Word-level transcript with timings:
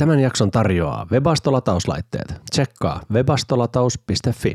Tämän 0.00 0.20
jakson 0.20 0.50
tarjoaa 0.50 1.06
Webasto-latauslaitteet. 1.12 2.34
Tsekkaa 2.50 3.00
webastolataus.fi. 3.12 4.54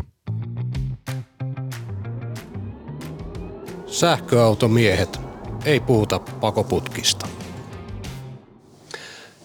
Sähköautomiehet, 3.86 5.20
ei 5.66 5.80
puhuta 5.80 6.20
pakoputkista. 6.20 7.28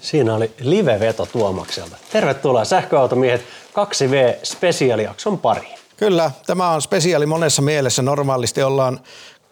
Siinä 0.00 0.34
oli 0.34 0.52
live-veto 0.60 1.26
Tuomakselta. 1.26 1.96
Tervetuloa 2.12 2.64
Sähköautomiehet 2.64 3.40
2V 3.74 4.38
spesiaalijakson 4.42 5.38
pariin. 5.38 5.78
Kyllä, 5.96 6.30
tämä 6.46 6.70
on 6.70 6.82
spesiaali 6.82 7.26
monessa 7.26 7.62
mielessä. 7.62 8.02
Normaalisti 8.02 8.62
ollaan 8.62 9.00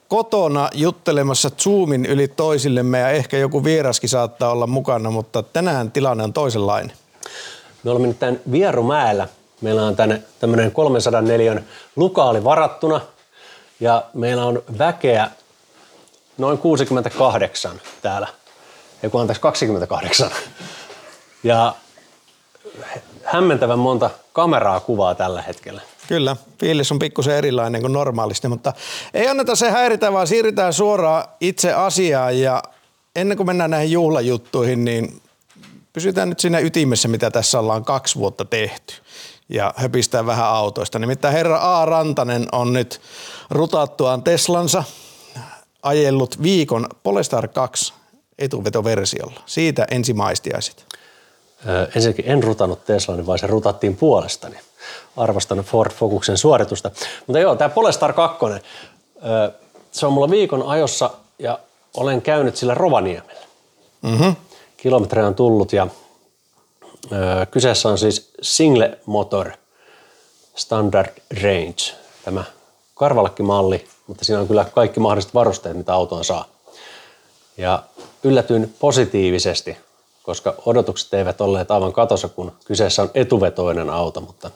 kotona 0.09 0.71
juttelemassa 0.75 1.51
Zoomin 1.51 2.07
yli 2.07 2.29
toisillemme 2.29 2.99
ja 2.99 3.11
ehkä 3.11 3.37
joku 3.37 3.65
vieraskin 3.65 4.09
saattaa 4.09 4.51
olla 4.51 4.67
mukana, 4.67 5.11
mutta 5.11 5.43
tänään 5.43 5.91
tilanne 5.91 6.25
on 6.25 6.33
toisenlainen. 6.33 6.97
Me 7.85 7.91
olemme 7.91 8.09
nyt 8.09 8.19
tämän 8.19 8.41
Vierumäellä. 8.51 9.29
Meillä 9.61 9.83
on 9.83 9.97
tänne 9.97 10.23
tämmöinen 10.41 10.73
304 10.73 11.63
lukaali 11.97 12.45
varattuna 12.45 13.01
ja 13.81 14.05
meillä 14.15 14.45
on 14.45 14.63
väkeä 14.79 15.31
noin 16.39 16.59
68 16.59 17.81
täällä. 18.03 18.29
Ei 19.03 19.11
kun 19.11 19.21
anteeksi 19.21 19.41
28. 19.43 20.31
Ja 21.43 21.75
hämmentävän 23.25 23.79
monta 23.79 24.11
kameraa 24.33 24.81
kuvaa 24.81 25.15
tällä 25.15 25.43
hetkellä. 25.43 25.81
Kyllä, 26.09 26.37
fiilis 26.61 26.93
on 26.93 26.99
pikkusen 26.99 27.37
erilainen 27.37 27.81
kuin 27.81 27.93
normaalisti, 27.93 28.49
mutta 28.49 28.73
ei 29.15 29.29
anneta 29.29 29.57
se 29.57 29.71
häiritä, 29.71 30.13
vaan 30.13 30.27
siirrytään 30.27 30.73
suoraan 30.73 31.25
itse 31.41 31.73
asiaan 31.73 32.41
ja 32.41 32.63
ennen 33.17 33.37
kuin 33.37 33.47
mennään 33.47 33.71
näihin 33.71 33.93
juhlajuttuihin, 33.93 34.85
niin 34.85 35.23
pysytään 35.93 36.29
nyt 36.29 36.41
siinä 36.41 36.59
ytimessä, 36.59 37.09
mitä 37.09 37.31
tässä 37.31 37.59
ollaan 37.59 37.85
kaksi 37.85 38.17
vuotta 38.19 38.45
tehty 38.45 38.95
ja 39.49 39.75
höpistää 39.77 40.27
vähän 40.27 40.47
autoista. 40.47 40.99
Nimittäin 40.99 41.35
herra 41.35 41.81
A. 41.81 41.85
Rantanen 41.85 42.47
on 42.53 42.73
nyt 42.73 43.01
rutattuaan 43.51 44.23
Teslansa 44.23 44.85
ajellut 45.83 46.43
viikon 46.43 46.87
Polestar 47.03 47.49
2 47.49 47.95
etuvetoversiolla. 48.39 49.41
Siitä 49.47 49.87
ensimaistiaiset. 49.91 50.87
Öö, 51.69 51.89
ensinnäkin 51.97 52.25
en 52.29 52.43
rutannut 52.43 52.85
Teslani, 52.85 53.27
vaan 53.27 53.39
se 53.39 53.47
rutattiin 53.47 53.97
puolestani. 53.97 54.57
Arvostan 55.17 55.59
Ford 55.59 55.93
Focusen 55.93 56.39
suoritusta. 56.39 56.91
Mutta 57.27 57.39
joo, 57.39 57.57
tämä 57.57 57.69
Polestar 57.69 58.13
2, 58.13 58.45
öö, 58.45 59.51
se 59.93 60.07
on 60.07 60.13
mulla 60.13 60.31
viikon 60.31 60.63
ajossa 60.63 61.11
ja 61.39 61.59
olen 61.97 62.23
käynyt 62.23 62.57
sillä 62.57 62.75
Rovaniemellä. 62.75 63.47
Mm-hmm. 64.03 64.37
Kilometrejä 64.77 65.27
on 65.27 65.35
tullut 65.35 65.73
ja 65.73 65.87
kyseessä 67.51 67.89
on 67.89 67.99
siis 67.99 68.31
single 68.43 68.99
motor 69.07 69.51
standard 70.55 71.09
range, 71.43 71.97
tämä 72.25 72.45
karvalakkimalli, 72.95 73.89
mutta 74.07 74.25
siinä 74.25 74.41
on 74.41 74.49
kyllä 74.49 74.65
kaikki 74.65 75.01
mahdolliset 75.01 75.35
varusteet, 75.35 75.77
mitä 75.77 75.95
autoon 75.95 76.25
saa. 76.25 76.45
Ja 77.57 77.83
yllätyin 78.25 78.75
positiivisesti, 78.79 79.77
koska 80.23 80.55
odotukset 80.67 81.15
eivät 81.15 81.41
olleet 81.41 81.71
aivan 81.71 81.93
katossa, 81.93 82.29
kun 82.29 82.53
kyseessä 82.65 83.03
on 83.03 83.11
etuvetoinen 83.15 83.91
auto, 83.91 84.21
mutta 84.21 84.51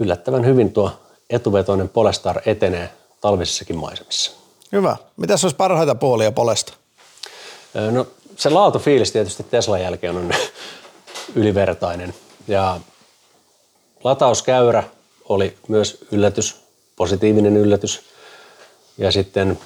yllättävän 0.00 0.46
hyvin 0.46 0.72
tuo 0.72 0.90
etuvetoinen 1.30 1.88
Polestar 1.88 2.40
etenee 2.46 2.90
talvisissakin 3.20 3.76
maisemissa. 3.76 4.30
Hyvä. 4.72 4.96
Mitäs 5.16 5.44
olisi 5.44 5.56
parhaita 5.56 5.94
puolia 5.94 6.32
Polesta? 6.32 6.72
No 7.90 8.06
se 8.36 8.50
laatufiilis 8.50 9.12
tietysti 9.12 9.42
Teslan 9.42 9.80
jälkeen 9.80 10.16
on 10.16 10.30
ylivertainen 11.34 12.14
ja 12.48 12.80
latauskäyrä 14.04 14.82
oli 15.28 15.56
myös 15.68 15.98
yllätys, 16.12 16.56
positiivinen 16.96 17.56
yllätys. 17.56 18.00
Ja 18.98 19.12
sitten 19.12 19.58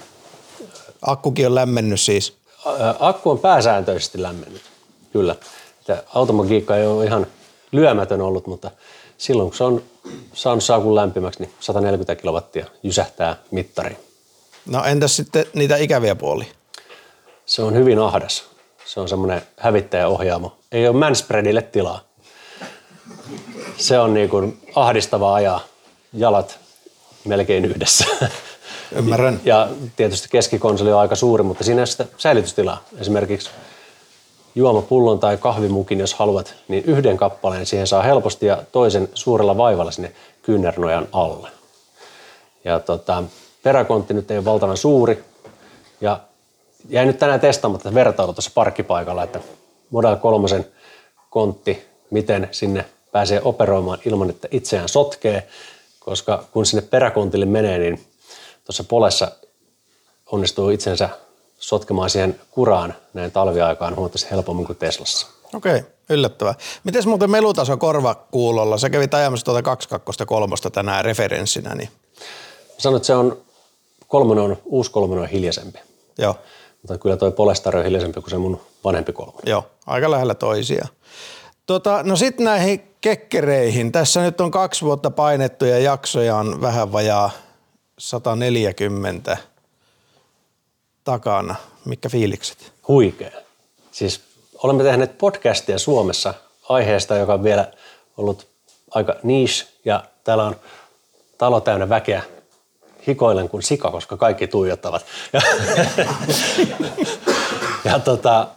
Akkukin 1.02 1.46
on 1.46 1.54
lämmennyt 1.54 2.00
siis. 2.00 2.36
Akku 2.98 3.30
on 3.30 3.38
pääsääntöisesti 3.38 4.22
lämmennyt, 4.22 4.62
kyllä. 5.12 5.36
Että 5.80 6.02
automagiikka 6.14 6.76
ei 6.76 6.86
ole 6.86 7.04
ihan 7.04 7.26
lyömätön 7.72 8.20
ollut, 8.20 8.46
mutta 8.46 8.70
silloin 9.20 9.50
kun 9.50 9.56
se 9.56 9.64
on 9.64 9.82
saanut 10.32 10.64
saakun 10.64 10.94
lämpimäksi, 10.94 11.40
niin 11.40 11.52
140 11.60 12.14
kilowattia 12.14 12.66
jysähtää 12.82 13.36
mittariin. 13.50 13.96
No 14.66 14.84
entäs 14.84 15.16
sitten 15.16 15.44
niitä 15.54 15.76
ikäviä 15.76 16.14
puolia? 16.14 16.48
Se 17.46 17.62
on 17.62 17.74
hyvin 17.74 17.98
ahdas. 17.98 18.44
Se 18.84 19.00
on 19.00 19.08
semmoinen 19.08 19.42
hävittäjäohjaamo. 19.56 20.56
Ei 20.72 20.88
ole 20.88 20.96
manspreadille 20.96 21.62
tilaa. 21.62 22.00
Se 23.76 23.98
on 23.98 24.14
niin 24.14 24.28
kuin 24.28 24.62
ahdistava 24.74 25.34
ajaa 25.34 25.60
jalat 26.12 26.58
melkein 27.24 27.64
yhdessä. 27.64 28.04
Ymmärrän. 28.96 29.40
Ja 29.44 29.68
tietysti 29.96 30.28
keskikonsoli 30.30 30.92
on 30.92 31.00
aika 31.00 31.16
suuri, 31.16 31.42
mutta 31.42 31.64
siinä 31.64 31.80
ei 31.80 31.86
sitä 31.86 32.06
säilytystilaa. 32.18 32.84
Esimerkiksi 32.98 33.50
juomapullon 34.54 35.18
tai 35.18 35.36
kahvimukin, 35.36 36.00
jos 36.00 36.14
haluat, 36.14 36.54
niin 36.68 36.84
yhden 36.84 37.16
kappaleen 37.16 37.66
siihen 37.66 37.86
saa 37.86 38.02
helposti 38.02 38.46
ja 38.46 38.62
toisen 38.72 39.08
suurella 39.14 39.56
vaivalla 39.56 39.90
sinne 39.90 40.12
kyynärnojan 40.42 41.08
alle. 41.12 41.48
Ja 42.64 42.80
tota, 42.80 43.22
peräkontti 43.62 44.14
nyt 44.14 44.30
ei 44.30 44.38
ole 44.38 44.44
valtavan 44.44 44.76
suuri. 44.76 45.24
Ja 46.00 46.20
jäin 46.88 47.06
nyt 47.06 47.18
tänään 47.18 47.40
testaamatta 47.40 47.94
vertailu 47.94 48.32
tuossa 48.32 48.50
parkkipaikalla, 48.54 49.22
että 49.22 49.40
Model 49.90 50.16
3 50.16 50.64
kontti, 51.30 51.84
miten 52.10 52.48
sinne 52.50 52.84
pääsee 53.12 53.40
operoimaan 53.44 53.98
ilman, 54.04 54.30
että 54.30 54.48
itseään 54.50 54.88
sotkee, 54.88 55.48
koska 56.00 56.44
kun 56.52 56.66
sinne 56.66 56.82
peräkontille 56.82 57.46
menee, 57.46 57.78
niin 57.78 58.06
tuossa 58.64 58.84
polessa 58.84 59.30
onnistuu 60.26 60.70
itsensä 60.70 61.08
sotkemaan 61.60 62.10
siihen 62.10 62.40
kuraan 62.50 62.94
näin 63.14 63.32
talviaikaan 63.32 63.96
huomattavasti 63.96 64.30
helpommin 64.30 64.66
kuin 64.66 64.76
Teslassa. 64.76 65.26
Okei, 65.54 65.76
okay, 65.76 65.90
yllättävää. 66.08 66.54
Miten 66.84 67.08
muuten 67.08 67.30
melutaso 67.30 67.76
korvakuulolla? 67.76 68.78
Sä 68.78 68.90
kävit 68.90 69.14
ajamassa 69.14 69.44
tuota 69.44 69.62
22 69.62 70.70
tänään 70.72 71.04
referenssinä. 71.04 71.74
Niin... 71.74 71.88
Sanoit, 72.78 73.00
että 73.00 73.06
se 73.06 73.14
on 73.14 73.38
kolmonen 74.08 74.44
on, 74.44 74.56
uusi 74.64 74.90
kolmonen 74.90 75.22
on 75.22 75.28
hiljaisempi. 75.28 75.78
Joo. 76.18 76.36
Mutta 76.82 76.98
kyllä 76.98 77.16
toi 77.16 77.32
Polestar 77.32 77.76
on 77.76 77.84
hiljaisempi 77.84 78.20
kuin 78.20 78.30
se 78.30 78.38
mun 78.38 78.60
vanhempi 78.84 79.12
kolmonen. 79.12 79.42
Joo, 79.46 79.66
aika 79.86 80.10
lähellä 80.10 80.34
toisia. 80.34 80.88
Tota, 81.66 82.02
no 82.02 82.16
sitten 82.16 82.44
näihin 82.44 82.94
kekkereihin. 83.00 83.92
Tässä 83.92 84.22
nyt 84.22 84.40
on 84.40 84.50
kaksi 84.50 84.84
vuotta 84.84 85.10
painettuja 85.10 85.78
jaksoja 85.78 86.36
on 86.36 86.60
vähän 86.60 86.92
vajaa 86.92 87.30
140 87.98 89.36
takana. 91.10 91.54
Mikä 91.84 92.08
fiilikset? 92.08 92.72
Huikea. 92.88 93.30
Siis 93.92 94.20
olemme 94.62 94.82
tehneet 94.84 95.18
podcastia 95.18 95.78
Suomessa 95.78 96.34
aiheesta, 96.68 97.16
joka 97.16 97.34
on 97.34 97.44
vielä 97.44 97.72
ollut 98.16 98.46
aika 98.90 99.16
niche 99.22 99.66
ja 99.84 100.04
täällä 100.24 100.44
on 100.44 100.56
talo 101.38 101.60
täynnä 101.60 101.88
väkeä 101.88 102.22
hikoilen 103.06 103.48
kuin 103.48 103.62
sika, 103.62 103.90
koska 103.90 104.16
kaikki 104.16 104.46
tuijottavat. 104.46 105.04
Ja, 105.32 105.40
ja 107.92 107.98
tota, 107.98 108.48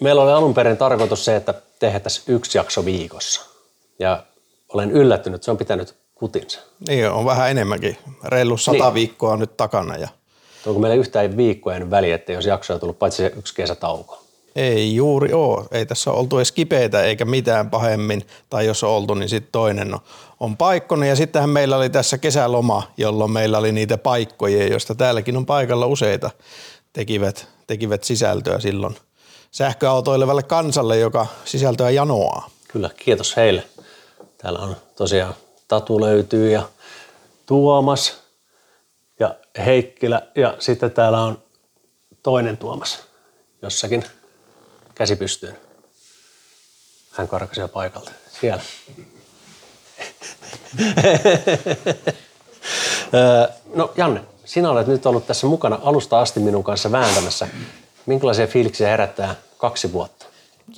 meillä 0.00 0.22
oli 0.22 0.32
alun 0.32 0.54
perin 0.54 0.76
tarkoitus 0.76 1.24
se, 1.24 1.36
että 1.36 1.54
tehtäisiin 1.78 2.34
yksi 2.36 2.58
jakso 2.58 2.84
viikossa. 2.84 3.40
Ja 3.98 4.22
olen 4.68 4.90
yllättynyt, 4.90 5.42
se 5.42 5.50
on 5.50 5.56
pitänyt 5.56 5.94
kutinsa. 6.14 6.60
Niin 6.88 7.10
on 7.10 7.24
vähän 7.24 7.50
enemmänkin. 7.50 7.98
Reilu 8.24 8.56
sata 8.56 8.84
niin. 8.84 8.94
viikkoa 8.94 9.36
nyt 9.36 9.56
takana. 9.56 9.96
Ja... 9.96 10.08
Onko 10.66 10.80
meillä 10.80 10.96
yhtään 10.96 11.36
viikkojen 11.36 11.90
väli, 11.90 12.12
että 12.12 12.32
jos 12.32 12.46
jakso 12.46 12.74
on 12.74 12.80
tullut 12.80 12.98
paitsi 12.98 13.16
se 13.16 13.32
yksi 13.36 13.54
kesätauko? 13.54 14.24
Ei 14.56 14.94
juuri 14.94 15.32
ole. 15.32 15.64
Ei 15.70 15.86
tässä 15.86 16.10
ole 16.10 16.18
oltu 16.18 16.36
edes 16.36 16.52
kipeitä 16.52 17.02
eikä 17.02 17.24
mitään 17.24 17.70
pahemmin. 17.70 18.26
Tai 18.50 18.66
jos 18.66 18.84
on 18.84 18.90
oltu, 18.90 19.14
niin 19.14 19.28
sitten 19.28 19.52
toinen 19.52 19.94
on, 19.94 20.00
on 20.40 20.56
paikkonen. 20.56 21.08
Ja 21.08 21.16
sittenhän 21.16 21.50
meillä 21.50 21.76
oli 21.76 21.90
tässä 21.90 22.18
kesäloma, 22.18 22.82
jolloin 22.96 23.30
meillä 23.30 23.58
oli 23.58 23.72
niitä 23.72 23.98
paikkoja, 23.98 24.66
joista 24.66 24.94
täälläkin 24.94 25.36
on 25.36 25.46
paikalla 25.46 25.86
useita, 25.86 26.30
tekivät, 26.92 27.48
tekivät 27.66 28.04
sisältöä 28.04 28.60
silloin 28.60 28.96
sähköautoilevalle 29.50 30.42
kansalle, 30.42 30.98
joka 30.98 31.26
sisältöä 31.44 31.90
janoaa. 31.90 32.50
Kyllä, 32.68 32.90
kiitos 32.96 33.36
heille. 33.36 33.62
Täällä 34.38 34.58
on 34.58 34.76
tosiaan 34.96 35.34
Tatu 35.68 36.00
löytyy 36.00 36.50
ja 36.50 36.62
Tuomas 37.46 38.23
ja 39.20 39.34
Heikkilä 39.66 40.22
ja 40.34 40.56
sitten 40.58 40.90
täällä 40.90 41.22
on 41.22 41.42
toinen 42.22 42.56
Tuomas 42.56 43.02
jossakin 43.62 44.04
käsi 44.94 45.16
pystyyn. 45.16 45.56
Hän 47.12 47.28
karkasi 47.28 47.60
jo 47.60 47.68
paikalta. 47.68 48.10
Siellä. 48.40 48.62
no 53.74 53.92
Janne, 53.96 54.20
sinä 54.44 54.70
olet 54.70 54.86
nyt 54.86 55.06
ollut 55.06 55.26
tässä 55.26 55.46
mukana 55.46 55.78
alusta 55.82 56.20
asti 56.20 56.40
minun 56.40 56.64
kanssa 56.64 56.92
vääntämässä. 56.92 57.48
Minkälaisia 58.06 58.46
fiiliksiä 58.46 58.88
herättää 58.88 59.34
kaksi 59.58 59.92
vuotta? 59.92 60.26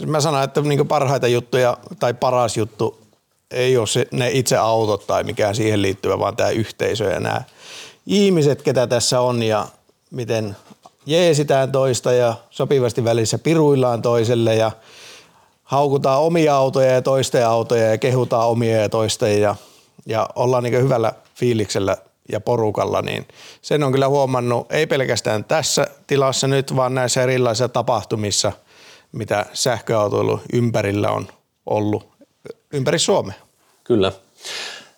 Mä 0.07 0.21
sanon, 0.21 0.43
että 0.43 0.61
niin 0.61 0.89
parhaita 0.89 1.29
juttuja 1.29 1.77
tai 2.01 2.15
paras 2.15 2.57
juttu 2.57 3.07
ei 3.51 3.77
ole 3.77 3.87
se, 3.87 4.07
ne 4.11 4.31
itse 4.31 4.57
autot 4.57 5.07
tai 5.07 5.25
mikään 5.25 5.55
siihen 5.55 5.83
liittyvä, 5.83 6.19
vaan 6.19 6.37
tämä 6.37 6.51
yhteisö 6.51 7.05
ja 7.05 7.21
nämä 7.21 7.43
ihmiset, 8.07 8.63
ketä 8.63 8.87
tässä 8.87 9.21
on 9.21 9.43
ja 9.43 9.69
miten 10.11 10.57
jeesitään 11.07 11.73
toista 11.73 12.13
ja 12.13 12.35
sopivasti 12.51 13.05
välissä 13.05 13.39
piruillaan 13.39 14.03
toiselle 14.03 14.55
ja 14.55 14.71
haukutaan 15.63 16.21
omia 16.21 16.57
autoja 16.57 16.93
ja 16.93 17.03
toisten 17.03 17.47
autoja 17.47 17.91
ja 17.91 17.99
kehutaan 17.99 18.49
omia 18.49 18.77
ja 18.77 18.89
toisten 18.89 19.41
ja, 19.41 19.55
ja 20.07 20.29
ollaan 20.35 20.63
niin 20.63 20.83
hyvällä 20.83 21.13
fiiliksellä 21.35 21.97
ja 22.33 22.41
porukalla, 22.41 23.03
niin 23.03 23.29
sen 23.63 23.83
on 23.83 23.93
kyllä 23.93 24.09
huomannut 24.09 24.73
ei 24.73 24.87
pelkästään 24.87 25.45
tässä 25.45 25.87
tilassa 26.07 26.47
nyt, 26.47 26.77
vaan 26.77 26.95
näissä 26.95 27.23
erilaisissa 27.23 27.69
tapahtumissa, 27.69 28.53
mitä 29.13 29.47
sähköautoilu 29.53 30.41
ympärillä 30.53 31.11
on 31.11 31.29
ollut 31.67 32.09
ympäri 32.73 32.99
Suomea. 32.99 33.35
Kyllä. 33.85 34.13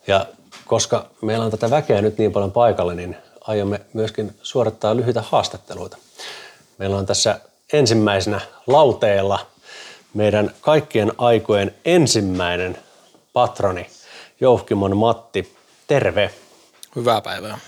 Ja 0.07 0.27
koska 0.69 1.07
meillä 1.23 1.45
on 1.45 1.51
tätä 1.51 1.71
väkeä 1.71 2.03
nyt 2.03 2.19
niin 2.19 2.33
paljon 2.33 2.53
paikalla, 2.53 2.95
niin 2.95 3.17
aiomme 3.41 3.81
myöskin 3.93 4.35
suorittaa 4.43 4.97
lyhyitä 4.97 5.23
haastatteluita. 5.23 5.97
Meillä 6.79 6.97
on 6.97 7.07
tässä 7.07 7.41
ensimmäisenä 7.73 8.41
lauteella 8.67 9.47
meidän 10.15 10.55
kaikkien 10.61 11.13
aikojen 11.19 11.75
ensimmäinen 11.85 12.79
patroni, 13.33 13.87
Jouhkimon 14.41 14.97
Matti. 14.97 15.57
Terve. 15.87 16.31
Hyvää 16.97 17.21
päivää. 17.21 17.59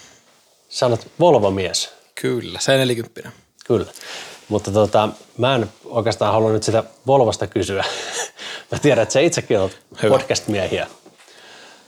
Sä 0.69 0.87
olet 0.87 1.11
Volvo-mies. 1.21 1.91
Kyllä, 2.15 2.61
se 2.61 2.77
40. 2.77 3.31
Kyllä. 3.67 3.87
Mutta 4.49 4.71
tota, 4.71 5.09
mä 5.39 5.55
en 5.55 5.71
oikeastaan 5.85 6.33
halua 6.33 6.53
nyt 6.53 6.63
sitä 6.63 6.85
Volvosta 7.07 7.47
kysyä. 7.47 7.85
mä 8.73 8.79
tiedän, 8.79 9.03
että 9.03 9.13
sä 9.13 9.21
itsekin 9.21 9.61
olet 9.61 9.79
podcast-miehiä. 10.09 10.87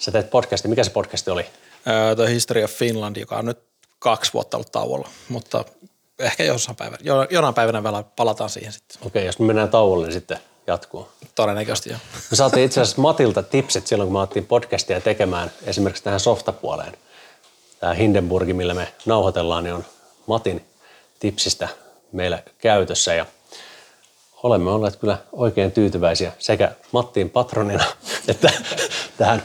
Sä 0.02 0.10
teet 0.10 0.30
podcastin. 0.30 0.70
Mikä 0.70 0.84
se 0.84 0.90
podcasti 0.90 1.30
oli? 1.30 1.46
Öö, 1.88 2.16
The 2.16 2.30
History 2.30 2.64
of 2.64 2.70
Finland, 2.70 3.16
joka 3.16 3.36
on 3.36 3.46
nyt 3.46 3.58
kaksi 3.98 4.32
vuotta 4.32 4.56
ollut 4.56 4.72
tauolla, 4.72 5.08
mutta 5.28 5.64
ehkä 6.18 6.44
jossain 6.44 6.76
päivänä, 6.76 6.98
jonain 7.30 7.54
päivänä 7.54 7.82
vielä 7.82 8.04
palataan 8.16 8.50
siihen 8.50 8.72
sitten. 8.72 8.98
Okei, 9.00 9.08
okay, 9.08 9.26
jos 9.26 9.38
me 9.38 9.46
mennään 9.46 9.68
tauolle, 9.68 10.06
niin 10.06 10.12
sitten 10.12 10.38
jatkuu. 10.66 11.08
Todennäköisesti 11.34 11.90
joo. 11.90 11.98
Me 12.30 12.36
saatiin 12.36 12.64
itse 12.64 12.80
asiassa 12.80 13.02
Matilta 13.02 13.42
tipsit 13.42 13.86
silloin, 13.86 14.06
kun 14.06 14.12
me 14.12 14.18
otettiin 14.18 14.46
podcastia 14.46 15.00
tekemään 15.00 15.50
esimerkiksi 15.64 16.04
tähän 16.04 16.20
softapuoleen. 16.20 16.96
Tämä 17.80 17.94
Hindenburgi, 17.94 18.52
millä 18.52 18.74
me 18.74 18.92
nauhoitellaan, 19.06 19.64
niin 19.64 19.74
on 19.74 19.84
Matin 20.26 20.64
tipsistä 21.20 21.68
meillä 22.12 22.42
käytössä 22.58 23.14
ja 23.14 23.26
olemme 24.42 24.70
olleet 24.70 24.96
kyllä 24.96 25.18
oikein 25.32 25.72
tyytyväisiä 25.72 26.32
sekä 26.38 26.72
Mattiin 26.92 27.30
patronina 27.30 27.84
että 28.28 28.52
tähän 29.18 29.42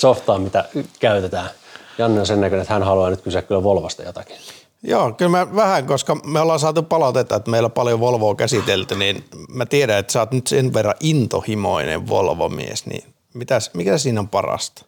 softaan, 0.00 0.42
mitä 0.42 0.64
käytetään. 1.00 1.50
Janne 1.98 2.20
on 2.20 2.26
sen 2.26 2.40
näköinen, 2.40 2.62
että 2.62 2.74
hän 2.74 2.82
haluaa 2.82 3.10
nyt 3.10 3.20
kysyä 3.20 3.42
kyllä 3.42 3.62
Volvosta 3.62 4.02
jotakin. 4.02 4.36
Joo, 4.82 5.12
kyllä 5.12 5.30
mä 5.30 5.54
vähän, 5.54 5.86
koska 5.86 6.14
me 6.14 6.40
ollaan 6.40 6.58
saatu 6.58 6.82
palautetta, 6.82 7.36
että 7.36 7.50
meillä 7.50 7.66
on 7.66 7.72
paljon 7.72 8.00
Volvoa 8.00 8.34
käsitelty, 8.34 8.94
niin 8.94 9.24
mä 9.48 9.66
tiedän, 9.66 9.98
että 9.98 10.12
sä 10.12 10.20
oot 10.20 10.32
nyt 10.32 10.46
sen 10.46 10.74
verran 10.74 10.94
intohimoinen 11.00 12.08
Volvo-mies, 12.08 12.86
niin 12.86 13.04
mitäs, 13.34 13.70
mikä 13.74 13.98
siinä 13.98 14.20
on 14.20 14.28
parasta? 14.28 14.84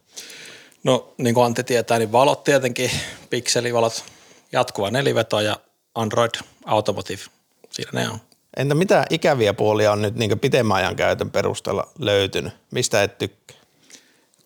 No 0.84 1.14
niin 1.18 1.34
kuin 1.34 1.44
Antti 1.44 1.64
tietää, 1.64 1.98
niin 1.98 2.12
valot 2.12 2.44
tietenkin, 2.44 2.90
pikselivalot, 3.30 4.04
jatkuva 4.52 4.90
neliveto 4.90 5.40
ja 5.40 5.56
Android 5.94 6.34
Automotive, 6.64 7.22
siinä 7.70 7.90
ne 7.92 8.08
on. 8.08 8.18
Entä 8.56 8.74
mitä 8.74 9.04
ikäviä 9.10 9.54
puolia 9.54 9.92
on 9.92 10.02
nyt 10.02 10.14
niin 10.14 10.38
pitemmän 10.38 10.76
ajan 10.76 10.96
käytön 10.96 11.30
perusteella 11.30 11.88
löytynyt? 11.98 12.52
Mistä 12.70 13.02
et 13.02 13.18
tykkää? 13.18 13.61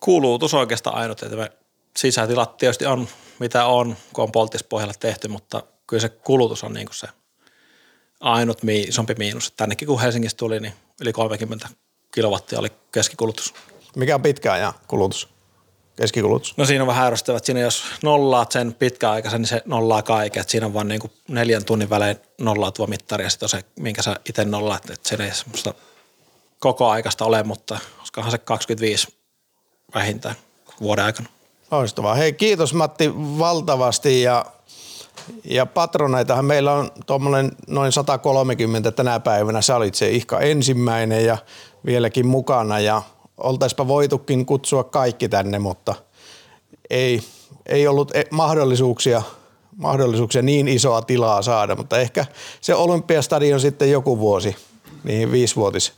Kulutus 0.01 0.55
oikeastaan 0.55 0.97
ainut, 0.97 1.23
että 1.23 1.37
me 1.37 1.53
sisätilat 1.97 2.57
tietysti 2.57 2.87
on 2.87 3.09
mitä 3.39 3.67
on, 3.67 3.97
kun 4.13 4.25
on 4.25 4.33
polttispohjalla 4.33 4.95
tehty, 5.01 5.29
mutta 5.29 5.63
kyllä 5.87 6.01
se 6.01 6.09
kulutus 6.09 6.65
on 6.65 6.73
niin 6.73 6.87
kuin 6.87 6.97
se 6.97 7.09
ainut 8.21 8.59
isompi 8.65 9.15
miinus. 9.19 9.53
Tännekin 9.57 9.89
kun 9.89 10.01
Helsingissä 10.01 10.37
tuli, 10.37 10.61
niin 10.61 10.73
yli 11.01 11.13
30 11.13 11.69
kilowattia 12.15 12.59
oli 12.59 12.73
keskikulutus. 12.93 13.55
Mikä 13.97 14.15
on 14.15 14.23
pitkä 14.23 14.53
ajan 14.53 14.73
kulutus? 14.89 15.29
Keskikulutus? 15.97 16.57
No 16.57 16.65
siinä 16.65 16.83
on 16.83 16.87
vähän 16.87 17.07
ärsyttävät. 17.07 17.45
Siinä 17.45 17.61
jos 17.61 17.85
nollaat 18.03 18.53
sen 18.53 18.75
pitkäaikaisen, 18.75 19.41
niin 19.41 19.49
se 19.49 19.63
nollaa 19.65 20.03
kaiken. 20.03 20.41
Et 20.41 20.49
siinä 20.49 20.67
on 20.67 20.75
vaan 20.75 20.89
niin 20.89 21.01
kuin 21.01 21.13
neljän 21.29 21.65
tunnin 21.65 21.91
välein 21.91 22.17
nollaa 22.41 22.71
tuo 22.71 22.87
mittari 22.87 23.25
ja 23.25 23.31
sitten 23.31 23.47
on 23.47 23.51
se, 23.51 23.65
minkä 23.81 24.03
sä 24.03 24.17
itse 24.29 24.45
nollaat. 24.45 24.91
Että 24.91 25.09
se 25.09 25.25
ei 25.25 25.35
semmoista 25.35 25.75
koko 26.59 26.89
aikaista 26.89 27.25
ole, 27.25 27.43
mutta 27.43 27.79
olisikohan 27.99 28.31
se 28.31 28.39
25 28.39 29.16
vähintään 29.97 30.35
vuoden 30.81 31.05
aikana. 31.05 31.29
Loistavaa. 31.71 32.15
Hei, 32.15 32.33
kiitos 32.33 32.75
Matti 32.75 33.13
valtavasti 33.17 34.23
ja, 34.23 34.45
ja 35.45 35.67
patroneitahan 35.67 36.45
meillä 36.45 36.73
on 36.73 36.91
tuommoinen 37.07 37.53
noin 37.67 37.93
130 37.93 38.91
tänä 38.91 39.21
päivänä. 39.21 39.63
Sä 39.63 39.77
olit 39.77 39.95
se 39.95 40.11
ihka 40.11 40.41
ensimmäinen 40.41 41.25
ja 41.25 41.39
vieläkin 41.87 42.27
mukana 42.27 42.81
ja 42.81 43.03
oltaispa 43.37 43.89
voitukin 43.89 44.47
kutsua 44.47 44.85
kaikki 44.85 45.29
tänne, 45.29 45.59
mutta 45.59 45.95
ei, 46.91 47.23
ei 47.67 47.87
ollut 47.87 48.17
e, 48.17 48.25
mahdollisuuksia, 48.31 49.23
mahdollisuuksia 49.77 50.43
niin 50.43 50.69
isoa 50.69 51.03
tilaa 51.03 51.43
saada, 51.43 51.77
mutta 51.77 51.99
ehkä 51.99 52.27
se 52.61 52.75
Olympiastadion 52.75 53.61
sitten 53.61 53.91
joku 53.91 54.19
vuosi, 54.19 54.57
niihin 55.05 55.33
viisivuotis 55.33 55.93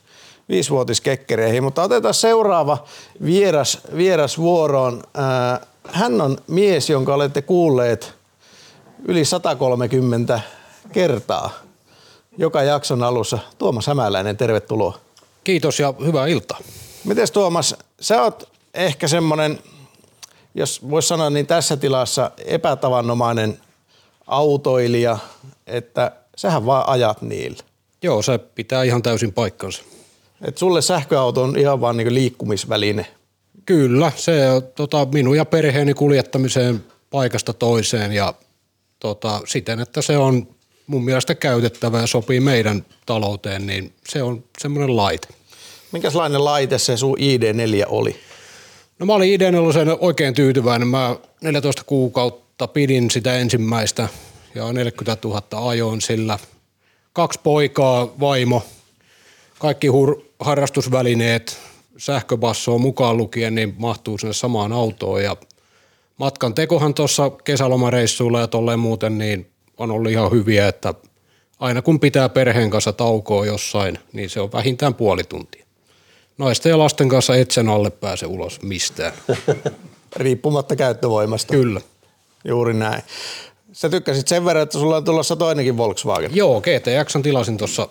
viisivuotiskekkereihin. 0.48 1.62
Mutta 1.64 1.82
otetaan 1.82 2.14
seuraava 2.14 2.84
vieras, 3.24 3.78
vieras 3.96 4.38
vuoroon. 4.38 5.02
Äh, 5.18 5.68
hän 5.84 6.20
on 6.20 6.38
mies, 6.46 6.90
jonka 6.90 7.14
olette 7.14 7.42
kuulleet 7.42 8.14
yli 9.04 9.24
130 9.24 10.40
kertaa 10.92 11.50
joka 12.38 12.62
jakson 12.62 13.02
alussa. 13.02 13.38
Tuomas 13.58 13.86
Hämäläinen, 13.86 14.36
tervetuloa. 14.36 14.98
Kiitos 15.44 15.80
ja 15.80 15.94
hyvää 16.04 16.26
iltaa. 16.26 16.58
Miten 17.04 17.32
Tuomas, 17.32 17.74
sä 18.00 18.22
oot 18.22 18.48
ehkä 18.74 19.08
semmoinen, 19.08 19.58
jos 20.54 20.90
voisi 20.90 21.08
sanoa 21.08 21.30
niin 21.30 21.46
tässä 21.46 21.76
tilassa 21.76 22.30
epätavanomainen 22.44 23.60
autoilija, 24.26 25.18
että 25.66 26.12
sähän 26.36 26.66
vaan 26.66 26.88
ajat 26.88 27.22
niillä. 27.22 27.62
Joo, 28.02 28.22
se 28.22 28.38
pitää 28.38 28.82
ihan 28.82 29.02
täysin 29.02 29.32
paikkansa. 29.32 29.82
Et 30.42 30.58
sulle 30.58 30.82
sähköauto 30.82 31.42
on 31.42 31.58
ihan 31.58 31.80
vaan 31.80 31.96
niinku 31.96 32.14
liikkumisväline. 32.14 33.06
Kyllä, 33.66 34.12
se 34.16 34.50
on 34.50 34.62
tota, 34.62 35.06
minun 35.12 35.36
ja 35.36 35.44
perheeni 35.44 35.94
kuljettamiseen 35.94 36.84
paikasta 37.10 37.52
toiseen 37.52 38.12
ja 38.12 38.34
tota, 39.00 39.40
siten, 39.46 39.80
että 39.80 40.02
se 40.02 40.18
on 40.18 40.48
mun 40.86 41.04
mielestä 41.04 41.34
käytettävä 41.34 42.00
ja 42.00 42.06
sopii 42.06 42.40
meidän 42.40 42.86
talouteen, 43.06 43.66
niin 43.66 43.92
se 44.08 44.22
on 44.22 44.44
semmoinen 44.58 44.96
laite. 44.96 45.28
Minkälainen 45.92 46.44
laite 46.44 46.78
se 46.78 46.96
sun 46.96 47.18
ID4 47.18 47.84
oli? 47.88 48.16
No 48.98 49.06
mä 49.06 49.14
olin 49.14 49.40
ID4 49.40 49.96
oikein 50.00 50.34
tyytyväinen. 50.34 50.88
Mä 50.88 51.16
14 51.40 51.84
kuukautta 51.84 52.68
pidin 52.68 53.10
sitä 53.10 53.38
ensimmäistä 53.38 54.08
ja 54.54 54.72
40 54.72 55.28
000 55.28 55.68
ajoin 55.70 56.00
sillä. 56.00 56.38
Kaksi 57.12 57.40
poikaa, 57.42 58.08
vaimo, 58.20 58.62
kaikki 59.58 59.88
hur- 59.88 60.27
harrastusvälineet, 60.40 61.58
sähköbasso 61.96 62.78
mukaan 62.78 63.16
lukien, 63.16 63.54
niin 63.54 63.74
mahtuu 63.78 64.18
sinne 64.18 64.32
samaan 64.32 64.72
autoon 64.72 65.22
ja 65.22 65.36
matkan 66.16 66.54
tekohan 66.54 66.94
tuossa 66.94 67.30
kesälomareissuilla 67.30 68.40
ja 68.40 68.46
tolleen 68.46 68.78
muuten, 68.78 69.18
niin 69.18 69.50
on 69.76 69.90
ollut 69.90 70.12
ihan 70.12 70.30
hyviä, 70.30 70.68
että 70.68 70.94
aina 71.60 71.82
kun 71.82 72.00
pitää 72.00 72.28
perheen 72.28 72.70
kanssa 72.70 72.92
taukoa 72.92 73.46
jossain, 73.46 73.98
niin 74.12 74.30
se 74.30 74.40
on 74.40 74.52
vähintään 74.52 74.94
puoli 74.94 75.24
tuntia. 75.24 75.64
Naisten 76.38 76.70
ja 76.70 76.78
lasten 76.78 77.08
kanssa 77.08 77.36
et 77.36 77.50
sen 77.50 77.68
alle 77.68 77.90
pääse 77.90 78.26
ulos 78.26 78.62
mistään. 78.62 79.12
Riippumatta 80.16 80.76
käyttövoimasta. 80.76 81.54
Kyllä. 81.54 81.80
Juuri 82.44 82.74
näin. 82.74 83.02
Sä 83.72 83.88
tykkäsit 83.88 84.28
sen 84.28 84.44
verran, 84.44 84.62
että 84.62 84.78
sulla 84.78 84.96
on 84.96 85.04
tulossa 85.04 85.36
toinenkin 85.36 85.76
Volkswagen. 85.76 86.36
Joo, 86.36 86.60
GTX 86.60 87.22
tilasin 87.22 87.56
tuossa 87.56 87.88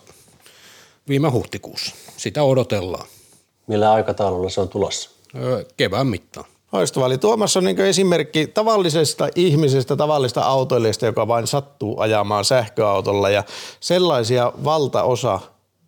viime 1.10 1.30
huhtikuussa. 1.30 1.96
Sitä 2.18 2.44
odotellaan. 2.44 3.08
Millä 3.68 3.92
aikataululla 3.92 4.50
se 4.50 4.62
on 4.62 4.70
tulossa? 4.70 5.10
kevään 5.78 6.08
mittaan. 6.08 6.46
Loistavaa. 6.72 7.08
Eli 7.08 7.18
Tuomas 7.18 7.58
on 7.58 7.64
niin 7.64 7.82
esimerkki 7.82 8.48
tavallisesta 8.48 9.30
ihmisestä, 9.36 9.96
tavallista 9.96 10.42
autoilijasta, 10.42 11.06
joka 11.06 11.28
vain 11.28 11.48
sattuu 11.48 12.00
ajamaan 12.00 12.46
sähköautolla 12.46 13.30
ja 13.30 13.44
sellaisia 13.80 14.54
valtaosa 14.64 15.40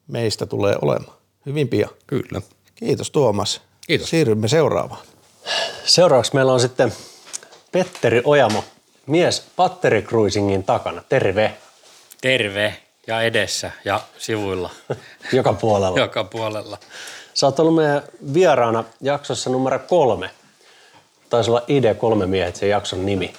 meistä 0.08 0.46
tulee 0.46 0.76
olemaan 0.82 1.18
hyvin 1.46 1.68
pian. 1.68 1.90
Kyllä. 2.08 2.42
Kiitos 2.76 3.12
Tuomas. 3.12 3.62
Kiitos. 3.88 4.10
Siirrymme 4.10 4.48
seuraavaan. 4.48 5.02
Seuraavaksi 5.86 6.36
meillä 6.36 6.54
on 6.54 6.60
sitten 6.60 6.94
Petteri 7.72 8.22
Ojamo, 8.26 8.64
mies 9.06 9.44
Patteri 9.56 10.02
Cruisingin 10.02 10.64
takana. 10.64 11.04
Terve. 11.10 11.58
Terve. 12.22 12.78
Ja 13.10 13.22
edessä 13.22 13.72
ja 13.86 14.01
sivuilla 14.18 14.70
Joka 15.34 15.54
puolella. 15.54 16.00
joka 16.06 16.24
puolella. 16.24 16.78
Sä 17.34 17.48
oot 17.48 17.60
ollut 17.60 17.75
meidän 17.75 18.01
vieraana 18.34 18.84
jaksossa 19.01 19.50
numero 19.50 19.80
kolme. 19.80 20.30
Taisi 21.30 21.50
olla 21.51 21.62
ID3 21.62 22.25
miehet 22.25 22.56
se 22.56 22.68
jakson 22.68 23.06
nimi. 23.06 23.34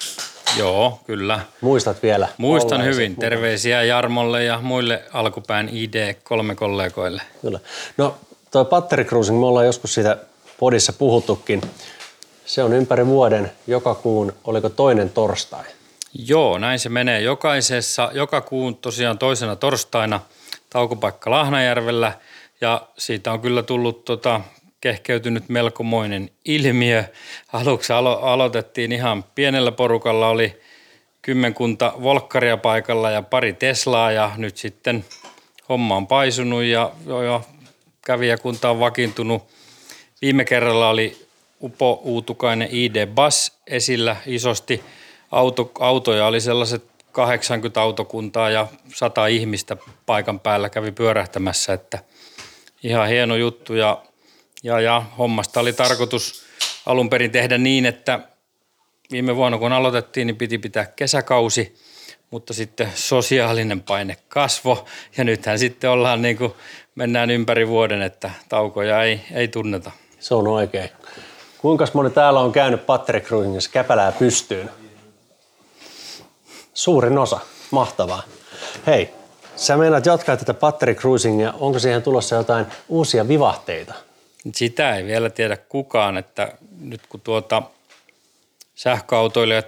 Joo, 0.57 0.99
kyllä. 1.05 1.39
Muistat 1.61 2.03
vielä? 2.03 2.27
Muistan 2.37 2.83
hyvin. 2.85 3.11
mukana? 3.11 3.29
Terveisiä 3.29 3.83
Jarmolle 3.83 4.43
ja 4.43 4.59
muille 4.61 5.03
alkupään 5.13 5.69
ID3-kollegoille. 5.69 7.21
Kyllä. 7.41 7.59
No 7.97 8.15
toi 8.51 8.65
Patteri 8.65 9.05
Cruising, 9.05 9.39
me 9.39 9.45
ollaan 9.45 9.65
joskus 9.65 9.93
siitä 9.93 10.17
podissa 10.59 10.93
puhuttukin. 10.93 11.61
Se 12.45 12.63
on 12.63 12.73
ympäri 12.73 13.05
vuoden, 13.05 13.51
joka 13.67 13.95
kuun, 13.95 14.33
oliko 14.43 14.69
toinen 14.69 15.09
torstai? 15.09 15.63
Joo, 16.13 16.57
näin 16.57 16.79
se 16.79 16.89
menee. 16.89 17.21
Jokaisessa, 17.21 18.09
joka 18.13 18.41
kuun 18.41 18.75
tosiaan 18.75 19.17
toisena 19.17 19.55
torstaina 19.55 20.19
taukopaikka 20.69 21.31
Lahnajärvellä 21.31 22.13
ja 22.61 22.87
siitä 22.97 23.31
on 23.31 23.39
kyllä 23.39 23.63
tullut 23.63 24.05
tota, 24.05 24.41
kehkeytynyt 24.81 25.49
melkomoinen 25.49 26.29
ilmiö. 26.45 27.03
Aluksi 27.53 27.93
alo- 27.93 28.19
aloitettiin 28.21 28.91
ihan 28.91 29.23
pienellä 29.35 29.71
porukalla, 29.71 30.29
oli 30.29 30.61
kymmenkunta 31.21 31.93
volkkaria 32.03 32.57
paikalla 32.57 33.11
ja 33.11 33.21
pari 33.21 33.53
Teslaa 33.53 34.11
ja 34.11 34.31
nyt 34.37 34.57
sitten 34.57 35.05
homma 35.69 35.95
on 35.95 36.07
paisunut 36.07 36.63
ja, 36.63 36.91
ja 37.25 37.41
kävijäkunta 38.05 38.69
on 38.69 38.79
vakiintunut. 38.79 39.43
Viime 40.21 40.45
kerralla 40.45 40.89
oli 40.89 41.27
Upo 41.63 42.01
Uutukainen 42.03 42.67
ID 42.71 43.07
Bus 43.07 43.51
esillä 43.67 44.15
isosti. 44.25 44.83
Auto, 45.31 45.71
autoja 45.79 46.25
oli 46.25 46.41
sellaiset 46.41 46.83
80 47.11 47.81
autokuntaa 47.81 48.49
ja 48.49 48.67
100 48.93 49.27
ihmistä 49.27 49.77
paikan 50.05 50.39
päällä 50.39 50.69
kävi 50.69 50.91
pyörähtämässä, 50.91 51.73
että 51.73 51.99
ihan 52.83 53.07
hieno 53.07 53.35
juttu 53.35 53.73
ja, 53.73 54.01
ja, 54.63 54.79
ja 54.79 55.03
hommasta 55.17 55.59
oli 55.59 55.73
tarkoitus 55.73 56.43
alun 56.85 57.09
perin 57.09 57.31
tehdä 57.31 57.57
niin, 57.57 57.85
että 57.85 58.19
viime 59.11 59.35
vuonna 59.35 59.57
kun 59.57 59.73
aloitettiin, 59.73 60.27
niin 60.27 60.37
piti 60.37 60.57
pitää 60.57 60.85
kesäkausi, 60.85 61.75
mutta 62.31 62.53
sitten 62.53 62.91
sosiaalinen 62.95 63.81
paine 63.81 64.17
kasvo 64.27 64.85
ja 65.17 65.23
nythän 65.23 65.59
sitten 65.59 65.89
ollaan 65.89 66.21
niin 66.21 66.37
kuin, 66.37 66.53
mennään 66.95 67.31
ympäri 67.31 67.67
vuoden, 67.67 68.01
että 68.01 68.31
taukoja 68.49 69.03
ei, 69.03 69.21
ei 69.33 69.47
tunneta. 69.47 69.91
Se 70.19 70.35
on 70.35 70.47
oikein. 70.47 70.89
Kuinka 71.57 71.87
moni 71.93 72.09
täällä 72.09 72.39
on 72.39 72.51
käynyt 72.51 72.85
Patteri 72.85 73.21
Cruisingissa 73.21 73.71
käpälää 73.71 74.11
pystyyn? 74.11 74.69
Suurin 76.73 77.17
osa. 77.17 77.39
Mahtavaa. 77.71 78.23
Hei, 78.87 79.09
sä 79.55 79.77
meinaat 79.77 80.05
jatkaa 80.05 80.37
tätä 80.37 80.53
Patteri 80.53 80.95
Cruisingia. 80.95 81.53
Onko 81.59 81.79
siihen 81.79 82.03
tulossa 82.03 82.35
jotain 82.35 82.65
uusia 82.89 83.27
vivahteita? 83.27 83.93
Sitä 84.55 84.95
ei 84.95 85.05
vielä 85.05 85.29
tiedä 85.29 85.57
kukaan, 85.57 86.17
että 86.17 86.53
nyt 86.79 87.01
kun 87.09 87.21
tuota 87.21 87.63
sähköautoilijat 88.75 89.67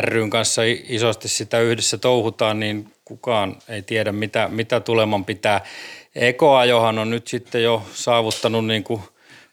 ryn 0.00 0.30
kanssa 0.30 0.62
isosti 0.88 1.28
sitä 1.28 1.60
yhdessä 1.60 1.98
touhutaan, 1.98 2.60
niin 2.60 2.92
kukaan 3.04 3.56
ei 3.68 3.82
tiedä, 3.82 4.12
mitä, 4.12 4.48
mitä 4.48 4.80
tuleman 4.80 5.24
pitää. 5.24 5.60
Ekoajohan 6.14 6.98
on 6.98 7.10
nyt 7.10 7.26
sitten 7.26 7.62
jo 7.62 7.82
saavuttanut 7.92 8.66
niin 8.66 8.84
kuin 8.84 9.02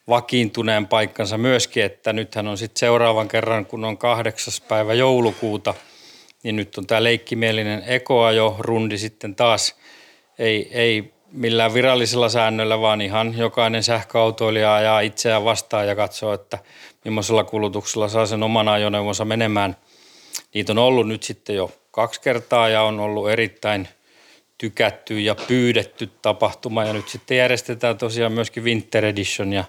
vakiintuneen 0.07 0.87
paikkansa 0.87 1.37
myöskin, 1.37 1.83
että 1.83 2.13
nythän 2.13 2.47
on 2.47 2.57
sitten 2.57 2.79
seuraavan 2.79 3.27
kerran, 3.27 3.65
kun 3.65 3.85
on 3.85 3.97
kahdeksas 3.97 4.61
päivä 4.61 4.93
joulukuuta, 4.93 5.73
niin 6.43 6.55
nyt 6.55 6.77
on 6.77 6.87
tämä 6.87 7.03
leikkimielinen 7.03 7.83
ekoajo-rundi 7.87 8.97
sitten 8.97 9.35
taas 9.35 9.75
ei, 10.39 10.69
ei 10.71 11.13
millään 11.31 11.73
virallisella 11.73 12.29
säännöllä, 12.29 12.81
vaan 12.81 13.01
ihan 13.01 13.37
jokainen 13.37 13.83
sähköautoilija 13.83 14.75
ajaa 14.75 14.99
itseään 14.99 15.43
vastaan 15.43 15.87
ja 15.87 15.95
katsoo, 15.95 16.33
että 16.33 16.59
millaisella 17.05 17.43
kulutuksella 17.43 18.07
saa 18.07 18.25
sen 18.25 18.43
oman 18.43 18.67
ajoneuvonsa 18.67 19.25
menemään. 19.25 19.77
Niitä 20.53 20.71
on 20.71 20.77
ollut 20.77 21.07
nyt 21.07 21.23
sitten 21.23 21.55
jo 21.55 21.71
kaksi 21.91 22.21
kertaa 22.21 22.69
ja 22.69 22.83
on 22.83 22.99
ollut 22.99 23.29
erittäin 23.29 23.87
tykätty 24.57 25.19
ja 25.19 25.35
pyydetty 25.47 26.09
tapahtuma 26.21 26.83
ja 26.83 26.93
nyt 26.93 27.09
sitten 27.09 27.37
järjestetään 27.37 27.97
tosiaan 27.97 28.31
myöskin 28.31 28.63
Winter 28.63 29.05
Edition 29.05 29.53
ja 29.53 29.63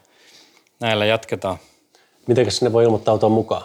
näillä 0.81 1.05
jatketaan. 1.05 1.59
Miten 2.26 2.50
sinne 2.50 2.73
voi 2.73 2.85
ilmoittautua 2.85 3.29
mukaan? 3.29 3.64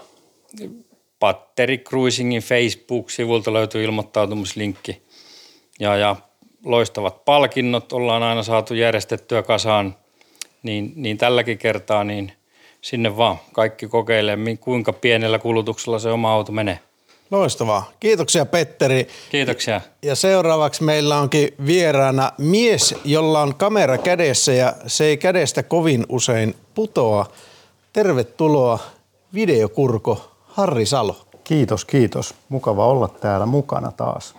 Patteri 1.19 1.77
Cruisingin 1.77 2.41
Facebook-sivulta 2.41 3.53
löytyy 3.53 3.83
ilmoittautumislinkki. 3.83 5.01
Ja, 5.79 5.95
ja 5.95 6.15
loistavat 6.65 7.25
palkinnot 7.25 7.93
ollaan 7.93 8.23
aina 8.23 8.43
saatu 8.43 8.73
järjestettyä 8.73 9.43
kasaan, 9.43 9.95
niin, 10.63 10.93
niin 10.95 11.17
tälläkin 11.17 11.57
kertaa 11.57 12.03
niin 12.03 12.31
sinne 12.81 13.17
vaan 13.17 13.37
kaikki 13.53 13.87
kokeilee, 13.87 14.37
kuinka 14.59 14.93
pienellä 14.93 15.39
kulutuksella 15.39 15.99
se 15.99 16.09
oma 16.09 16.33
auto 16.33 16.51
menee. 16.51 16.79
Loistavaa. 17.31 17.91
Kiitoksia 17.99 18.45
Petteri. 18.45 19.07
Kiitoksia. 19.29 19.81
Ja 20.01 20.15
seuraavaksi 20.15 20.83
meillä 20.83 21.19
onkin 21.19 21.53
vieraana 21.65 22.31
mies, 22.37 22.95
jolla 23.05 23.41
on 23.41 23.55
kamera 23.55 23.97
kädessä 23.97 24.53
ja 24.53 24.73
se 24.87 25.05
ei 25.05 25.17
kädestä 25.17 25.63
kovin 25.63 26.05
usein 26.09 26.55
putoa. 26.75 27.25
Tervetuloa 27.93 28.79
videokurko 29.33 30.36
Harri 30.57 30.85
Salo. 30.85 31.15
Kiitos, 31.43 31.85
kiitos. 31.85 32.35
Mukava 32.49 32.87
olla 32.87 33.07
täällä 33.07 33.45
mukana 33.45 33.91
taas. 33.91 34.35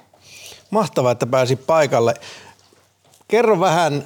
Mahtavaa, 0.70 1.12
että 1.12 1.26
pääsi 1.26 1.56
paikalle. 1.56 2.14
Kerro 3.28 3.60
vähän 3.60 4.04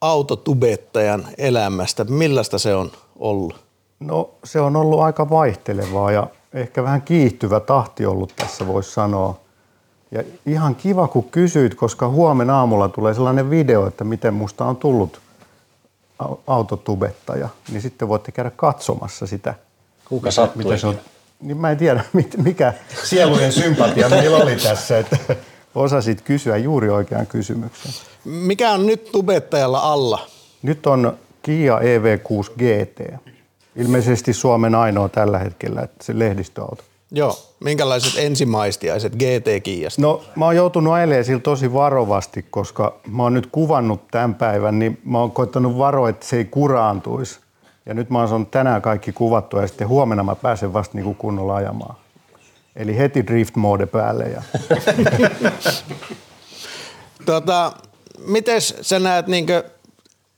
autotubettajan 0.00 1.28
elämästä. 1.38 2.04
Millaista 2.04 2.58
se 2.58 2.74
on 2.74 2.90
ollut? 3.16 3.64
No 4.00 4.30
se 4.44 4.60
on 4.60 4.76
ollut 4.76 5.00
aika 5.00 5.30
vaihtelevaa 5.30 6.12
ja 6.12 6.26
ehkä 6.52 6.82
vähän 6.82 7.02
kiihtyvä 7.02 7.60
tahti 7.60 8.06
ollut 8.06 8.32
tässä 8.36 8.66
voisi 8.66 8.92
sanoa. 8.92 9.40
Ja 10.10 10.22
ihan 10.46 10.74
kiva 10.74 11.08
kun 11.08 11.24
kysyit, 11.24 11.74
koska 11.74 12.08
huomenna 12.08 12.58
aamulla 12.58 12.88
tulee 12.88 13.14
sellainen 13.14 13.50
video, 13.50 13.86
että 13.86 14.04
miten 14.04 14.34
musta 14.34 14.64
on 14.64 14.76
tullut 14.76 15.20
au- 16.22 16.38
autotubettaja. 16.46 17.48
Niin 17.70 17.82
sitten 17.82 18.08
voitte 18.08 18.32
käydä 18.32 18.50
katsomassa 18.50 19.26
sitä. 19.26 19.54
Kuka 20.08 20.26
mitä, 20.26 20.30
sattui 20.30 20.64
mitä 20.64 20.76
se 20.76 20.86
on. 20.86 20.98
Niin 21.40 21.56
mä 21.56 21.70
en 21.70 21.76
tiedä, 21.76 22.04
mit- 22.12 22.36
mikä 22.36 22.74
sielujen 23.04 23.52
sympatia 23.52 24.08
meillä 24.08 24.36
oli 24.36 24.56
tässä, 24.56 24.98
että 24.98 25.18
osasit 25.74 26.20
kysyä 26.20 26.56
juuri 26.56 26.90
oikean 26.90 27.26
kysymyksen. 27.26 27.92
Mikä 28.24 28.70
on 28.70 28.86
nyt 28.86 29.12
tubettajalla 29.12 29.78
alla? 29.78 30.26
Nyt 30.62 30.86
on 30.86 31.18
Kia 31.42 31.78
EV6 31.78 32.52
GT. 32.58 33.14
Ilmeisesti 33.76 34.32
Suomen 34.32 34.74
ainoa 34.74 35.08
tällä 35.08 35.38
hetkellä, 35.38 35.80
että 35.82 36.04
se 36.04 36.18
lehdistöauto. 36.18 36.84
Joo, 37.14 37.38
minkälaiset 37.64 38.12
ensimaistiaiset 38.16 39.12
GT-kiasta? 39.16 40.02
No 40.02 40.22
mä 40.36 40.44
oon 40.44 40.56
joutunut 40.56 40.92
ajelemaan 40.92 41.24
sillä 41.24 41.40
tosi 41.40 41.72
varovasti, 41.72 42.46
koska 42.50 43.00
mä 43.08 43.22
oon 43.22 43.34
nyt 43.34 43.48
kuvannut 43.52 44.08
tämän 44.10 44.34
päivän, 44.34 44.78
niin 44.78 45.00
mä 45.04 45.18
oon 45.18 45.30
koittanut 45.30 45.78
varoa, 45.78 46.08
että 46.08 46.26
se 46.26 46.36
ei 46.36 46.44
kuraantuisi. 46.44 47.40
Ja 47.86 47.94
nyt 47.94 48.10
mä 48.10 48.18
oon 48.18 48.28
saanut 48.28 48.50
tänään 48.50 48.82
kaikki 48.82 49.12
kuvattua 49.12 49.60
ja 49.60 49.66
sitten 49.66 49.88
huomenna 49.88 50.22
mä 50.22 50.34
pääsen 50.34 50.72
vasta 50.72 50.96
niin 50.96 51.04
kuin 51.04 51.16
kunnolla 51.16 51.54
ajamaan. 51.54 51.96
Eli 52.76 52.98
heti 52.98 53.26
drift 53.26 53.56
mode 53.56 53.86
päälle. 53.86 54.24
Ja... 54.24 54.42
Tota, 57.26 57.72
mites 58.26 58.76
sä 58.80 58.98
näet 58.98 59.26
niinkö 59.26 59.64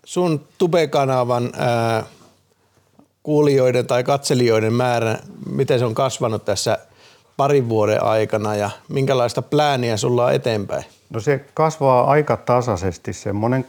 sun 0.05 0.41
tubekanavan 0.59 1.51
ää, 1.57 2.05
kuulijoiden 3.23 3.87
tai 3.87 4.05
katselijoiden 4.05 4.73
määrä, 4.73 5.19
miten 5.51 5.79
se 5.79 5.85
on 5.85 5.95
kasvanut 5.95 6.45
tässä 6.45 6.79
parin 7.37 7.69
vuoden 7.69 8.03
aikana 8.03 8.57
ja 8.57 8.71
minkälaista 8.89 9.43
plääniä 9.43 9.97
sulla 9.97 10.25
on 10.25 10.35
eteenpäin? 10.35 10.85
No 11.11 11.21
se 11.21 11.45
kasvaa 11.55 12.05
aika 12.05 12.37
tasaisesti, 12.37 13.13
semmoinen 13.13 13.65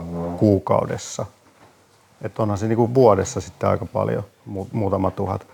200-300 0.00 0.02
kuukaudessa. 0.38 1.26
Että 2.22 2.42
onhan 2.42 2.58
se 2.58 2.68
niinku 2.68 2.94
vuodessa 2.94 3.40
sitten 3.40 3.68
aika 3.68 3.86
paljon, 3.86 4.24
mu- 4.50 4.66
muutama 4.72 5.10
tuhat. 5.10 5.46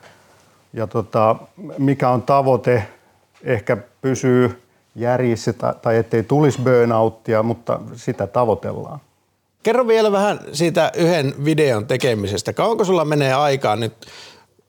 Ja 0.72 0.86
tota, 0.86 1.36
mikä 1.78 2.08
on 2.10 2.22
tavoite, 2.22 2.88
ehkä 3.44 3.76
pysyy 3.76 4.62
järjissä 4.94 5.52
tai, 5.52 5.74
tai 5.82 5.96
ettei 5.96 6.22
tulisi 6.22 6.60
burnouttia, 6.60 7.42
mutta 7.42 7.80
sitä 7.94 8.26
tavoitellaan. 8.26 9.00
Kerro 9.62 9.86
vielä 9.86 10.12
vähän 10.12 10.40
siitä 10.52 10.92
yhden 10.96 11.34
videon 11.44 11.86
tekemisestä. 11.86 12.52
Kauanko 12.52 12.84
sulla 12.84 13.04
menee 13.04 13.34
aikaa 13.34 13.76
nyt, 13.76 13.92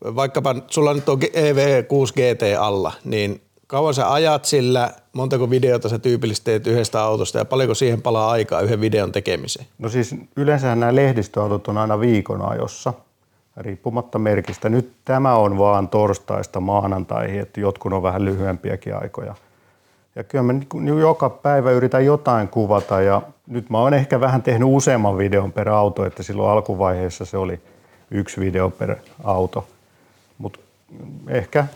vaikkapa 0.03 0.55
sulla 0.67 0.93
nyt 0.93 1.09
on 1.09 1.19
EV6 1.21 2.13
GT 2.13 2.59
alla, 2.59 2.91
niin 3.03 3.41
kauan 3.73 3.93
sä 3.93 4.13
ajat 4.13 4.45
sillä, 4.45 4.91
montako 5.13 5.49
videota 5.49 5.89
sä 5.89 5.99
tyypillisesti 5.99 6.45
teet 6.45 6.67
yhdestä 6.67 7.03
autosta 7.03 7.37
ja 7.37 7.45
paljonko 7.45 7.73
siihen 7.73 8.01
palaa 8.01 8.31
aikaa 8.31 8.61
yhden 8.61 8.81
videon 8.81 9.11
tekemiseen? 9.11 9.65
No 9.79 9.89
siis 9.89 10.15
yleensä 10.37 10.75
nämä 10.75 10.95
lehdistöautot 10.95 11.67
on 11.67 11.77
aina 11.77 11.99
viikon 11.99 12.41
ajossa, 12.41 12.93
riippumatta 13.57 14.19
merkistä. 14.19 14.69
Nyt 14.69 14.91
tämä 15.05 15.35
on 15.35 15.57
vaan 15.57 15.87
torstaista 15.87 16.59
maanantaihin, 16.59 17.39
että 17.39 17.59
jotkut 17.59 17.93
on 17.93 18.03
vähän 18.03 18.25
lyhyempiäkin 18.25 18.95
aikoja. 18.95 19.35
Ja 20.15 20.23
kyllä 20.23 20.43
mä 20.43 20.53
niin 20.53 20.99
joka 20.99 21.29
päivä 21.29 21.71
yritän 21.71 22.05
jotain 22.05 22.47
kuvata 22.47 23.01
ja 23.01 23.21
nyt 23.47 23.69
mä 23.69 23.77
oon 23.77 23.93
ehkä 23.93 24.19
vähän 24.19 24.43
tehnyt 24.43 24.69
useamman 24.71 25.17
videon 25.17 25.51
per 25.51 25.69
auto, 25.69 26.05
että 26.05 26.23
silloin 26.23 26.49
alkuvaiheessa 26.49 27.25
se 27.25 27.37
oli 27.37 27.59
yksi 28.11 28.41
video 28.41 28.69
per 28.69 28.95
auto. 29.23 29.67
Mutta 30.37 30.59
ehkä 31.27 31.67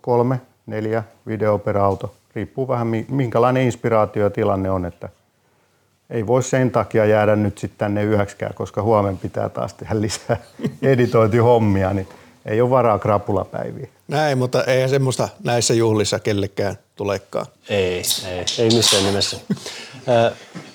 kolme, 0.00 0.40
neljä 0.66 1.02
video 1.26 1.58
per 1.58 1.78
auto. 1.78 2.14
Riippuu 2.34 2.68
vähän 2.68 2.86
minkälainen 3.08 3.62
inspiraatiotilanne 3.62 4.70
on, 4.70 4.84
että 4.84 5.08
ei 6.10 6.26
voi 6.26 6.42
sen 6.42 6.70
takia 6.70 7.04
jäädä 7.06 7.36
nyt 7.36 7.58
sitten 7.58 7.78
tänne 7.78 8.04
yöksikään, 8.04 8.54
koska 8.54 8.82
huomenna 8.82 9.18
pitää 9.22 9.48
taas 9.48 9.74
tehdä 9.74 10.00
lisää 10.00 10.36
editointihommia, 10.82 11.92
niin 11.92 12.08
ei 12.46 12.60
ole 12.60 12.70
varaa 12.70 12.98
krapulapäiviä. 12.98 13.88
Näin, 14.08 14.38
mutta 14.38 14.64
ei 14.64 14.88
semmoista 14.88 15.28
näissä 15.44 15.74
juhlissa 15.74 16.18
kellekään 16.18 16.78
tulekaan. 16.96 17.46
Ei, 17.68 18.02
ei, 18.28 18.44
ei 18.58 18.70
missään 18.70 19.04
nimessä. 19.04 19.36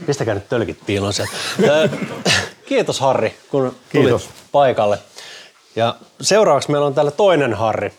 Pistäkää 0.05 0.33
nyt 0.33 0.49
tölkit 0.49 0.79
piiloon 0.85 1.13
sieltä. 1.13 1.31
Kiitos 2.65 2.99
Harri, 2.99 3.35
kun 3.51 3.75
Kiitos. 3.89 4.23
tulit 4.23 4.35
paikalle. 4.51 4.99
Ja 5.75 5.95
seuraavaksi 6.21 6.71
meillä 6.71 6.87
on 6.87 6.93
täällä 6.93 7.11
toinen 7.11 7.53
Harri. 7.53 7.93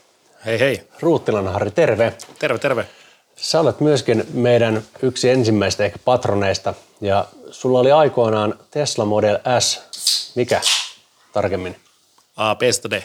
Hei 0.46 0.60
hei. 0.60 0.82
Ruuttilan 1.00 1.48
Harri, 1.48 1.70
terve. 1.70 2.14
Terve, 2.38 2.58
terve. 2.58 2.86
Sä 3.36 3.60
olet 3.60 3.80
myöskin 3.80 4.24
meidän 4.32 4.82
yksi 5.02 5.30
ensimmäistä 5.30 5.84
ehkä 5.84 5.98
patroneista 6.04 6.74
ja 7.00 7.24
sulla 7.50 7.78
oli 7.78 7.92
aikoinaan 7.92 8.58
Tesla 8.70 9.04
Model 9.04 9.38
S. 9.60 9.82
Mikä 10.34 10.60
tarkemmin? 11.32 11.76
A, 12.36 12.54
P100D. 12.54 13.02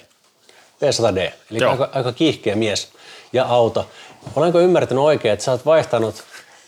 P100D, 0.51 1.31
eli 1.51 1.63
aika, 1.63 1.89
aika 1.93 2.11
kiihkeä 2.11 2.55
mies 2.55 2.91
ja 3.33 3.45
auto. 3.45 3.89
Olenko 4.35 4.59
ymmärtänyt 4.59 5.03
oikein, 5.03 5.33
että 5.33 5.45
sä 5.45 5.51
oot 5.51 5.65
vaihtanut 5.65 6.15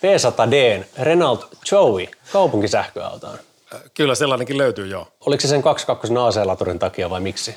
P100D 0.00 0.84
Renault 0.98 1.48
Joey 1.72 2.06
kaupunkisähköautoon? 2.32 3.38
Kyllä 3.94 4.14
sellainenkin 4.14 4.58
löytyy, 4.58 4.86
joo. 4.86 5.08
Oliko 5.26 5.40
se 5.40 5.48
sen 5.48 5.62
22 5.62 6.14
AC-laturin 6.14 6.78
takia 6.78 7.10
vai 7.10 7.20
miksi? 7.20 7.54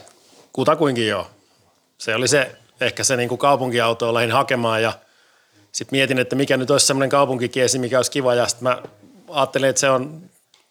Kutakuinkin 0.54 1.08
joo. 1.08 1.28
Se 1.98 2.16
oli 2.16 2.28
se, 2.28 2.56
ehkä 2.82 3.04
se 3.04 3.18
niin 3.18 3.30
kuin 3.30 3.40
kaupunkiauto 3.40 4.14
lähin 4.14 4.32
hakemaan 4.32 4.82
ja 4.82 4.94
sitten 5.72 5.98
mietin, 5.98 6.20
että 6.20 6.36
mikä 6.36 6.58
nyt 6.58 6.72
olisi 6.72 6.86
semmoinen 6.86 7.10
kaupunkikiesi, 7.10 7.80
mikä 7.80 8.00
olisi 8.00 8.12
kiva 8.12 8.36
ja 8.36 8.48
sitten 8.48 8.64
mä 8.64 8.82
ajattelin, 9.30 9.70
että 9.70 9.80
se 9.80 9.90
on 9.90 10.22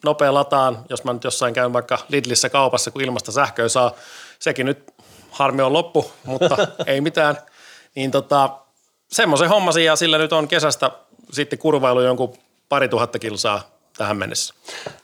nopea 0.03 0.33
lataan, 0.33 0.85
jos 0.89 1.03
mä 1.03 1.13
nyt 1.13 1.23
jossain 1.23 1.53
käyn 1.53 1.73
vaikka 1.73 1.99
Lidlissä 2.09 2.49
kaupassa, 2.49 2.91
kun 2.91 3.01
ilmasta 3.01 3.31
sähköä 3.31 3.67
saa. 3.67 3.91
Sekin 4.39 4.65
nyt 4.65 4.93
harmi 5.31 5.61
on 5.61 5.73
loppu, 5.73 6.11
mutta 6.25 6.67
ei 6.87 7.01
mitään. 7.01 7.37
Niin 7.95 8.11
tota, 8.11 8.49
semmoisen 9.11 9.49
hommasin 9.49 9.85
ja 9.85 9.95
sillä 9.95 10.17
nyt 10.17 10.33
on 10.33 10.47
kesästä 10.47 10.91
sitten 11.31 11.59
kurvailu 11.59 12.01
jonkun 12.01 12.33
pari 12.69 12.89
tuhatta 12.89 13.19
kilsaa 13.19 13.72
tähän 13.97 14.17
mennessä. 14.17 14.53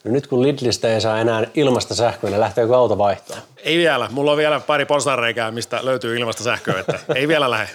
No 0.04 0.12
nyt 0.12 0.28
kun 0.28 0.42
Lidlistä 0.42 0.94
ei 0.94 1.02
saa 1.02 1.20
enää 1.20 1.44
ilmasta 1.54 1.96
sähköä, 1.96 2.30
niin 2.30 2.40
lähteekö 2.40 2.78
auto 2.78 2.98
vaihtoon? 2.98 3.40
Ei 3.58 3.78
vielä. 3.78 4.08
Mulla 4.12 4.32
on 4.32 4.38
vielä 4.38 4.60
pari 4.60 4.86
porsareikää, 4.86 5.52
mistä 5.52 5.80
löytyy 5.84 6.18
ilmasta 6.18 6.44
sähköä, 6.44 6.80
että 6.80 7.00
ei 7.16 7.28
vielä 7.28 7.50
lähde. 7.50 7.70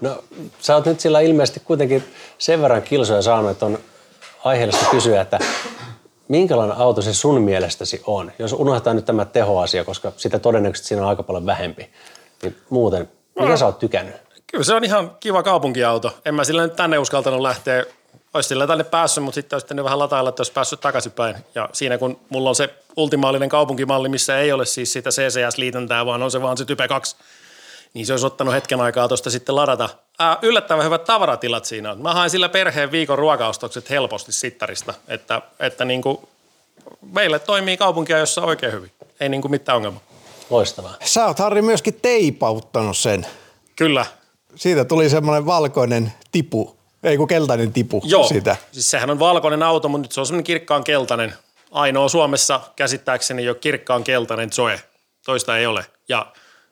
No 0.00 0.24
sä 0.60 0.74
oot 0.74 0.86
nyt 0.86 1.00
sillä 1.00 1.20
ilmeisesti 1.20 1.60
kuitenkin 1.60 2.04
sen 2.38 2.62
verran 2.62 2.82
kilsoja 2.82 3.22
saanut, 3.22 3.50
että 3.50 3.66
on 3.66 3.78
aiheellista 4.44 4.86
kysyä, 4.90 5.20
että 5.20 5.38
minkälainen 6.28 6.76
auto 6.76 7.02
se 7.02 7.14
sun 7.14 7.42
mielestäsi 7.42 8.02
on? 8.06 8.32
Jos 8.38 8.52
unohdetaan 8.52 8.96
nyt 8.96 9.04
tämä 9.04 9.24
tehoasia, 9.24 9.84
koska 9.84 10.12
sitä 10.16 10.38
todennäköisesti 10.38 10.88
siinä 10.88 11.02
on 11.02 11.08
aika 11.08 11.22
paljon 11.22 11.46
vähempi, 11.46 11.90
niin 12.42 12.56
muuten, 12.70 13.08
mitä 13.38 13.48
no. 13.48 13.56
sä 13.56 13.66
oot 13.66 13.78
tykännyt? 13.78 14.14
Kyllä 14.46 14.64
se 14.64 14.74
on 14.74 14.84
ihan 14.84 15.10
kiva 15.20 15.42
kaupunkiauto. 15.42 16.18
En 16.24 16.34
mä 16.34 16.44
sillä 16.44 16.62
nyt 16.62 16.76
tänne 16.76 16.98
uskaltanut 16.98 17.40
lähteä. 17.40 17.84
Olisi 18.36 18.48
sillä 18.48 18.66
tänne 18.66 18.84
päässyt, 18.84 19.24
mutta 19.24 19.34
sitten 19.34 19.56
olisi 19.56 19.84
vähän 19.84 19.98
latailla, 19.98 20.28
että 20.28 20.40
olisi 20.40 20.52
päässyt 20.52 20.80
takaisinpäin. 20.80 21.36
Ja 21.54 21.68
siinä 21.72 21.98
kun 21.98 22.20
mulla 22.28 22.48
on 22.48 22.54
se 22.54 22.74
ultimaalinen 22.96 23.48
kaupunkimalli, 23.48 24.08
missä 24.08 24.38
ei 24.38 24.52
ole 24.52 24.66
siis 24.66 24.92
sitä 24.92 25.10
CCS-liitäntää, 25.10 26.06
vaan 26.06 26.22
on 26.22 26.30
se 26.30 26.42
vaan 26.42 26.56
se 26.56 26.64
Type 26.64 26.88
2, 26.88 27.16
niin 27.94 28.06
se 28.06 28.12
olisi 28.12 28.26
ottanut 28.26 28.54
hetken 28.54 28.80
aikaa 28.80 29.08
tuosta 29.08 29.30
sitten 29.30 29.56
ladata. 29.56 29.88
Ää, 30.18 30.38
yllättävän 30.42 30.84
hyvät 30.84 31.04
tavaratilat 31.04 31.64
siinä 31.64 31.90
on. 31.90 32.02
Mä 32.02 32.14
hain 32.14 32.30
sillä 32.30 32.48
perheen 32.48 32.92
viikon 32.92 33.18
ruokaostokset 33.18 33.90
helposti 33.90 34.32
sittarista, 34.32 34.94
että, 35.08 35.42
että 35.60 35.84
niin 35.84 36.02
kuin 36.02 36.18
meille 37.12 37.38
toimii 37.38 37.76
kaupunkia, 37.76 38.18
jossa 38.18 38.42
oikein 38.42 38.72
hyvin. 38.72 38.92
Ei 39.20 39.28
niin 39.28 39.42
kuin 39.42 39.50
mitään 39.50 39.76
ongelmaa. 39.76 40.02
Loistavaa. 40.50 40.94
Sä 41.04 41.26
oot 41.26 41.38
Harri 41.38 41.62
myöskin 41.62 41.98
teipauttanut 42.02 42.96
sen. 42.96 43.26
Kyllä. 43.76 44.06
Siitä 44.54 44.84
tuli 44.84 45.10
semmoinen 45.10 45.46
valkoinen 45.46 46.12
tipu, 46.32 46.75
ei 47.02 47.16
kun 47.16 47.28
keltainen 47.28 47.72
tipu 47.72 48.02
Joo, 48.04 48.28
siitä. 48.28 48.56
siis 48.72 48.90
sehän 48.90 49.10
on 49.10 49.18
valkoinen 49.18 49.62
auto, 49.62 49.88
mutta 49.88 50.02
nyt 50.02 50.12
se 50.12 50.20
on 50.20 50.26
semmoinen 50.26 50.44
kirkkaan 50.44 50.84
keltainen. 50.84 51.34
Ainoa 51.70 52.08
Suomessa 52.08 52.60
käsittääkseni 52.76 53.44
jo 53.44 53.54
kirkkaan 53.54 54.04
keltainen 54.04 54.52
Zoe. 54.52 54.80
Toista 55.24 55.58
ei 55.58 55.66
ole. 55.66 55.86
Ja 56.08 56.26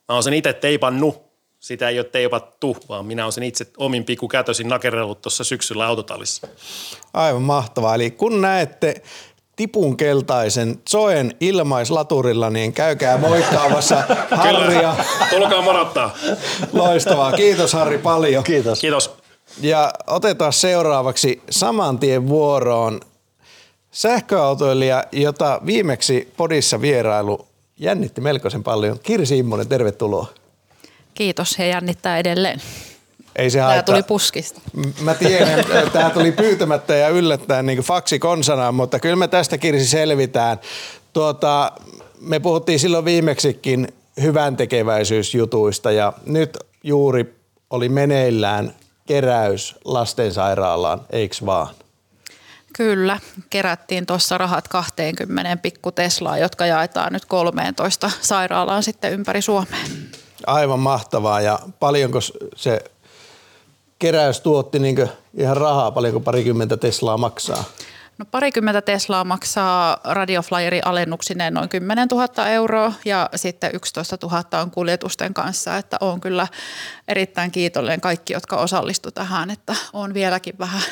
Mä 0.08 0.14
oon 0.14 0.22
sen 0.22 0.34
itse 0.34 0.52
teipannut. 0.52 1.24
Sitä 1.60 1.88
ei 1.88 1.98
ole 1.98 2.04
teipattu, 2.04 2.76
vaan 2.88 3.06
minä 3.06 3.24
oon 3.24 3.32
sen 3.32 3.44
itse 3.44 3.66
omin 3.76 4.04
pikkukätösin 4.04 4.68
nakerellut 4.68 5.22
tuossa 5.22 5.44
syksyllä 5.44 5.86
autotallissa. 5.86 6.48
Aivan 7.14 7.42
mahtavaa. 7.42 7.94
Eli 7.94 8.10
kun 8.10 8.40
näette 8.40 9.02
tipun 9.56 9.96
keltaisen 9.96 10.78
Zoen 10.90 11.36
ilmaislaturilla, 11.40 12.50
niin 12.50 12.72
käykää 12.72 13.18
moikkaamassa 13.18 14.02
Harria. 14.30 14.96
Tulkaa 15.30 15.62
morottaa. 15.62 16.16
Loistavaa. 16.72 17.32
Kiitos 17.32 17.72
Harri 17.72 17.98
paljon. 17.98 18.44
Kiitos. 18.44 18.80
Kiitos. 18.80 19.16
Ja 19.60 19.92
otetaan 20.06 20.52
seuraavaksi 20.52 21.42
saman 21.50 21.98
tien 21.98 22.28
vuoroon 22.28 23.00
sähköautoilija, 23.90 25.04
jota 25.12 25.60
viimeksi 25.66 26.32
podissa 26.36 26.80
vierailu 26.80 27.46
jännitti 27.78 28.20
melkoisen 28.20 28.62
paljon. 28.62 28.98
Kirsi 29.02 29.38
Immonen, 29.38 29.68
tervetuloa. 29.68 30.26
Kiitos 31.14 31.58
ja 31.58 31.66
jännittää 31.66 32.18
edelleen. 32.18 32.60
Ei 33.36 33.50
se 33.50 33.58
Tämä 33.58 33.68
haittaa. 33.68 33.94
tuli 33.94 34.02
puskista. 34.02 34.60
Mä 35.00 35.14
tiedän, 35.14 35.64
tämä 35.92 36.10
tuli 36.10 36.32
pyytämättä 36.32 36.94
ja 36.94 37.08
yllättäen 37.08 37.66
niin 37.66 37.78
faksi 37.78 38.18
konsanaan, 38.18 38.74
mutta 38.74 38.98
kyllä 38.98 39.16
me 39.16 39.28
tästä 39.28 39.58
Kirsi 39.58 39.86
selvitään. 39.86 40.60
Tuota, 41.12 41.72
me 42.20 42.40
puhuttiin 42.40 42.78
silloin 42.78 43.04
viimeksikin 43.04 43.88
hyvän 44.22 44.56
tekeväisyysjutuista 44.56 45.90
ja 45.92 46.12
nyt 46.26 46.58
juuri 46.82 47.34
oli 47.70 47.88
meneillään 47.88 48.74
keräys 49.06 49.74
lastensairaalaan, 49.84 51.00
eikö 51.10 51.36
vaan? 51.46 51.74
Kyllä, 52.76 53.18
kerättiin 53.50 54.06
tuossa 54.06 54.38
rahat 54.38 54.68
20 54.68 55.56
pikku 55.56 55.92
Teslaa, 55.92 56.38
jotka 56.38 56.66
jaetaan 56.66 57.12
nyt 57.12 57.24
13 57.24 58.10
sairaalaan 58.20 58.82
sitten 58.82 59.12
ympäri 59.12 59.42
Suomea. 59.42 59.84
Aivan 60.46 60.80
mahtavaa 60.80 61.40
ja 61.40 61.58
paljonko 61.80 62.18
se 62.56 62.84
keräys 63.98 64.40
tuotti 64.40 64.78
niin 64.78 65.08
ihan 65.34 65.56
rahaa, 65.56 65.90
paljonko 65.90 66.20
parikymmentä 66.20 66.76
Teslaa 66.76 67.16
maksaa? 67.16 67.64
No 68.18 68.24
parikymmentä 68.30 68.82
Teslaa 68.82 69.24
maksaa 69.24 69.96
radioflyeri 70.04 70.80
alennuksineen 70.84 71.54
noin 71.54 71.68
10 71.68 72.08
000 72.08 72.48
euroa 72.48 72.92
ja 73.04 73.30
sitten 73.34 73.70
11 73.74 74.18
000 74.22 74.62
on 74.62 74.70
kuljetusten 74.70 75.34
kanssa, 75.34 75.76
että 75.76 75.96
on 76.00 76.20
kyllä 76.20 76.46
erittäin 77.08 77.50
kiitollinen 77.50 78.00
kaikki, 78.00 78.32
jotka 78.32 78.56
osallistu 78.56 79.10
tähän, 79.10 79.50
että 79.50 79.74
on 79.92 80.14
vieläkin 80.14 80.54
vähän 80.58 80.82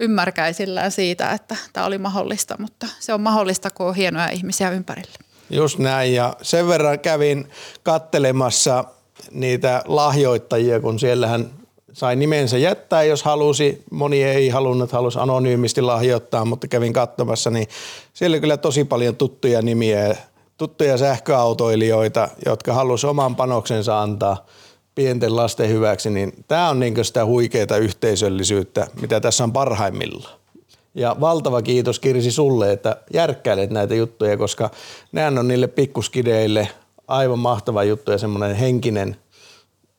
ymmärkäisillään 0.00 0.90
siitä, 0.90 1.30
että 1.30 1.56
tämä 1.72 1.86
oli 1.86 1.98
mahdollista, 1.98 2.56
mutta 2.58 2.86
se 3.00 3.14
on 3.14 3.20
mahdollista, 3.20 3.70
kun 3.70 3.86
on 3.86 3.94
hienoja 3.94 4.28
ihmisiä 4.28 4.70
ympärillä. 4.70 5.14
Just 5.50 5.78
näin 5.78 6.14
ja 6.14 6.36
sen 6.42 6.68
verran 6.68 7.00
kävin 7.00 7.50
kattelemassa 7.82 8.84
niitä 9.30 9.82
lahjoittajia, 9.86 10.80
kun 10.80 10.98
siellähän 10.98 11.50
sai 11.92 12.16
nimensä 12.16 12.58
jättää, 12.58 13.02
jos 13.02 13.22
halusi. 13.22 13.82
Moni 13.90 14.22
ei 14.22 14.48
halunnut, 14.48 14.92
halusi 14.92 15.18
anonyymisti 15.18 15.82
lahjoittaa, 15.82 16.44
mutta 16.44 16.68
kävin 16.68 16.92
katsomassa, 16.92 17.50
niin 17.50 17.66
siellä 18.12 18.38
kyllä 18.38 18.56
tosi 18.56 18.84
paljon 18.84 19.16
tuttuja 19.16 19.62
nimiä, 19.62 20.16
tuttuja 20.56 20.98
sähköautoilijoita, 20.98 22.28
jotka 22.46 22.74
halusivat 22.74 23.10
oman 23.10 23.36
panoksensa 23.36 24.02
antaa– 24.02 24.36
pienten 24.94 25.36
lasten 25.36 25.68
hyväksi, 25.68 26.10
niin 26.10 26.32
tämä 26.48 26.68
on 26.68 26.80
niin 26.80 27.04
sitä 27.04 27.26
huikeaa 27.26 27.76
yhteisöllisyyttä, 27.80 28.86
mitä 29.00 29.20
tässä 29.20 29.44
on 29.44 29.52
parhaimmillaan. 29.52 30.38
Ja 30.94 31.16
valtava 31.20 31.62
kiitos 31.62 32.00
Kirsi 32.00 32.30
sulle, 32.30 32.72
että 32.72 32.96
järkkäilet 33.12 33.70
näitä 33.70 33.94
juttuja, 33.94 34.36
koska 34.36 34.70
nämä 35.12 35.40
on 35.40 35.48
niille 35.48 35.66
pikkuskideille 35.66 36.68
aivan 37.08 37.38
mahtava 37.38 37.84
juttu 37.84 38.10
ja 38.10 38.18
semmoinen 38.18 38.56
henkinen 38.56 39.16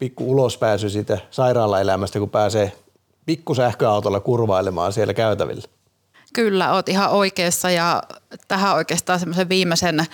pikku 0.04 0.32
ulospääsy 0.32 0.90
siitä 0.90 1.18
sairaalaelämästä, 1.32 2.20
kun 2.20 2.30
pääsee 2.30 2.72
pikkusähköautolla 3.26 4.20
kurvailemaan 4.20 4.94
siellä 4.94 5.14
käytävillä. 5.14 5.64
Kyllä, 6.34 6.74
oot 6.74 6.90
ihan 6.90 7.10
oikeassa 7.10 7.72
ja 7.72 8.04
tähän 8.48 8.76
oikeastaan 8.76 9.20
semmoisen 9.20 9.50
viimeisen 9.50 10.06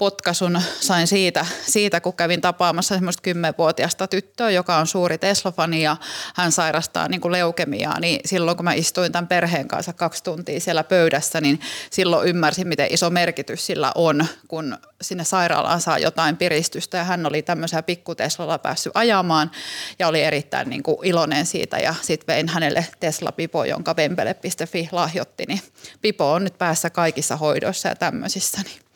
potkasun 0.00 0.62
sain 0.80 1.06
siitä, 1.06 1.46
siitä 1.66 2.00
kun 2.00 2.16
kävin 2.16 2.40
tapaamassa 2.40 2.94
semmoista 2.94 3.22
kymmenvuotiaasta 3.22 4.08
tyttöä, 4.08 4.50
joka 4.50 4.76
on 4.76 4.86
suuri 4.86 5.18
Tesla-fani 5.18 5.82
ja 5.82 5.96
hän 6.34 6.52
sairastaa 6.52 7.08
niin 7.08 7.20
kuin 7.20 7.32
leukemiaa, 7.32 8.00
niin 8.00 8.20
silloin 8.24 8.56
kun 8.56 8.64
mä 8.64 8.72
istuin 8.72 9.12
tämän 9.12 9.28
perheen 9.28 9.68
kanssa 9.68 9.92
kaksi 9.92 10.24
tuntia 10.24 10.60
siellä 10.60 10.84
pöydässä, 10.84 11.40
niin 11.40 11.60
silloin 11.90 12.28
ymmärsin, 12.28 12.68
miten 12.68 12.86
iso 12.90 13.10
merkitys 13.10 13.66
sillä 13.66 13.92
on, 13.94 14.26
kun 14.48 14.78
sinne 15.02 15.24
sairaalaan 15.24 15.80
saa 15.80 15.98
jotain 15.98 16.36
piristystä. 16.36 16.98
Ja 16.98 17.04
hän 17.04 17.26
oli 17.26 17.42
tämmöisellä 17.42 17.82
pikku 17.82 18.14
Teslalla 18.14 18.58
päässyt 18.58 18.92
ajamaan 18.96 19.50
ja 19.98 20.08
oli 20.08 20.22
erittäin 20.22 20.70
niin 20.70 20.82
kuin 20.82 20.98
iloinen 21.02 21.46
siitä. 21.46 21.78
Ja 21.78 21.94
sitten 22.02 22.34
vein 22.34 22.48
hänelle 22.48 22.86
Tesla-pipo, 23.00 23.64
jonka 23.64 23.96
vempele.fi 23.96 24.88
lahjoitti, 24.92 25.44
niin 25.48 25.60
pipo 26.00 26.32
on 26.32 26.44
nyt 26.44 26.58
päässä 26.58 26.90
kaikissa 26.90 27.36
hoidoissa 27.36 27.88
ja 27.88 27.94
tämmöisissä, 27.94 28.60
niin 28.64 28.89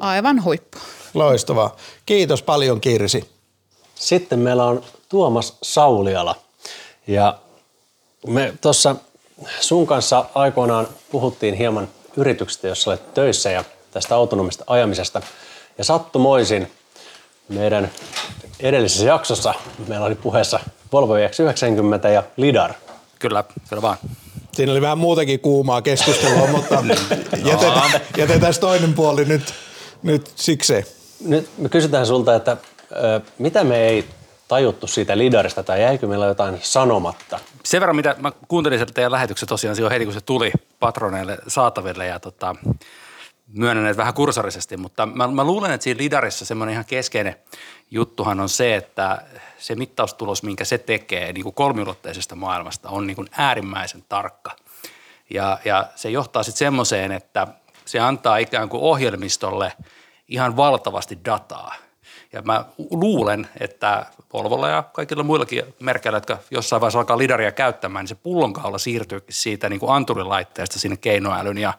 aivan 0.00 0.44
huippu. 0.44 0.78
Loistavaa. 1.14 1.76
Kiitos 2.06 2.42
paljon 2.42 2.80
Kirsi. 2.80 3.30
Sitten 3.94 4.38
meillä 4.38 4.64
on 4.64 4.82
Tuomas 5.08 5.56
Sauliala. 5.62 6.34
Ja 7.06 7.38
me 8.26 8.54
tuossa 8.60 8.96
sun 9.60 9.86
kanssa 9.86 10.24
aikoinaan 10.34 10.88
puhuttiin 11.10 11.54
hieman 11.54 11.88
yrityksestä, 12.16 12.68
jossa 12.68 12.90
olet 12.90 13.14
töissä 13.14 13.50
ja 13.50 13.64
tästä 13.90 14.14
autonomista 14.14 14.64
ajamisesta. 14.66 15.22
Ja 15.78 15.84
sattumoisin 15.84 16.72
meidän 17.48 17.90
edellisessä 18.60 19.06
jaksossa 19.06 19.54
meillä 19.88 20.06
oli 20.06 20.14
puheessa 20.14 20.60
Volvo 20.92 21.14
X90 21.14 22.08
ja 22.08 22.22
Lidar. 22.36 22.72
Kyllä, 23.18 23.44
kyllä 23.68 23.82
vaan. 23.82 23.96
Siinä 24.52 24.72
oli 24.72 24.80
vähän 24.80 24.98
muutakin 24.98 25.40
kuumaa 25.40 25.82
keskustelua, 25.82 26.46
mutta 26.46 26.74
jätetään, 27.50 27.90
jätetään 28.16 28.54
toinen 28.60 28.94
puoli 28.94 29.24
nyt, 29.24 29.54
nyt 30.02 30.32
sikseen. 30.36 30.84
Nyt 31.20 31.50
me 31.58 31.68
kysytään 31.68 32.06
sulta, 32.06 32.34
että 32.34 32.56
ö, 32.92 33.20
mitä 33.38 33.64
me 33.64 33.88
ei 33.88 34.04
tajuttu 34.48 34.86
siitä 34.86 35.18
lidarista 35.18 35.62
tai 35.62 35.82
jäikö 35.82 36.06
meillä 36.06 36.26
jotain 36.26 36.58
sanomatta? 36.62 37.38
Sen 37.64 37.80
verran, 37.80 37.96
mitä 37.96 38.16
mä 38.18 38.32
kuuntelin 38.48 38.78
sieltä 38.78 38.92
teidän 38.92 39.12
lähetyksen 39.12 39.48
tosiaan 39.48 39.76
silloin 39.76 39.92
heti, 39.92 40.04
kun 40.04 40.14
se 40.14 40.20
tuli 40.20 40.52
patroneille 40.80 41.38
saataville 41.48 42.06
ja 42.06 42.20
tota, 42.20 42.54
myönnän, 43.52 43.86
että 43.86 43.96
vähän 43.96 44.14
kursorisesti, 44.14 44.76
mutta 44.76 45.06
mä, 45.06 45.28
mä 45.28 45.44
luulen, 45.44 45.70
että 45.70 45.84
siinä 45.84 45.98
lidarissa 45.98 46.44
semmoinen 46.44 46.72
ihan 46.72 46.84
keskeinen 46.84 47.36
juttuhan 47.90 48.40
on 48.40 48.48
se, 48.48 48.76
että 48.76 49.22
se 49.58 49.74
mittaustulos, 49.74 50.42
minkä 50.42 50.64
se 50.64 50.78
tekee 50.78 51.32
niin 51.32 51.42
kuin 51.42 51.54
kolmiulotteisesta 51.54 52.34
maailmasta, 52.34 52.88
on 52.88 53.06
niin 53.06 53.16
kuin 53.16 53.28
äärimmäisen 53.32 54.04
tarkka. 54.08 54.56
Ja, 55.30 55.58
ja 55.64 55.86
se 55.94 56.10
johtaa 56.10 56.42
sitten 56.42 56.58
semmoiseen, 56.58 57.12
että 57.12 57.46
se 57.86 58.00
antaa 58.00 58.36
ikään 58.36 58.68
kuin 58.68 58.82
ohjelmistolle 58.82 59.72
ihan 60.28 60.56
valtavasti 60.56 61.18
dataa. 61.24 61.74
Ja 62.32 62.42
mä 62.42 62.64
luulen, 62.90 63.48
että 63.60 64.06
Volvolla 64.32 64.68
ja 64.68 64.82
kaikilla 64.82 65.22
muillakin 65.22 65.74
merkeillä, 65.80 66.16
jotka 66.16 66.38
jossain 66.50 66.80
vaiheessa 66.80 66.98
alkaa 66.98 67.18
lidaria 67.18 67.52
käyttämään, 67.52 68.02
niin 68.02 68.08
se 68.08 68.14
pullonkaula 68.14 68.78
siirtyy 68.78 69.24
siitä 69.30 69.68
niin 69.68 69.80
kuin 69.80 69.92
anturilaitteesta 69.92 70.78
sinne 70.78 70.96
keinoälyn 70.96 71.58
ja 71.58 71.74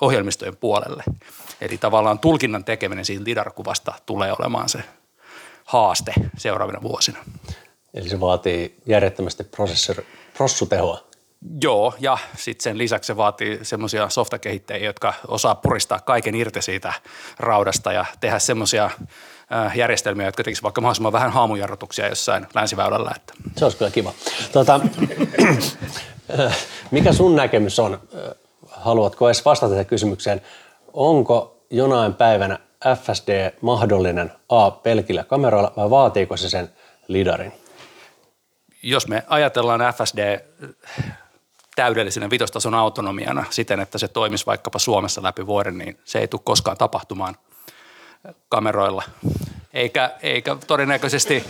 ohjelmistojen 0.00 0.56
puolelle. 0.56 1.04
Eli 1.60 1.78
tavallaan 1.78 2.18
tulkinnan 2.18 2.64
tekeminen 2.64 3.04
siitä 3.04 3.24
lidarkuvasta 3.24 3.94
tulee 4.06 4.32
olemaan 4.38 4.68
se 4.68 4.84
haaste 5.64 6.12
seuraavina 6.38 6.82
vuosina. 6.82 7.18
Eli 7.94 8.08
se 8.08 8.20
vaatii 8.20 8.76
järjettömästi 8.86 9.44
prossutehoa. 10.36 11.09
Joo, 11.62 11.94
ja 12.00 12.18
sitten 12.36 12.62
sen 12.62 12.78
lisäksi 12.78 13.06
se 13.06 13.16
vaatii 13.16 13.58
semmoisia 13.62 14.08
softakehittäjiä, 14.08 14.86
jotka 14.86 15.14
osaa 15.28 15.54
puristaa 15.54 16.00
kaiken 16.00 16.34
irti 16.34 16.62
siitä 16.62 16.92
raudasta 17.38 17.92
ja 17.92 18.04
tehdä 18.20 18.38
semmoisia 18.38 18.90
järjestelmiä, 19.74 20.26
jotka 20.26 20.44
tekisivät 20.44 20.62
vaikka 20.62 20.80
mahdollisimman 20.80 21.12
vähän 21.12 21.32
haamujarrutuksia 21.32 22.08
jossain 22.08 22.46
länsiväylällä. 22.54 23.12
Että. 23.16 23.34
Se 23.56 23.64
olisi 23.64 23.78
kyllä 23.78 23.90
kiva. 23.90 24.12
Tuota, 24.52 24.80
mikä 26.90 27.12
sun 27.12 27.36
näkemys 27.36 27.78
on? 27.78 28.00
Haluatko 28.66 29.28
edes 29.28 29.44
vastata 29.44 29.70
tähän 29.70 29.86
kysymykseen? 29.86 30.42
Onko 30.92 31.64
jonain 31.70 32.14
päivänä 32.14 32.58
FSD 33.02 33.52
mahdollinen 33.60 34.32
A 34.48 34.70
pelkillä 34.70 35.24
kameroilla 35.24 35.72
vai 35.76 35.90
vaatiiko 35.90 36.36
se 36.36 36.50
sen 36.50 36.70
lidarin? 37.08 37.52
Jos 38.82 39.08
me 39.08 39.22
ajatellaan 39.28 39.80
FSD 39.94 40.40
täydellisenä 41.76 42.30
vitostason 42.30 42.74
autonomiana 42.74 43.44
siten, 43.50 43.80
että 43.80 43.98
se 43.98 44.08
toimisi 44.08 44.46
vaikkapa 44.46 44.78
Suomessa 44.78 45.22
läpi 45.22 45.46
vuoden, 45.46 45.78
niin 45.78 45.98
se 46.04 46.18
ei 46.18 46.28
tule 46.28 46.40
koskaan 46.44 46.76
tapahtumaan 46.76 47.36
kameroilla. 48.48 49.02
Eikä, 49.72 50.10
eikä 50.22 50.56
todennäköisesti 50.66 51.44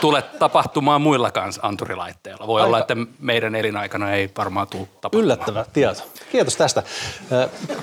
tule 0.00 0.22
tapahtumaan 0.22 1.02
muillakaan 1.02 1.52
anturilaitteilla. 1.62 2.46
Voi 2.46 2.60
Aika. 2.60 2.66
olla, 2.66 2.78
että 2.78 2.96
meidän 3.18 3.54
elinaikana 3.54 4.12
ei 4.12 4.30
varmaan 4.36 4.68
tule 4.68 4.86
tapahtumaan. 4.86 5.24
Yllättävä 5.24 5.64
tieto. 5.72 6.02
Kiitos 6.32 6.56
tästä. 6.56 6.82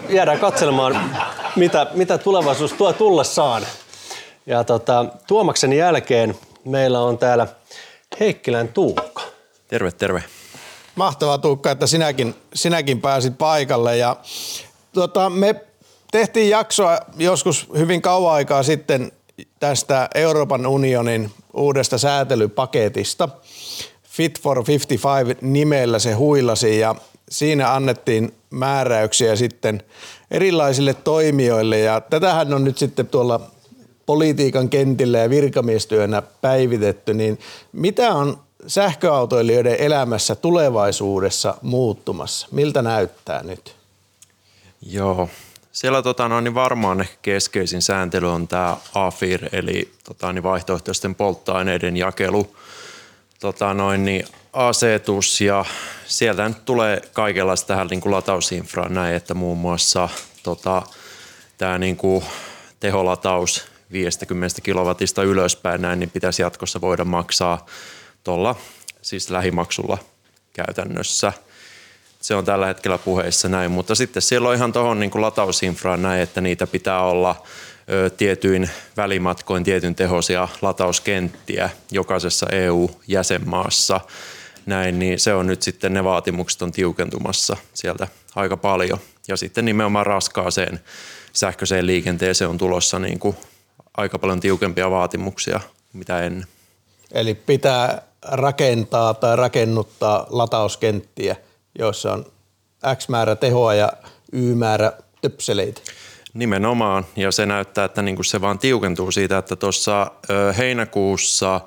Jäädään 0.09 0.39
katselemaan, 0.39 1.15
mitä, 1.55 1.87
mitä 1.93 2.17
tulevaisuus 2.17 2.73
tuo 2.73 2.93
tullessaan. 2.93 3.63
Ja 4.45 4.63
tota, 4.63 5.05
Tuomaksen 5.27 5.73
jälkeen 5.73 6.35
meillä 6.65 6.99
on 6.99 7.17
täällä 7.17 7.47
Heikkilän 8.19 8.67
Tuukka. 8.67 9.21
Terve, 9.67 9.91
terve. 9.91 10.23
Mahtavaa 10.99 11.37
Tuukka, 11.37 11.71
että 11.71 11.87
sinäkin, 11.87 12.35
sinäkin 12.53 13.01
pääsit 13.01 13.37
paikalle. 13.37 13.97
Ja, 13.97 14.15
tota, 14.93 15.29
me 15.29 15.55
tehtiin 16.11 16.49
jaksoa 16.49 16.99
joskus 17.17 17.67
hyvin 17.77 18.01
kauan 18.01 18.33
aikaa 18.33 18.63
sitten 18.63 19.11
tästä 19.59 20.09
Euroopan 20.15 20.67
unionin 20.67 21.31
uudesta 21.53 21.97
säätelypaketista. 21.97 23.29
Fit 24.03 24.41
for 24.41 24.67
55 24.67 25.37
nimellä 25.41 25.99
se 25.99 26.13
huilasi 26.13 26.79
ja 26.79 26.95
siinä 27.29 27.73
annettiin 27.73 28.33
määräyksiä 28.49 29.35
sitten 29.35 29.83
erilaisille 30.31 30.93
toimijoille 30.93 31.79
ja 31.79 32.01
tätähän 32.01 32.53
on 32.53 32.63
nyt 32.63 32.77
sitten 32.77 33.07
tuolla 33.07 33.41
politiikan 34.05 34.69
kentillä 34.69 35.17
ja 35.17 35.29
virkamiestyönä 35.29 36.21
päivitetty, 36.21 37.13
niin 37.13 37.39
mitä 37.71 38.13
on 38.13 38.37
sähköautoilijoiden 38.67 39.75
elämässä 39.79 40.35
tulevaisuudessa 40.35 41.57
muuttumassa? 41.61 42.47
Miltä 42.51 42.81
näyttää 42.81 43.43
nyt? 43.43 43.75
Joo, 44.81 45.29
siellä 45.71 46.01
tota, 46.01 46.27
no, 46.27 46.41
niin 46.41 46.55
varmaan 46.55 47.01
ehkä 47.01 47.15
keskeisin 47.21 47.81
sääntely 47.81 48.31
on 48.31 48.47
tämä 48.47 48.77
AFIR, 48.93 49.49
eli 49.51 49.91
tota, 50.03 50.33
niin 50.33 50.43
vaihtoehtoisten 50.43 51.15
polttoaineiden 51.15 51.97
jakelu 51.97 52.55
tota, 53.39 53.73
noin, 53.73 54.05
niin 54.05 54.25
asetus 54.53 55.41
ja 55.41 55.65
sieltä 56.05 56.47
nyt 56.47 56.65
tulee 56.65 57.01
kaikenlaista 57.13 57.67
tähän 57.67 57.87
niin 57.87 58.01
kuin 58.01 58.13
latausinfraan 58.13 58.93
näin, 58.93 59.15
että 59.15 59.33
muun 59.33 59.57
muassa 59.57 60.09
tota, 60.43 60.81
tämä 61.57 61.77
niin 61.77 61.97
kuin 61.97 62.23
teholataus 62.79 63.65
50 63.91 64.61
kilowattista 64.61 65.23
ylöspäin 65.23 65.81
näin, 65.81 65.99
niin 65.99 66.09
pitäisi 66.09 66.41
jatkossa 66.41 66.81
voida 66.81 67.05
maksaa 67.05 67.65
tuolla 68.23 68.55
siis 69.01 69.29
lähimaksulla 69.29 69.97
käytännössä– 70.53 71.33
se 72.21 72.35
on 72.35 72.45
tällä 72.45 72.65
hetkellä 72.65 72.97
puheissa 72.97 73.49
näin, 73.49 73.71
mutta 73.71 73.95
sitten 73.95 74.21
siellä 74.21 74.49
on 74.49 74.55
ihan 74.55 74.73
tuohon 74.73 74.99
niin 74.99 75.11
latausinfraan 75.13 76.01
näin, 76.01 76.21
että 76.21 76.41
niitä 76.41 76.67
pitää 76.67 77.03
olla 77.03 77.43
tietyin 78.17 78.69
välimatkoin 78.97 79.63
tietyn 79.63 79.95
tehoisia 79.95 80.47
latauskenttiä 80.61 81.69
jokaisessa 81.91 82.47
EU-jäsenmaassa. 82.51 84.01
Näin, 84.65 84.99
niin 84.99 85.19
se 85.19 85.33
on 85.33 85.47
nyt 85.47 85.61
sitten 85.61 85.93
ne 85.93 86.03
vaatimukset 86.03 86.61
on 86.61 86.71
tiukentumassa 86.71 87.57
sieltä 87.73 88.07
aika 88.35 88.57
paljon. 88.57 88.99
Ja 89.27 89.37
sitten 89.37 89.65
nimenomaan 89.65 90.05
raskaaseen 90.05 90.79
sähköiseen 91.33 91.87
liikenteeseen 91.87 92.49
on 92.49 92.57
tulossa 92.57 92.99
niin 92.99 93.19
kuin 93.19 93.37
aika 93.97 94.19
paljon 94.19 94.39
tiukempia 94.39 94.91
vaatimuksia 94.91 95.59
mitä 95.93 96.21
ennen. 96.21 96.47
Eli 97.11 97.35
pitää 97.35 98.08
rakentaa 98.25 99.13
tai 99.13 99.35
rakennuttaa 99.35 100.27
latauskenttiä– 100.29 101.35
joissa 101.79 102.13
on 102.13 102.25
X 102.95 103.09
määrä 103.09 103.35
tehoa 103.35 103.73
ja 103.73 103.93
Y 104.31 104.55
määrä 104.55 104.91
töpseleitä. 105.21 105.81
Nimenomaan, 106.33 107.05
ja 107.15 107.31
se 107.31 107.45
näyttää, 107.45 107.85
että 107.85 108.01
niinku 108.01 108.23
se 108.23 108.41
vaan 108.41 108.59
tiukentuu 108.59 109.11
siitä, 109.11 109.37
että 109.37 109.55
tuossa 109.55 110.11
heinäkuussa 110.57 111.61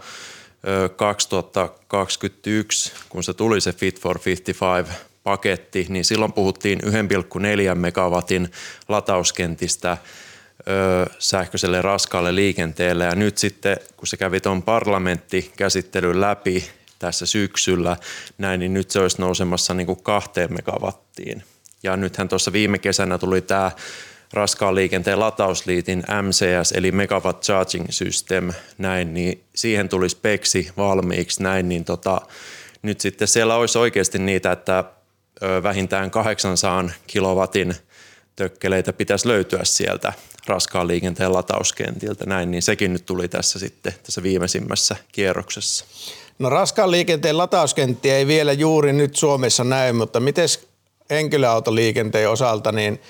2021, 0.96 2.92
kun 3.08 3.24
se 3.24 3.34
tuli 3.34 3.60
se 3.60 3.72
Fit 3.72 4.00
for 4.00 4.18
55 4.26 4.92
paketti, 5.22 5.86
niin 5.88 6.04
silloin 6.04 6.32
puhuttiin 6.32 6.80
1,4 6.82 7.74
megawatin 7.74 8.50
latauskentistä 8.88 9.96
sähköiselle 11.18 11.82
raskaalle 11.82 12.34
liikenteelle. 12.34 13.04
Ja 13.04 13.14
nyt 13.14 13.38
sitten, 13.38 13.76
kun 13.96 14.06
se 14.06 14.16
kävi 14.16 14.40
tuon 14.40 14.62
parlamenttikäsittelyn 14.62 16.20
läpi, 16.20 16.64
tässä 17.02 17.26
syksyllä, 17.26 17.96
näin, 18.38 18.60
niin 18.60 18.74
nyt 18.74 18.90
se 18.90 19.00
olisi 19.00 19.20
nousemassa 19.20 19.74
niin 19.74 19.86
kuin 19.86 20.02
kahteen 20.02 20.52
megawattiin 20.52 21.42
Ja 21.82 21.96
nythän 21.96 22.28
tuossa 22.28 22.52
viime 22.52 22.78
kesänä 22.78 23.18
tuli 23.18 23.40
tämä 23.40 23.70
raskaan 24.32 24.74
liikenteen 24.74 25.20
latausliitin 25.20 25.98
MCS 26.22 26.72
eli 26.72 26.92
Megawatt 26.92 27.42
Charging 27.42 27.86
System, 27.90 28.52
näin, 28.78 29.14
niin 29.14 29.44
siihen 29.54 29.88
tuli 29.88 30.08
speksi 30.08 30.70
valmiiksi 30.76 31.42
näin, 31.42 31.68
niin 31.68 31.84
tota, 31.84 32.20
nyt 32.82 33.00
sitten 33.00 33.28
siellä 33.28 33.54
olisi 33.54 33.78
oikeasti 33.78 34.18
niitä, 34.18 34.52
että 34.52 34.84
vähintään 35.62 36.10
800 36.10 36.90
kilowatin 37.06 37.74
tökkeleitä 38.36 38.92
pitäisi 38.92 39.28
löytyä 39.28 39.60
sieltä 39.62 40.12
raskaan 40.46 40.88
liikenteen 40.88 41.32
latauskentiltä 41.32 42.26
näin, 42.26 42.50
niin 42.50 42.62
sekin 42.62 42.92
nyt 42.92 43.06
tuli 43.06 43.28
tässä 43.28 43.58
sitten 43.58 43.94
tässä 44.02 44.22
viimeisimmässä 44.22 44.96
kierroksessa. 45.12 45.84
No 46.38 46.50
raskaan 46.50 46.90
liikenteen 46.90 47.38
latauskenttiä 47.38 48.16
ei 48.16 48.26
vielä 48.26 48.52
juuri 48.52 48.92
nyt 48.92 49.16
Suomessa 49.16 49.64
näy, 49.64 49.92
mutta 49.92 50.20
miten 50.20 50.48
henkilöautoliikenteen 51.10 52.30
osalta, 52.30 52.72
niin 52.72 53.00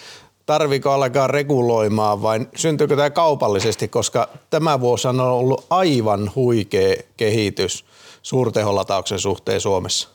tarviko 0.47 0.91
alkaa 0.91 1.27
reguloimaan 1.27 2.23
vai 2.23 2.47
syntyykö 2.57 2.97
tämä 2.97 3.11
kaupallisesti, 3.11 3.89
koska 3.89 4.29
tämä 4.51 4.81
vuosi 4.81 5.09
on 5.09 5.21
ollut 5.21 5.67
aivan 5.71 6.31
huikea 6.35 6.97
kehitys 7.17 7.85
suurteholatauksen 8.23 9.19
suhteen 9.19 9.61
Suomessa? 9.61 10.09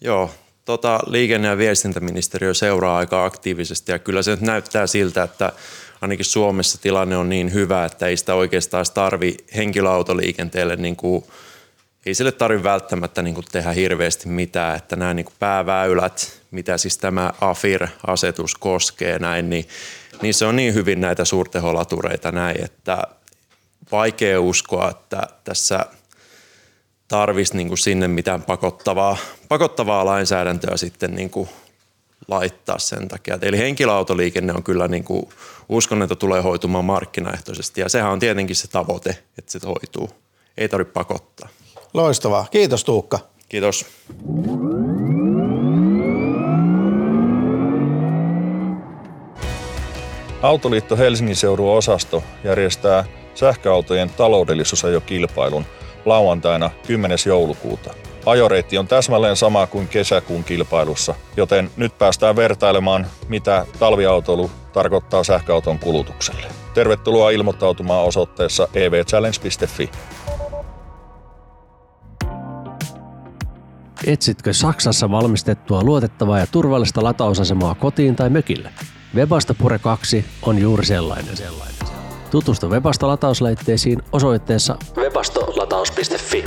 Joo, 0.00 0.30
tota, 0.64 1.00
liikenne- 1.06 1.48
ja 1.48 1.58
viestintäministeriö 1.58 2.54
seuraa 2.54 2.98
aika 2.98 3.24
aktiivisesti 3.24 3.92
ja 3.92 3.98
kyllä 3.98 4.22
se 4.22 4.30
nyt 4.30 4.40
näyttää 4.40 4.86
siltä, 4.86 5.22
että 5.22 5.52
ainakin 6.00 6.24
Suomessa 6.24 6.80
tilanne 6.80 7.16
on 7.16 7.28
niin 7.28 7.52
hyvä, 7.52 7.84
että 7.84 8.06
ei 8.06 8.16
sitä 8.16 8.34
oikeastaan 8.34 8.86
tarvi 8.94 9.36
henkilöautoliikenteelle 9.56 10.76
niin 10.76 10.96
kuin, 10.96 11.24
ei 12.06 12.14
sille 12.14 12.32
tarvitse 12.32 12.64
välttämättä 12.64 13.22
niin 13.22 13.34
kuin 13.34 13.46
tehdä 13.52 13.72
hirveästi 13.72 14.28
mitään, 14.28 14.76
että 14.76 14.96
nämä 14.96 15.14
niin 15.14 15.24
kuin 15.24 15.36
pääväylät, 15.38 16.40
mitä 16.50 16.78
siis 16.78 16.98
tämä 16.98 17.32
AFIR-asetus 17.40 18.54
koskee 18.54 19.18
näin, 19.18 19.50
niin, 19.50 19.68
niin 20.22 20.34
se 20.34 20.46
on 20.46 20.56
niin 20.56 20.74
hyvin 20.74 21.00
näitä 21.00 21.24
suurteholatureita 21.24 22.32
näin, 22.32 22.64
että 22.64 23.02
vaikea 23.92 24.40
uskoa, 24.40 24.90
että 24.90 25.22
tässä 25.44 25.86
tarvisi 27.08 27.56
niin 27.56 27.78
sinne 27.78 28.08
mitään 28.08 28.42
pakottavaa, 28.42 29.16
pakottavaa 29.48 30.04
lainsäädäntöä 30.04 30.76
sitten 30.76 31.14
niin 31.14 31.30
kuin 31.30 31.48
laittaa 32.28 32.78
sen 32.78 33.08
takia. 33.08 33.38
Eli 33.42 33.58
henkilöautoliikenne 33.58 34.52
on 34.52 34.62
kyllä, 34.62 34.88
niin 34.88 35.04
kuin, 35.04 35.28
uskon, 35.68 36.02
että 36.02 36.14
tulee 36.14 36.40
hoitumaan 36.40 36.84
markkinaehtoisesti 36.84 37.80
ja 37.80 37.88
sehän 37.88 38.12
on 38.12 38.18
tietenkin 38.18 38.56
se 38.56 38.68
tavoite, 38.68 39.10
että 39.38 39.52
se 39.52 39.58
hoituu. 39.66 40.10
Ei 40.58 40.68
tarvitse 40.68 40.92
pakottaa. 40.92 41.48
Loistavaa. 41.94 42.46
Kiitos 42.50 42.84
Tuukka. 42.84 43.18
Kiitos. 43.48 43.86
Autoliitto 50.42 50.96
Helsingin 50.96 51.36
seudun 51.36 51.76
osasto 51.76 52.24
järjestää 52.44 53.04
sähköautojen 53.34 54.10
taloudellisuusajokilpailun 54.10 55.64
lauantaina 56.04 56.70
10. 56.86 57.18
joulukuuta. 57.26 57.94
Ajoreitti 58.28 58.78
on 58.78 58.88
täsmälleen 58.88 59.36
sama 59.36 59.66
kuin 59.66 59.88
kesäkuun 59.88 60.44
kilpailussa, 60.44 61.14
joten 61.36 61.70
nyt 61.76 61.98
päästään 61.98 62.36
vertailemaan, 62.36 63.06
mitä 63.28 63.66
talviautoilu 63.78 64.50
tarkoittaa 64.72 65.24
sähköauton 65.24 65.78
kulutukselle. 65.78 66.46
Tervetuloa 66.74 67.30
ilmoittautumaan 67.30 68.04
osoitteessa 68.04 68.68
evchallenge.fi. 68.74 69.90
Etsitkö 74.06 74.52
Saksassa 74.52 75.10
valmistettua 75.10 75.82
luotettavaa 75.82 76.38
ja 76.38 76.46
turvallista 76.46 77.04
latausasemaa 77.04 77.74
kotiin 77.74 78.16
tai 78.16 78.30
mökille? 78.30 78.70
Webasto 79.14 79.54
Pure 79.54 79.78
2 79.78 80.24
on 80.42 80.58
juuri 80.58 80.86
sellainen. 80.86 81.36
sellainen. 81.36 81.74
Tutustu 82.30 82.70
Webasto 82.70 83.08
latauslaitteisiin 83.08 84.02
osoitteessa 84.12 84.76
webastolataus.fi. 84.96 86.44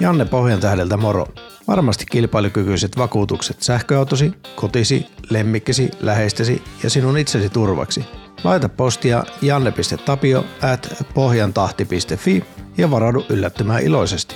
Janne 0.00 0.24
Pohjantähdeltä 0.24 0.96
moro. 0.96 1.26
Varmasti 1.68 2.04
kilpailukykyiset 2.10 2.98
vakuutukset 2.98 3.62
sähköautosi, 3.62 4.32
kotisi, 4.56 5.06
lemmikkisi, 5.30 5.90
läheistesi 6.00 6.62
ja 6.82 6.90
sinun 6.90 7.18
itsesi 7.18 7.48
turvaksi. 7.48 8.04
Laita 8.44 8.68
postia 8.68 9.24
janne.tapio 9.42 10.44
at 10.62 11.04
pohjantahti.fi 11.14 12.44
ja 12.78 12.90
varaudu 12.90 13.24
yllättymään 13.28 13.82
iloisesti. 13.82 14.34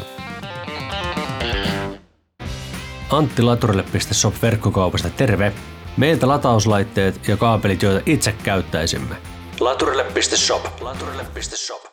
Antti 3.11 3.43
Laturille.shop 3.43 4.35
verkkokaupasta 4.43 5.11
terve! 5.11 5.53
Meiltä 5.97 6.29
latauslaitteet 6.29 7.29
ja 7.29 7.37
kaapelit, 7.37 7.83
joita 7.83 8.03
itse 8.07 8.33
käyttäisimme. 8.33 9.17
Laturille.shop. 9.61 10.67
Laturille.shop. 10.81 11.88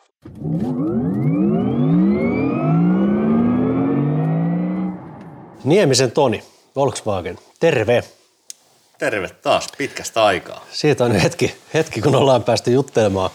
Niemisen 5.66 6.12
Toni, 6.12 6.42
Volkswagen, 6.76 7.38
terve. 7.60 8.04
Terve 8.98 9.28
taas, 9.28 9.68
pitkästä 9.78 10.24
aikaa. 10.24 10.64
Siitä 10.72 11.04
on 11.04 11.12
hetki, 11.12 11.54
hetki 11.74 12.00
kun 12.00 12.14
ollaan 12.14 12.44
päästy 12.44 12.70
juttelemaan. 12.70 13.30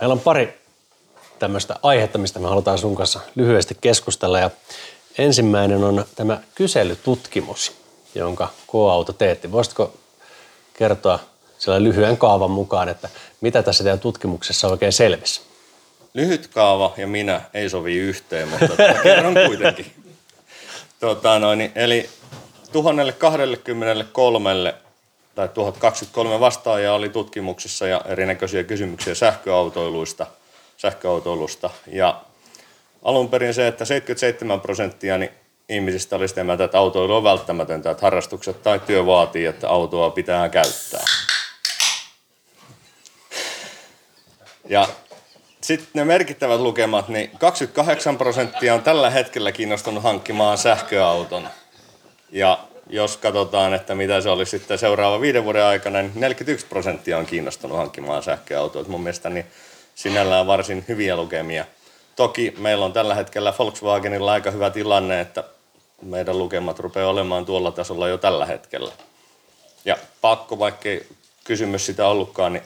Meillä 0.00 0.12
on 0.12 0.20
pari 0.20 0.60
tämmöistä 1.38 1.76
aihetta, 1.82 2.18
mistä 2.18 2.38
me 2.38 2.48
halutaan 2.48 2.78
sun 2.78 2.94
kanssa 2.94 3.20
lyhyesti 3.34 3.76
keskustella. 3.80 4.38
Ja 4.38 4.50
ensimmäinen 5.18 5.84
on 5.84 6.04
tämä 6.16 6.40
kyselytutkimus, 6.54 7.72
jonka 8.14 8.48
K-auto 8.66 9.12
teetti. 9.12 9.52
Voisitko 9.52 9.94
kertoa 10.74 11.18
sillä 11.58 11.82
lyhyen 11.82 12.16
kaavan 12.16 12.50
mukaan, 12.50 12.88
että 12.88 13.08
mitä 13.40 13.62
tässä 13.62 13.84
teidän 13.84 14.00
tutkimuksessa 14.00 14.68
oikein 14.68 14.92
selvisi? 14.92 15.40
Lyhyt 16.14 16.46
kaava 16.46 16.94
ja 16.96 17.06
minä 17.06 17.40
ei 17.54 17.68
sovi 17.70 17.96
yhteen, 17.96 18.48
mutta 18.48 18.76
kerron 19.02 19.34
kuitenkin. 19.46 19.92
Tota 21.02 21.38
noin, 21.38 21.72
eli 21.74 22.10
1023 22.72 24.74
tai 25.34 25.48
1023 25.48 26.40
vastaajaa 26.40 26.94
oli 26.94 27.08
tutkimuksessa 27.08 27.86
ja 27.86 28.00
erinäköisiä 28.06 28.64
kysymyksiä 28.64 29.14
sähköautoiluista, 29.14 30.26
sähköautoilusta. 30.76 31.70
Ja 31.86 32.22
alun 33.02 33.28
perin 33.28 33.54
se, 33.54 33.66
että 33.66 33.84
77 33.84 34.60
prosenttia 34.60 35.18
niin 35.18 35.30
ihmisistä 35.68 36.16
oli 36.16 36.28
sitä 36.28 36.44
mieltä, 36.44 36.64
että 36.64 36.78
autoilu 36.78 37.16
on 37.16 37.24
välttämätöntä, 37.24 37.90
että 37.90 38.06
harrastukset 38.06 38.62
tai 38.62 38.80
työ 38.80 39.06
vaatii, 39.06 39.46
että 39.46 39.68
autoa 39.68 40.10
pitää 40.10 40.48
käyttää. 40.48 41.04
Ja 44.68 44.88
sitten 45.62 45.88
ne 45.94 46.04
merkittävät 46.04 46.60
lukemat, 46.60 47.08
niin 47.08 47.30
28 47.38 48.18
prosenttia 48.18 48.74
on 48.74 48.82
tällä 48.82 49.10
hetkellä 49.10 49.52
kiinnostunut 49.52 50.02
hankkimaan 50.02 50.58
sähköauton. 50.58 51.48
Ja 52.30 52.58
jos 52.86 53.16
katsotaan, 53.16 53.74
että 53.74 53.94
mitä 53.94 54.20
se 54.20 54.28
olisi 54.28 54.50
sitten 54.58 54.78
seuraava 54.78 55.20
viiden 55.20 55.44
vuoden 55.44 55.64
aikana, 55.64 56.02
niin 56.02 56.12
41 56.14 56.66
prosenttia 56.66 57.18
on 57.18 57.26
kiinnostunut 57.26 57.76
hankkimaan 57.76 58.22
sähköautoa. 58.22 58.84
Mun 58.88 59.02
mielestä 59.02 59.30
niin 59.30 59.46
sinällään 59.94 60.46
varsin 60.46 60.84
hyviä 60.88 61.16
lukemia. 61.16 61.64
Toki 62.16 62.54
meillä 62.58 62.84
on 62.84 62.92
tällä 62.92 63.14
hetkellä 63.14 63.54
Volkswagenilla 63.58 64.32
aika 64.32 64.50
hyvä 64.50 64.70
tilanne, 64.70 65.20
että 65.20 65.44
meidän 66.02 66.38
lukemat 66.38 66.78
rupeaa 66.78 67.10
olemaan 67.10 67.44
tuolla 67.44 67.70
tasolla 67.72 68.08
jo 68.08 68.18
tällä 68.18 68.46
hetkellä. 68.46 68.92
Ja 69.84 69.96
pakko, 70.20 70.58
vaikkei 70.58 71.06
kysymys 71.44 71.86
sitä 71.86 72.08
ollutkaan, 72.08 72.52
niin 72.52 72.62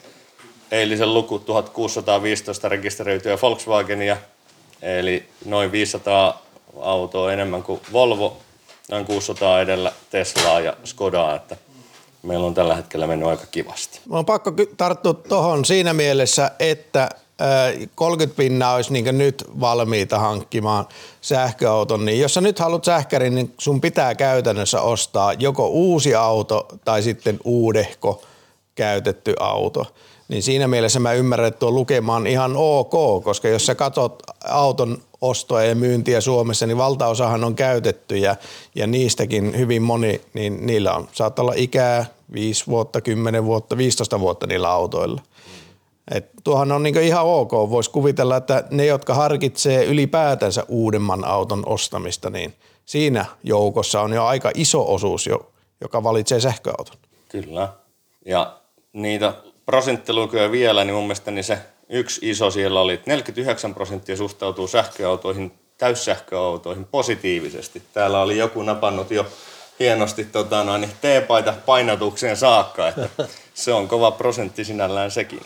eilisen 0.71 1.13
luku 1.13 1.39
1615 1.39 2.69
rekisteröityä 2.69 3.37
Volkswagenia, 3.41 4.17
eli 4.81 5.29
noin 5.45 5.71
500 5.71 6.41
autoa 6.81 7.33
enemmän 7.33 7.63
kuin 7.63 7.81
Volvo, 7.93 8.37
noin 8.91 9.05
600 9.05 9.61
edellä 9.61 9.91
Teslaa 10.09 10.59
ja 10.59 10.77
Skodaa, 10.83 11.35
että 11.35 11.57
meillä 12.23 12.45
on 12.47 12.53
tällä 12.53 12.75
hetkellä 12.75 13.07
mennyt 13.07 13.29
aika 13.29 13.45
kivasti. 13.51 13.99
Mä 14.09 14.17
on 14.17 14.25
pakko 14.25 14.53
tarttua 14.77 15.13
tuohon 15.13 15.65
siinä 15.65 15.93
mielessä, 15.93 16.51
että 16.59 17.09
30 17.95 18.37
pinnaa 18.37 18.73
olisi 18.73 18.93
niin 18.93 19.17
nyt 19.17 19.43
valmiita 19.59 20.19
hankkimaan 20.19 20.85
sähköauton, 21.21 22.05
niin 22.05 22.19
jos 22.19 22.33
sä 22.33 22.41
nyt 22.41 22.59
haluat 22.59 22.83
sähkärin, 22.83 23.35
niin 23.35 23.53
sun 23.57 23.81
pitää 23.81 24.15
käytännössä 24.15 24.81
ostaa 24.81 25.33
joko 25.33 25.67
uusi 25.67 26.15
auto 26.15 26.67
tai 26.85 27.03
sitten 27.03 27.39
uudehko 27.43 28.21
käytetty 28.75 29.33
auto 29.39 29.85
niin 30.27 30.43
siinä 30.43 30.67
mielessä 30.67 30.99
mä 30.99 31.13
ymmärrän, 31.13 31.47
että 31.47 31.59
tuo 31.59 31.71
lukema 31.71 32.15
on 32.15 32.27
ihan 32.27 32.53
ok, 32.55 33.23
koska 33.23 33.47
jos 33.47 33.65
sä 33.65 33.75
katsot 33.75 34.23
auton 34.49 34.97
ostoa 35.21 35.63
ja 35.63 35.75
myyntiä 35.75 36.21
Suomessa, 36.21 36.67
niin 36.67 36.77
valtaosahan 36.77 37.43
on 37.43 37.55
käytetty 37.55 38.17
ja, 38.17 38.35
ja 38.75 38.87
niistäkin 38.87 39.57
hyvin 39.57 39.81
moni, 39.81 40.21
niin 40.33 40.65
niillä 40.65 40.93
on, 40.93 41.07
saattaa 41.11 41.43
olla 41.43 41.53
ikää 41.55 42.05
5 42.33 42.67
vuotta, 42.67 43.01
10 43.01 43.45
vuotta, 43.45 43.77
15 43.77 44.19
vuotta 44.19 44.47
niillä 44.47 44.69
autoilla. 44.71 45.21
Et 46.11 46.29
tuohan 46.43 46.71
on 46.71 46.83
niinku 46.83 46.99
ihan 46.99 47.25
ok. 47.25 47.51
Voisi 47.51 47.91
kuvitella, 47.91 48.37
että 48.37 48.63
ne, 48.71 48.85
jotka 48.85 49.13
harkitsee 49.13 49.85
ylipäätänsä 49.85 50.65
uudemman 50.67 51.25
auton 51.25 51.63
ostamista, 51.65 52.29
niin 52.29 52.53
siinä 52.85 53.25
joukossa 53.43 54.01
on 54.01 54.13
jo 54.13 54.25
aika 54.25 54.51
iso 54.55 54.93
osuus, 54.93 55.27
jo, 55.27 55.51
joka 55.81 56.03
valitsee 56.03 56.39
sähköauton. 56.39 56.95
Kyllä. 57.29 57.69
Ja 58.25 58.57
niitä 58.93 59.33
prosenttilukuja 59.67 60.51
vielä, 60.51 60.83
niin 60.83 60.95
mun 60.95 61.03
mielestä 61.03 61.31
niin 61.31 61.43
se 61.43 61.59
yksi 61.89 62.29
iso 62.29 62.51
siellä 62.51 62.81
oli, 62.81 62.93
että 62.93 63.11
49 63.11 63.73
prosenttia 63.73 64.17
suhtautuu 64.17 64.67
sähköautoihin, 64.67 65.51
täyssähköautoihin 65.77 66.85
positiivisesti. 66.85 67.81
Täällä 67.93 68.21
oli 68.21 68.37
joku 68.37 68.61
napannut 68.61 69.11
jo 69.11 69.25
hienosti 69.79 70.25
tota, 70.25 70.63
noin, 70.63 70.89
T-paita 71.01 71.53
painotukseen 71.65 72.37
saakka, 72.37 72.87
että 72.87 73.09
se 73.53 73.73
on 73.73 73.87
kova 73.87 74.11
prosentti 74.11 74.65
sinällään 74.65 75.11
sekin. 75.11 75.41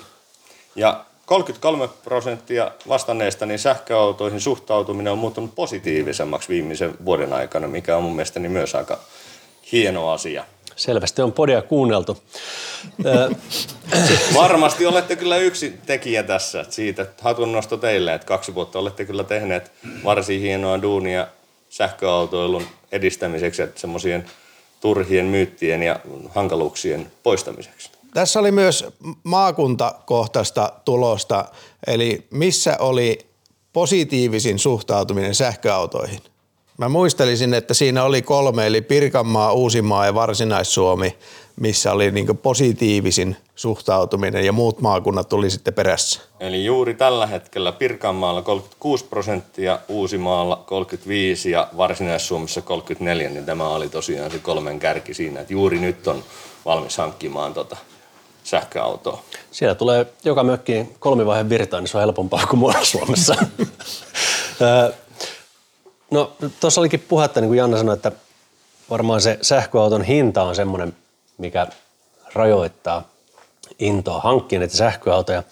Ja 0.76 1.06
33 1.26 1.88
prosenttia 2.04 2.72
vastanneista 2.88 3.46
niin 3.46 3.60
sähköautoihin 3.60 4.42
suhtautuminen 4.42 5.14
on 5.14 5.20
muuttunut 5.20 5.56
positiivisemmaksi 5.56 6.50
viimeisen 6.50 6.94
vuoden 7.06 7.34
aikana, 7.34 7.68
mikä 7.68 7.98
on 7.98 8.04
mun 8.04 8.16
mielestäni 8.16 8.50
myös 8.50 8.76
aika 8.76 9.00
hieno 9.72 10.10
asia. 10.10 10.46
Selvästi 10.82 11.22
on 11.22 11.32
podia 11.32 11.62
kuunneltu. 11.62 12.18
Varmasti 14.34 14.86
olette 14.86 15.16
kyllä 15.16 15.38
yksi 15.38 15.80
tekijä 15.86 16.24
tässä. 16.24 16.62
Että 16.62 16.76
siitä 16.76 17.06
hatunnosto 17.22 17.78
teille, 17.78 18.14
että 18.14 18.28
kaksi 18.28 18.56
vuotta 18.56 18.80
olette 18.80 19.06
kyllä 19.06 19.24
tehneet 19.24 19.72
varsin 20.04 20.42
hienoa 20.42 20.82
duunia 20.82 21.28
sähköautoilun 21.70 22.64
edistämiseksi, 22.92 23.62
että 23.62 23.82
semmoisien 23.82 24.26
turhien 24.80 25.26
myyttien 25.26 25.84
ja 25.84 26.00
hankaluuksien 26.30 27.12
poistamiseksi. 27.24 27.90
Tässä 28.14 28.40
oli 28.40 28.52
myös 28.52 28.86
maakuntakohtaista 29.24 30.74
tulosta, 30.86 31.46
eli 31.88 32.28
missä 32.30 32.78
oli 32.80 33.20
positiivisin 33.74 34.60
suhtautuminen 34.60 35.36
sähköautoihin. 35.36 36.22
Mä 36.78 36.90
muistelisin, 36.90 37.54
että 37.54 37.74
siinä 37.74 38.04
oli 38.04 38.22
kolme, 38.22 38.68
eli 38.68 38.82
Pirkanmaa, 38.82 39.54
Uusimaa 39.54 40.06
ja 40.06 40.14
Varsinais-Suomi, 40.14 41.18
missä 41.60 41.92
oli 41.92 42.12
niin 42.12 42.38
positiivisin 42.38 43.36
suhtautuminen 43.56 44.46
ja 44.46 44.52
muut 44.52 44.82
maakunnat 44.82 45.30
tuli 45.30 45.50
sitten 45.50 45.74
perässä. 45.74 46.22
Eli 46.40 46.66
juuri 46.66 46.94
tällä 46.94 47.28
hetkellä 47.28 47.72
Pirkanmaalla 47.72 48.42
36 48.42 49.06
prosenttia, 49.06 49.80
Uusimaalla 49.88 50.64
35 50.66 51.52
ja 51.52 51.68
Varsinais-Suomessa 51.78 52.62
34, 52.62 53.30
niin 53.30 53.46
tämä 53.46 53.68
oli 53.68 53.90
tosiaan 53.90 54.32
se 54.32 54.40
kolmen 54.40 54.80
kärki 54.80 55.14
siinä, 55.14 55.40
että 55.42 55.54
juuri 55.54 55.80
nyt 55.80 56.08
on 56.08 56.24
valmis 56.66 56.98
hankkimaan 56.98 57.54
tota 57.54 57.78
sähköautoa. 58.44 59.24
Siellä 59.52 59.76
tulee 59.76 60.06
joka 60.24 60.44
mökkiin 60.44 60.96
kolmivaiheen 61.00 61.50
virtaan, 61.50 61.84
niin 61.84 61.90
se 61.90 61.98
on 61.98 62.02
helpompaa 62.02 62.48
kuin 62.48 62.60
muualla 62.60 62.86
Suomessa. 62.86 63.36
no 66.12 66.32
tuossa 66.60 66.82
olikin 66.82 67.06
puhetta, 67.08 67.42
niin 67.42 67.50
kuin 67.50 67.58
Janna 67.58 67.78
sanoi, 67.78 67.94
että 67.94 68.12
varmaan 68.90 69.22
se 69.22 69.38
sähköauton 69.42 70.04
hinta 70.04 70.44
on 70.44 70.56
semmoinen, 70.56 70.96
mikä 71.38 71.68
rajoittaa 72.34 73.10
intoa 73.80 74.20
hankkia 74.20 74.60
näitä 74.60 74.78
sähköautoja, 74.78 75.44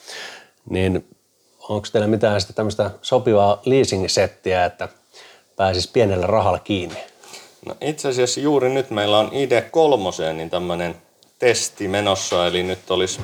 niin 0.69 1.05
onko 1.69 1.87
teillä 1.91 2.07
mitään 2.07 2.41
sitä 2.41 2.53
tämmöistä 2.53 2.91
sopivaa 3.01 3.61
leasing-settiä, 3.65 4.65
että 4.65 4.89
pääsisi 5.55 5.89
pienellä 5.93 6.27
rahalla 6.27 6.59
kiinni? 6.59 6.97
No 7.65 7.75
itse 7.81 8.07
asiassa 8.07 8.39
juuri 8.39 8.69
nyt 8.69 8.89
meillä 8.89 9.19
on 9.19 9.31
ID3, 9.31 10.33
niin 10.33 10.49
tämmöinen 10.49 10.95
testi 11.39 11.87
menossa, 11.87 12.47
eli 12.47 12.63
nyt 12.63 12.91
olisi, 12.91 13.21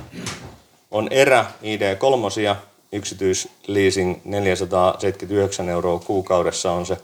on 0.91 1.07
erä 1.11 1.45
ID3, 1.63 2.55
yksityisleasing 2.91 4.21
479 4.23 5.69
euroa 5.69 5.99
kuukaudessa 5.99 6.71
on 6.71 6.85
se 6.85 6.97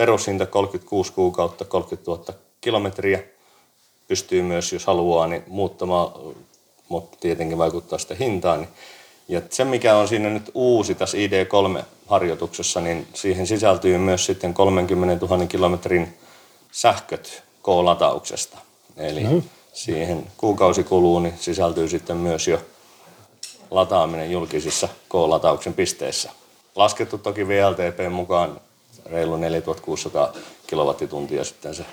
perushinta 0.00 0.46
36 0.46 1.12
kuukautta, 1.12 1.64
30 1.64 2.10
000 2.10 2.24
kilometriä. 2.60 3.22
Pystyy 4.08 4.42
myös, 4.42 4.72
jos 4.72 4.86
haluaa, 4.86 5.26
niin 5.26 5.42
muuttamaan, 5.46 6.12
mutta 6.88 7.16
tietenkin 7.20 7.58
vaikuttaa 7.58 7.98
sitä 7.98 8.14
hintaan. 8.14 8.60
Niin- 8.60 8.68
ja 9.28 9.42
se, 9.50 9.64
mikä 9.64 9.96
on 9.96 10.08
siinä 10.08 10.30
nyt 10.30 10.50
uusi 10.54 10.94
tässä 10.94 11.18
ID3-harjoituksessa, 11.18 12.80
niin 12.80 13.06
siihen 13.14 13.46
sisältyy 13.46 13.98
myös 13.98 14.26
sitten 14.26 14.54
30 14.54 15.26
000 15.26 15.46
kilometrin 15.46 16.18
sähköt 16.72 17.42
K-latauksesta. 17.62 18.58
Eli 18.96 19.20
mm-hmm 19.20 19.42
siihen 19.72 20.26
kuukausikuluun 20.36 21.22
niin 21.22 21.34
sisältyy 21.40 21.88
sitten 21.88 22.16
myös 22.16 22.48
jo 22.48 22.60
lataaminen 23.70 24.30
julkisissa 24.30 24.88
K-latauksen 25.08 25.74
pisteissä. 25.74 26.30
Laskettu 26.76 27.18
toki 27.18 27.48
VLTP 27.48 28.12
mukaan 28.12 28.60
reilu 29.10 29.36
4600 29.36 30.32
kilowattituntia 30.66 31.44
sitten 31.44 31.74
se 31.74 31.84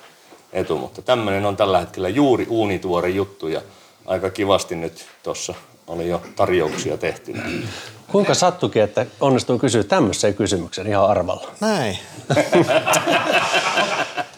etu, 0.53 0.77
mutta 0.77 1.01
tämmöinen 1.01 1.45
on 1.45 1.57
tällä 1.57 1.79
hetkellä 1.79 2.09
juuri 2.09 2.47
uunituore 2.49 3.09
juttu 3.09 3.47
ja 3.47 3.61
aika 4.05 4.29
kivasti 4.29 4.75
nyt 4.75 5.05
tuossa 5.23 5.53
oli 5.87 6.07
jo 6.07 6.21
tarjouksia 6.35 6.97
tehty. 6.97 7.33
Kuinka 8.07 8.33
sattukin, 8.33 8.81
että 8.81 9.05
onnistuu 9.19 9.59
kysyä 9.59 9.83
tämmöisen 9.83 10.33
kysymyksen 10.33 10.87
ihan 10.87 11.09
arvalla? 11.09 11.51
Näin. 11.59 11.99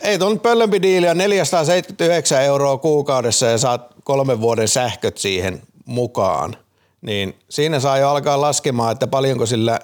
Ei 0.02 0.20
tuon 0.20 0.40
pöllömpi 0.40 0.82
diili 0.82 1.10
on 1.10 1.18
479 1.18 2.44
euroa 2.44 2.78
kuukaudessa 2.78 3.46
ja 3.46 3.58
saat 3.58 3.88
kolmen 4.04 4.42
vuoden 4.42 4.68
sähköt 4.68 5.18
siihen 5.18 5.62
mukaan. 5.86 6.56
Niin 7.02 7.40
siinä 7.50 7.80
saa 7.80 7.98
jo 7.98 8.10
alkaa 8.10 8.42
laskemaan, 8.42 8.92
että 8.92 9.08
paljonko 9.08 9.46
sillä 9.46 9.80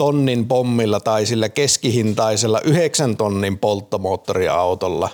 tonnin 0.00 0.48
pommilla 0.48 1.00
tai 1.00 1.26
sillä 1.26 1.48
keskihintaisella 1.48 2.60
9 2.64 3.16
tonnin 3.16 3.58
polttomoottoriautolla, 3.58 5.08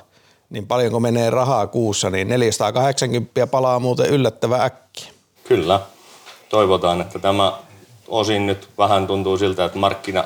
niin 0.50 0.66
paljonko 0.66 1.00
menee 1.00 1.30
rahaa 1.30 1.66
kuussa, 1.66 2.10
niin 2.10 2.28
480 2.28 3.46
palaa 3.46 3.78
muuten 3.78 4.06
yllättävän 4.06 4.60
äkkiä. 4.60 5.08
Kyllä. 5.44 5.80
Toivotaan, 6.48 7.00
että 7.00 7.18
tämä 7.18 7.52
osin 8.08 8.46
nyt 8.46 8.68
vähän 8.78 9.06
tuntuu 9.06 9.38
siltä, 9.38 9.64
että 9.64 9.78
markkina 9.78 10.24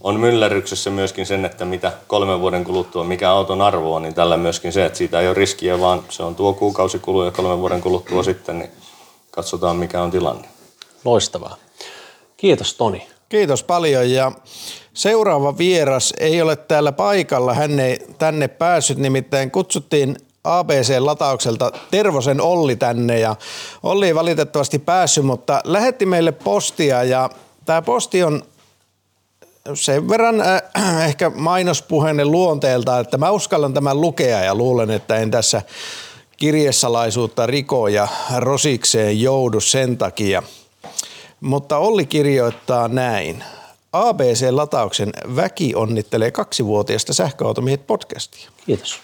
on 0.00 0.20
myllerryksessä 0.20 0.90
myöskin 0.90 1.26
sen, 1.26 1.44
että 1.44 1.64
mitä 1.64 1.92
kolmen 2.06 2.40
vuoden 2.40 2.64
kuluttua, 2.64 3.04
mikä 3.04 3.30
auton 3.30 3.62
arvo 3.62 3.94
on, 3.94 4.02
niin 4.02 4.14
tällä 4.14 4.36
myöskin 4.36 4.72
se, 4.72 4.84
että 4.84 4.98
siitä 4.98 5.20
ei 5.20 5.26
ole 5.26 5.34
riskiä, 5.34 5.80
vaan 5.80 6.02
se 6.08 6.22
on 6.22 6.34
tuo 6.34 6.52
kuukausikulu 6.52 7.24
ja 7.24 7.30
kolmen 7.30 7.58
vuoden 7.58 7.80
kuluttua 7.80 8.22
sitten, 8.22 8.58
niin 8.58 8.70
katsotaan 9.30 9.76
mikä 9.76 10.02
on 10.02 10.10
tilanne. 10.10 10.48
Loistavaa. 11.04 11.56
Kiitos 12.36 12.74
Toni. 12.74 13.06
Kiitos 13.32 13.62
paljon 13.62 14.10
ja 14.10 14.32
seuraava 14.94 15.58
vieras 15.58 16.14
ei 16.20 16.42
ole 16.42 16.56
täällä 16.56 16.92
paikalla. 16.92 17.54
Hän 17.54 17.80
ei 17.80 18.06
tänne 18.18 18.48
päässyt, 18.48 18.98
nimittäin 18.98 19.50
kutsuttiin 19.50 20.16
ABC-lataukselta 20.44 21.72
Tervosen 21.90 22.40
Olli 22.40 22.76
tänne 22.76 23.18
ja 23.20 23.36
Olli 23.82 24.06
ei 24.06 24.14
valitettavasti 24.14 24.78
päässyt, 24.78 25.24
mutta 25.24 25.60
lähetti 25.64 26.06
meille 26.06 26.32
postia 26.32 27.04
ja 27.04 27.30
tämä 27.64 27.82
posti 27.82 28.22
on 28.22 28.42
sen 29.74 30.08
verran 30.08 30.40
äh, 30.40 31.04
ehkä 31.08 31.30
mainospuheinen 31.30 32.30
luonteelta, 32.30 32.98
että 32.98 33.18
mä 33.18 33.30
uskallan 33.30 33.74
tämän 33.74 34.00
lukea 34.00 34.40
ja 34.40 34.54
luulen, 34.54 34.90
että 34.90 35.16
en 35.16 35.30
tässä 35.30 35.62
kirjesalaisuutta 36.36 37.46
riko 37.46 37.88
ja 37.88 38.08
rosikseen 38.36 39.20
joudu 39.20 39.60
sen 39.60 39.98
takia. 39.98 40.42
Mutta 41.42 41.78
Olli 41.78 42.06
kirjoittaa 42.06 42.88
näin. 42.88 43.44
ABC-latauksen 43.92 45.12
väki 45.36 45.74
onnittelee 45.74 46.30
kaksivuotiaista 46.30 47.14
sähköautomiehet 47.14 47.86
podcastia. 47.86 48.50
Kiitos. 48.66 49.00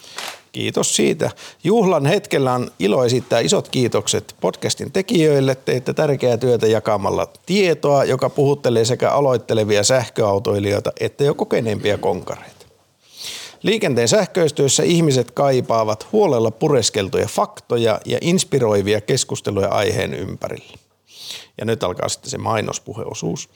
Kiitos 0.52 0.96
siitä. 0.96 1.30
Juhlan 1.64 2.06
hetkellä 2.06 2.52
on 2.52 2.70
ilo 2.78 3.04
esittää 3.04 3.40
isot 3.40 3.68
kiitokset 3.68 4.36
podcastin 4.40 4.92
tekijöille. 4.92 5.54
Teitte 5.54 5.94
tärkeää 5.94 6.36
työtä 6.36 6.66
jakamalla 6.66 7.26
tietoa, 7.46 8.04
joka 8.04 8.30
puhuttelee 8.30 8.84
sekä 8.84 9.10
aloittelevia 9.10 9.84
sähköautoilijoita 9.84 10.92
että 11.00 11.24
jo 11.24 11.34
kokeneempia 11.34 11.98
konkareita. 11.98 12.66
Liikenteen 13.62 14.08
sähköistyössä 14.08 14.82
ihmiset 14.82 15.30
kaipaavat 15.30 16.06
huolella 16.12 16.50
pureskeltuja 16.50 17.26
faktoja 17.26 18.00
ja 18.04 18.18
inspiroivia 18.20 19.00
keskusteluja 19.00 19.68
aiheen 19.68 20.14
ympärillä. 20.14 20.87
Ja 21.58 21.64
nyt 21.64 21.84
alkaa 21.84 22.08
sitten 22.08 22.30
se 22.30 22.38
mainospuheosuus. 22.38 23.48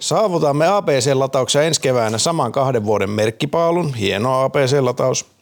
Saavutamme 0.00 0.68
ABC-latauksia 0.68 1.62
ensi 1.62 1.80
keväänä 1.80 2.18
saman 2.18 2.52
kahden 2.52 2.84
vuoden 2.84 3.10
merkkipaalun. 3.10 3.94
Hieno 3.94 4.40
ABC-lataus– 4.42 5.26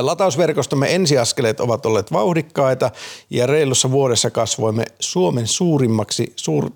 Latausverkostomme 0.00 0.94
ensiaskeleet 0.94 1.60
ovat 1.60 1.86
olleet 1.86 2.12
vauhdikkaita 2.12 2.90
ja 3.30 3.46
reilussa 3.46 3.90
vuodessa 3.90 4.30
kasvoimme 4.30 4.84
Suomen 5.00 5.46
suurimmaksi 5.46 6.32
suur, 6.36 6.70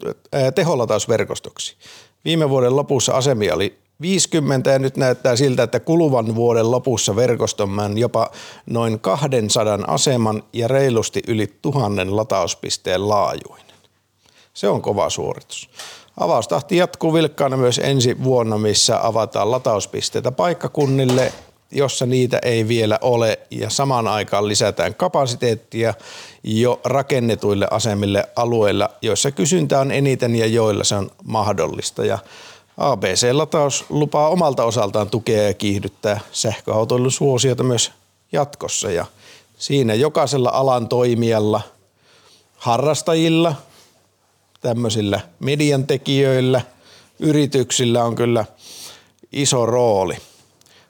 teholatausverkostoksi. 0.55 1.77
Viime 2.25 2.51
vuoden 2.51 2.77
lopussa 2.77 3.13
asemia 3.13 3.55
oli 3.55 3.79
50 4.01 4.71
ja 4.71 4.79
nyt 4.79 4.97
näyttää 4.97 5.37
siltä, 5.37 5.63
että 5.63 5.81
kuluvan 5.81 6.35
vuoden 6.35 6.71
lopussa 6.71 7.17
verkostomme 7.17 7.83
on 7.83 7.99
jopa 7.99 8.31
noin 8.67 9.01
200 9.01 9.79
aseman 9.87 10.43
ja 10.53 10.69
reilusti 10.69 11.23
yli 11.29 11.59
tuhannen 11.63 12.17
latauspisteen 12.17 13.09
laajuinen. 13.09 13.66
Se 14.57 14.69
on 14.69 14.83
kova 14.83 15.11
suoritus. 15.11 15.71
Avaustahti 16.21 16.77
jatkuu 16.77 17.15
vilkkaana 17.15 17.57
myös 17.57 17.81
ensi 17.85 18.25
vuonna, 18.25 18.59
missä 18.59 19.07
avataan 19.07 19.51
latauspisteitä 19.51 20.33
paikkakunnille 20.33 21.33
jossa 21.71 22.07
niitä 22.07 22.39
ei 22.43 22.69
vielä 22.69 22.99
ole 23.03 23.39
ja 23.51 23.71
samaan 23.71 24.09
aikaan 24.09 24.49
lisätään 24.49 24.95
kapasiteettia 24.95 25.95
jo 26.45 26.81
rakennetuille 26.85 27.69
asemille 27.71 28.29
alueilla, 28.37 28.91
joissa 29.03 29.31
kysyntä 29.31 29.81
on 29.81 29.91
eniten 29.91 30.37
ja 30.37 30.47
joilla 30.47 30.85
se 30.85 30.95
on 30.95 31.11
mahdollista. 31.25 32.05
Ja 32.05 32.19
ABC-lataus 32.79 33.85
lupaa 33.89 34.29
omalta 34.29 34.65
osaltaan 34.65 35.11
tukea 35.11 35.43
ja 35.43 35.55
kiihdyttää 35.55 36.21
sähköautoilun 36.33 37.13
suosiota 37.13 37.63
myös 37.63 37.93
jatkossa 38.33 38.91
ja 38.91 39.07
siinä 39.59 39.95
jokaisella 39.95 40.51
alan 40.53 40.89
toimijalla, 40.89 41.61
harrastajilla, 42.57 43.55
tämmöisillä 44.61 45.21
median 45.41 45.87
tekijöillä, 45.87 46.61
yrityksillä 47.19 48.05
on 48.05 48.15
kyllä 48.15 48.45
iso 49.33 49.67
rooli. 49.67 50.17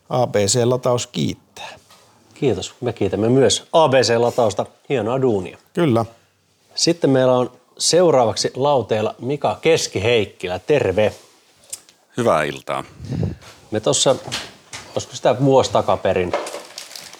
ABC-lataus 0.09 1.07
kiittää. 1.07 1.79
Kiitos. 2.35 2.75
Me 2.81 2.93
kiitämme 2.93 3.29
myös 3.29 3.65
ABC-latausta. 3.73 4.67
Hienoa 4.89 5.23
duunia. 5.23 5.59
Kyllä. 5.75 6.05
Sitten 6.75 7.11
meillä 7.11 7.33
on 7.33 7.53
seuraavaksi 7.79 8.53
lauteella 8.55 9.15
Mika 9.19 9.59
Keski-Heikkilä. 9.63 10.59
Terve. 10.59 11.15
Hyvää 12.17 12.45
iltaa. 12.45 12.85
Me 13.71 13.81
tuossa, 13.81 14.17
olisiko 14.95 15.17
sitä 15.17 15.37
vuosi 15.41 15.71
takaperin 15.71 16.33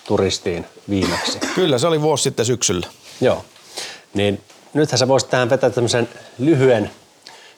turistiin 0.07 0.67
viimeksi? 0.91 1.39
Kyllä, 1.55 1.79
se 1.79 1.87
oli 1.87 2.01
vuosi 2.03 2.23
sitten 2.23 2.47
syksyllä. 2.47 2.87
Joo. 3.21 3.45
Niin 4.15 4.41
nythän 4.77 4.99
sä 4.99 5.09
voisit 5.09 5.31
tähän 5.31 5.51
vetää 5.51 5.71
tämmöisen 5.71 6.09
lyhyen 6.39 6.91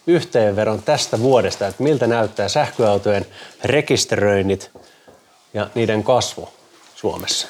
yhteenveron 0.06 0.82
tästä 0.82 1.20
vuodesta, 1.20 1.66
että 1.66 1.82
miltä 1.82 2.06
näyttää 2.06 2.48
sähköautojen 2.48 3.26
rekisteröinnit 3.64 4.70
ja 5.54 5.70
niiden 5.74 6.04
kasvu 6.04 6.48
Suomessa. 6.94 7.48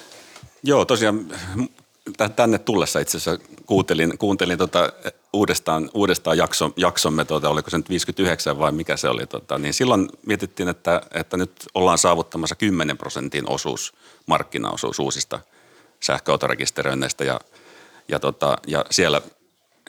Joo, 0.63 0.85
tosiaan 0.85 1.27
tänne 2.37 2.59
tullessa 2.59 3.01
itse 3.01 3.17
asiassa 3.17 3.45
kuuntelin, 3.67 4.19
kuuntelin 4.19 4.59
tota 4.59 4.93
uudestaan, 5.33 5.91
uudestaan 5.95 6.39
jakso, 6.39 6.71
jaksomme, 6.77 7.25
tota, 7.25 7.49
oliko 7.49 7.71
se 7.71 7.77
nyt 7.77 7.89
59 7.89 8.59
vai 8.59 8.73
mikä 8.73 8.97
se 8.97 9.09
oli, 9.09 9.27
tota, 9.27 9.59
niin 9.59 9.75
silloin 9.75 10.09
mietittiin, 10.27 10.69
että, 10.69 11.03
että 11.15 11.37
nyt 11.37 11.53
ollaan 11.75 11.99
saavuttamassa 11.99 12.55
10 12.55 12.99
prosentin 12.99 13.51
osuus, 13.51 13.95
markkinaosuus 14.27 14.99
uusista 14.99 15.41
sähköautorekisteröinneistä 16.01 17.25
ja, 17.25 17.41
ja, 18.09 18.21
tota, 18.21 18.59
ja 18.67 18.85
siellä 18.91 19.23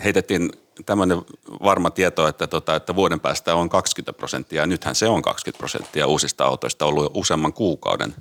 heitettiin 0.03 0.51
tämmöinen 0.85 1.21
varma 1.63 1.89
tieto, 1.89 2.27
että, 2.27 2.47
tota, 2.47 2.75
että 2.75 2.95
vuoden 2.95 3.19
päästä 3.19 3.55
on 3.55 3.69
20 3.69 4.13
prosenttia. 4.13 4.65
Nythän 4.65 4.95
se 4.95 5.07
on 5.07 5.21
20 5.21 5.57
prosenttia 5.57 6.07
uusista 6.07 6.45
autoista 6.45 6.85
ollut 6.85 7.11
useamman 7.13 7.53
kuukauden, 7.53 8.15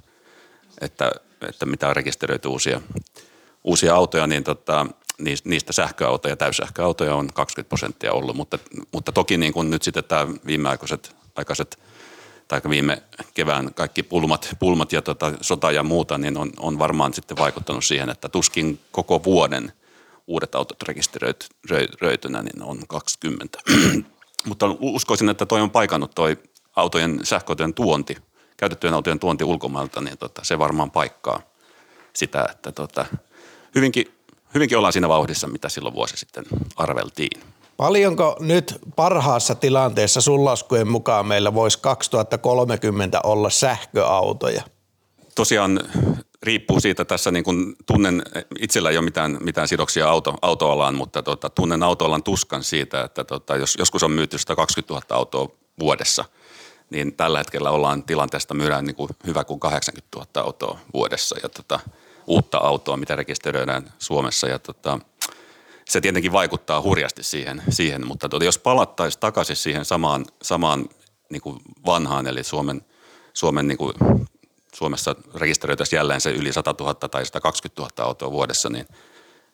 että, 0.81 1.13
että 1.49 1.67
mitä 1.67 1.89
on 1.89 1.97
rekisteröity 1.97 2.49
uusia, 2.49 2.81
uusia 3.65 3.95
autoja, 3.95 4.27
niin 4.27 4.45
tota, 4.45 4.87
niistä 5.45 5.73
sähköautoja, 5.73 6.37
täyssähköautoja 6.37 7.15
on 7.15 7.29
20 7.35 7.69
prosenttia 7.69 8.13
ollut, 8.13 8.37
mutta, 8.37 8.59
mutta 8.93 9.13
toki 9.13 9.37
niin 9.37 9.53
kuin 9.53 9.71
nyt 9.71 9.83
sitten 9.83 10.05
tämä 10.05 10.27
viimeaikaiset 10.47 11.17
aikaiset, 11.37 11.79
tai 12.49 12.61
viime 12.69 13.03
kevään 13.35 13.75
kaikki 13.75 14.03
pulmat, 14.03 14.57
pulmat 14.59 14.93
ja 14.93 15.03
tota, 15.03 15.33
sota 15.41 15.73
ja 15.73 15.83
muuta, 15.83 16.19
niin 16.19 16.37
on, 16.37 16.51
on 16.59 16.79
varmaan 16.79 17.15
sitten 17.15 17.37
vaikuttanut 17.37 17.85
siihen, 17.85 18.11
että 18.11 18.29
tuskin 18.29 18.81
koko 18.93 19.25
vuoden 19.25 19.73
uudet 20.29 20.55
autot 20.55 20.83
rekisteröitynä, 20.83 22.43
niin 22.43 22.63
on 22.63 22.79
20. 22.89 23.59
mutta 24.49 24.67
uskoisin, 24.81 25.29
että 25.29 25.47
toi 25.47 25.61
on 25.61 25.71
paikannut 25.71 26.15
toi 26.15 26.37
autojen, 26.77 27.21
sähköautojen 27.23 27.75
tuonti, 27.75 28.17
käytettyjen 28.57 28.95
autojen 28.95 29.19
tuonti 29.19 29.45
ulkomailta, 29.45 30.01
niin 30.01 30.19
tota, 30.19 30.45
se 30.45 30.59
varmaan 30.59 30.91
paikkaa 30.91 31.41
sitä, 32.13 32.49
että 32.51 32.73
tota, 32.73 33.07
hyvinkin 33.75 34.19
hyvinkin 34.55 34.79
ollaan 34.79 34.93
siinä 34.93 35.09
vauhdissa, 35.09 35.47
mitä 35.47 35.69
silloin 35.69 35.95
vuosi 35.95 36.17
sitten 36.17 36.45
arveltiin. 36.77 37.41
Paljonko 37.77 38.37
nyt 38.41 38.79
parhaassa 38.97 39.55
tilanteessa 39.55 40.21
sun 40.21 40.45
laskujen 40.45 40.89
mukaan 40.89 41.27
meillä 41.27 41.55
voisi 41.55 41.79
2030 41.79 43.21
olla 43.25 43.51
sähköautoja? 43.51 44.63
Tosiaan 45.35 45.81
riippuu 46.43 46.81
siitä 46.81 47.05
tässä 47.05 47.31
niin 47.31 47.45
kuin 47.45 47.77
tunnen, 47.87 48.23
itsellä 48.59 48.91
ei 48.91 48.97
ole 48.97 49.05
mitään, 49.05 49.39
mitään 49.41 49.69
sidoksia 49.69 50.09
auto, 50.09 50.35
autoalaan, 50.43 50.95
mutta 50.95 51.23
tota, 51.23 51.51
tunnen 51.51 51.83
autoalan 51.83 52.23
tuskan 52.23 52.65
siitä, 52.65 53.05
että 53.05 53.25
tota, 53.25 53.57
jos 53.57 53.77
joskus 53.79 54.03
on 54.03 54.11
myyty 54.11 54.39
120 54.39 54.95
000 54.95 55.05
autoa 55.11 55.49
vuodessa, 55.81 56.25
niin 56.91 57.15
tällä 57.15 57.39
hetkellä 57.39 57.71
ollaan 57.71 58.03
tilanteesta 58.03 58.55
myydään 58.55 58.85
niin 58.85 58.97
kuin 58.97 59.11
hyvä 59.27 59.45
kuin 59.45 59.61
80 59.61 60.19
000 60.19 60.29
autoa 60.47 60.79
vuodessa. 60.95 61.37
Ja 61.43 61.49
tota, 61.49 61.81
uutta 62.27 62.59
autoa, 62.59 62.97
mitä 62.97 63.17
rekisteröidään 63.17 63.93
Suomessa. 63.99 64.49
Ja 64.49 64.59
tota, 64.59 64.99
se 65.89 66.01
tietenkin 66.01 66.33
vaikuttaa 66.33 66.83
hurjasti 66.83 67.23
siihen, 67.23 67.63
siihen 67.71 68.07
mutta 68.07 68.29
tota, 68.29 68.45
jos 68.45 68.59
palattaisiin 68.59 69.21
takaisin 69.21 69.57
siihen 69.57 69.85
samaan, 69.85 70.25
samaan 70.43 70.89
niin 71.31 71.43
kuin 71.43 71.59
vanhaan, 71.87 72.27
eli 72.27 72.45
Suomen, 72.45 72.85
Suomen 73.35 73.69
niin 73.69 73.79
kuin, 73.79 73.95
Suomessa 74.75 75.17
rekisteröitäisiin 75.35 75.99
jälleen 75.99 76.21
se 76.21 76.31
yli 76.31 76.53
100 76.53 76.75
000 76.81 76.95
tai 76.95 77.27
120 77.27 77.83
000 77.83 78.09
autoa 78.09 78.31
vuodessa, 78.31 78.69
niin, 78.69 78.87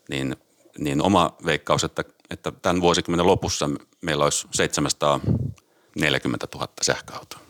niin, 0.09 0.37
niin 0.79 1.03
oma 1.03 1.37
veikkaus, 1.47 1.85
että, 1.85 2.05
että 2.31 2.53
tämän 2.63 2.81
vuosikymmenen 2.81 3.27
lopussa 3.27 3.71
meillä 4.01 4.25
olisi 4.25 4.47
740 4.51 6.47
000 6.55 6.69
sähköautoa. 6.83 7.41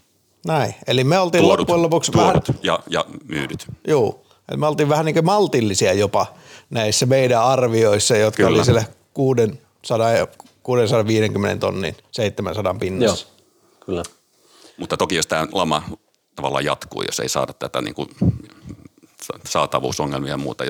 Näin, 0.47 0.75
eli 0.87 1.05
me 1.05 1.19
oltiin 1.19 1.43
tuodut, 1.43 1.59
loppujen 1.59 1.83
lopuksi 1.83 2.12
tuodut 2.12 2.49
vähän... 2.49 2.61
ja, 2.62 2.81
ja 2.91 3.05
myydyt. 3.25 3.67
Joo, 3.89 4.25
et 4.53 4.59
me 4.59 4.67
oltiin 4.67 4.89
vähän 4.89 5.05
niin 5.05 5.15
kuin 5.15 5.25
maltillisia 5.25 5.93
jopa 5.93 6.27
näissä 6.71 7.07
meidän 7.07 7.43
arvioissa, 7.43 8.17
jotka 8.17 8.43
Kyllä. 8.43 8.57
oli 8.57 8.65
siellä 8.65 8.85
600, 9.15 10.09
650 10.62 11.61
tonnin 11.61 11.97
700 12.11 12.75
pinnassa. 12.75 13.27
Joo. 13.27 13.35
Kyllä. 13.87 14.03
Mutta 14.77 14.97
toki 14.97 15.15
jos 15.15 15.27
tämä 15.27 15.47
lama 15.53 15.83
tavallaan 16.35 16.64
jatkuu, 16.64 17.03
jos 17.03 17.20
ei 17.20 17.28
saada 17.28 17.53
tätä 17.53 17.82
niin 17.82 17.95
kuin 17.95 18.09
saatavuusongelmia 19.47 20.30
ja 20.30 20.37
muuta, 20.37 20.64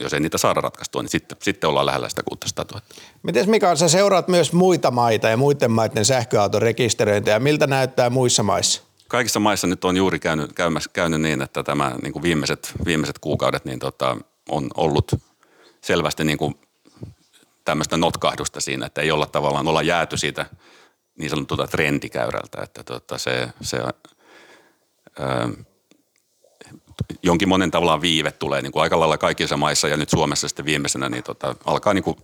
jos 0.00 0.14
ei 0.14 0.20
niitä 0.20 0.38
saada 0.38 0.60
ratkaistua, 0.60 1.02
niin 1.02 1.10
sitten, 1.10 1.38
sitten 1.42 1.70
ollaan 1.70 1.86
lähellä 1.86 2.08
sitä 2.08 2.22
600 2.22 2.64
000. 2.72 2.86
Miten 3.22 3.50
Mika, 3.50 3.76
sä 3.76 3.88
seuraat 3.88 4.28
myös 4.28 4.52
muita 4.52 4.90
maita 4.90 5.28
ja 5.28 5.36
muiden 5.36 5.70
maiden 5.70 6.04
sähköautorekisteröintiä. 6.04 7.38
Miltä 7.38 7.66
näyttää 7.66 8.10
muissa 8.10 8.42
maissa? 8.42 8.86
kaikissa 9.08 9.40
maissa 9.40 9.66
nyt 9.66 9.84
on 9.84 9.96
juuri 9.96 10.18
käynyt, 10.18 10.52
käymässä, 10.52 10.90
käynyt 10.92 11.20
niin, 11.20 11.42
että 11.42 11.62
tämä 11.62 11.96
niin 12.02 12.12
kuin 12.12 12.22
viimeiset, 12.22 12.72
viimeiset 12.84 13.18
kuukaudet 13.18 13.64
niin 13.64 13.78
tota, 13.78 14.16
on 14.48 14.68
ollut 14.76 15.14
selvästi 15.80 16.24
niin 16.24 16.38
kuin 16.38 16.54
tämmöistä 17.64 17.96
notkahdusta 17.96 18.60
siinä, 18.60 18.86
että 18.86 19.00
ei 19.00 19.10
olla 19.10 19.26
tavallaan, 19.26 19.68
olla 19.68 19.82
jääty 19.82 20.16
siitä 20.16 20.46
niin 21.18 21.30
sanotulta 21.30 21.66
trendikäyrältä, 21.66 22.62
että 22.62 22.84
tota, 22.84 23.18
se, 23.18 23.48
se 23.60 23.78
jonkin 27.22 27.48
monen 27.48 27.70
tavallaan 27.70 28.00
viive 28.00 28.32
tulee 28.32 28.62
niin 28.62 28.72
kuin 28.72 28.82
aika 28.82 29.00
lailla 29.00 29.18
kaikissa 29.18 29.56
maissa 29.56 29.88
ja 29.88 29.96
nyt 29.96 30.10
Suomessa 30.10 30.48
sitten 30.48 30.64
viimeisenä 30.64 31.08
niin 31.08 31.24
tota, 31.24 31.56
alkaa 31.64 31.94
niin 31.94 32.04
kuin 32.04 32.16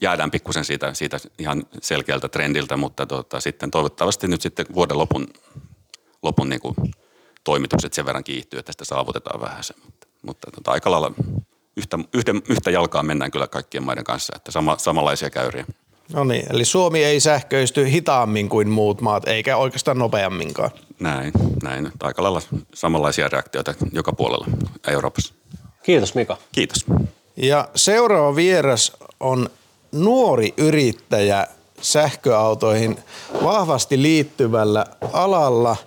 jäädään 0.00 0.30
pikkusen 0.30 0.64
siitä, 0.64 0.94
siitä 0.94 1.18
ihan 1.38 1.62
selkeältä 1.82 2.28
trendiltä, 2.28 2.76
mutta 2.76 3.06
tota, 3.06 3.40
sitten 3.40 3.70
toivottavasti 3.70 4.28
nyt 4.28 4.42
sitten 4.42 4.66
vuoden 4.74 4.98
lopun 4.98 5.26
lopun 6.22 6.48
niin 6.48 6.60
kuin 6.60 6.74
toimitukset 7.44 7.92
sen 7.92 8.06
verran 8.06 8.24
kiihtyy, 8.24 8.58
että 8.58 8.72
sitä 8.72 8.84
saavutetaan 8.84 9.40
vähän 9.40 9.64
se. 9.64 9.74
Mutta, 9.84 10.06
mutta 10.22 10.50
tota, 10.50 10.70
aika 10.70 10.90
lailla 10.90 11.12
yhtä, 11.76 11.98
yhtä, 12.14 12.32
yhtä 12.48 12.70
jalkaa 12.70 13.02
mennään 13.02 13.30
kyllä 13.30 13.46
kaikkien 13.46 13.84
maiden 13.84 14.04
kanssa, 14.04 14.32
että 14.36 14.50
sama, 14.50 14.78
samanlaisia 14.78 15.30
käyriä. 15.30 15.66
No 16.12 16.24
niin, 16.24 16.46
eli 16.50 16.64
Suomi 16.64 17.04
ei 17.04 17.20
sähköisty 17.20 17.90
hitaammin 17.90 18.48
kuin 18.48 18.68
muut 18.68 19.00
maat, 19.00 19.28
eikä 19.28 19.56
oikeastaan 19.56 19.98
nopeamminkaan. 19.98 20.70
Näin, 21.00 21.32
näin. 21.62 21.92
Aika 22.00 22.22
lailla 22.22 22.42
samanlaisia 22.74 23.28
reaktioita 23.28 23.74
joka 23.92 24.12
puolella 24.12 24.46
Euroopassa. 24.88 25.34
Kiitos 25.82 26.14
Mika. 26.14 26.36
Kiitos. 26.52 26.86
Ja 27.36 27.68
seuraava 27.74 28.36
vieras 28.36 28.92
on 29.20 29.48
nuori 29.92 30.54
yrittäjä 30.56 31.46
sähköautoihin 31.80 32.98
vahvasti 33.42 34.02
liittyvällä 34.02 34.86
alalla– 35.12 35.76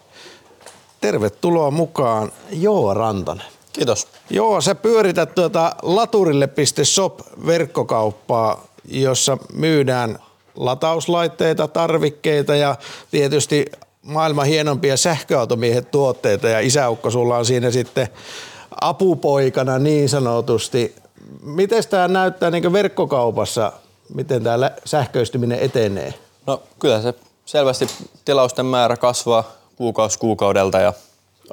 Tervetuloa 1.01 1.72
mukaan 1.72 2.32
Joo 2.51 2.93
Rantanen. 2.93 3.45
Kiitos. 3.74 4.07
Joo, 4.30 4.61
sä 4.61 4.76
pyörität 4.76 5.36
tuota 5.36 5.76
laturille.shop-verkkokauppaa, 5.82 8.67
jossa 8.91 9.37
myydään 9.53 10.19
latauslaitteita, 10.55 11.67
tarvikkeita 11.67 12.55
ja 12.55 12.75
tietysti 13.11 13.65
maailman 14.01 14.45
hienompia 14.45 14.97
sähköautomiehet 14.97 15.91
tuotteita 15.91 16.47
ja 16.47 16.59
isäukko 16.59 17.11
sulla 17.11 17.37
on 17.37 17.45
siinä 17.45 17.71
sitten 17.71 18.07
apupoikana 18.81 19.79
niin 19.79 20.09
sanotusti. 20.09 20.95
Miten 21.43 21.83
tämä 21.89 22.07
näyttää 22.07 22.51
niin 22.51 22.73
verkkokaupassa, 22.73 23.71
miten 24.13 24.43
tämä 24.43 24.71
sähköistyminen 24.85 25.59
etenee? 25.59 26.13
No 26.47 26.61
kyllä 26.79 27.01
se 27.01 27.13
selvästi 27.45 27.87
tilausten 28.25 28.65
määrä 28.65 28.97
kasvaa 28.97 29.43
kuukausi 29.75 30.19
kuukaudelta 30.19 30.79
ja 30.79 30.93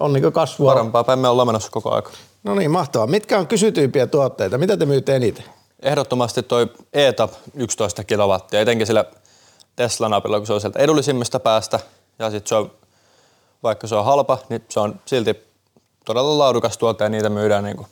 on 0.01 0.13
niin 0.13 0.33
kasvua. 0.33 0.73
Parempaa 0.75 1.05
päin 1.05 1.19
me 1.19 1.29
ollaan 1.29 1.49
menossa 1.49 1.71
koko 1.71 1.91
aika. 1.91 2.11
No 2.45 2.55
niin, 2.55 2.71
mahtavaa. 2.71 3.07
Mitkä 3.07 3.39
on 3.39 3.47
kysytyimpiä 3.47 4.07
tuotteita? 4.07 4.59
Mitä 4.59 4.77
te 4.77 4.87
myytte 4.87 5.17
eniten? 5.17 5.45
Ehdottomasti 5.83 6.43
toi 6.43 6.67
ETAP 6.93 7.33
11 7.55 8.05
kilowattia, 8.05 8.61
etenkin 8.61 8.87
sillä 8.87 9.05
Tesla-napilla, 9.77 10.39
kun 10.39 10.47
se 10.47 10.53
on 10.53 10.61
sieltä 10.61 10.79
edullisimmista 10.79 11.41
päästä. 11.41 11.81
Ja 12.19 12.31
sitten 12.31 12.49
se 12.49 12.55
on, 12.55 12.71
vaikka 13.63 13.87
se 13.87 13.95
on 13.95 14.05
halpa, 14.05 14.39
niin 14.49 14.65
se 14.69 14.81
on 14.81 15.01
silti 15.07 15.37
todella 16.05 16.39
laadukas 16.39 16.79
tuote 16.79 17.05
ja 17.05 17.11
niitä 17.11 17.29
myydään 17.29 17.65
niin 17.65 17.77
kuin 17.77 17.87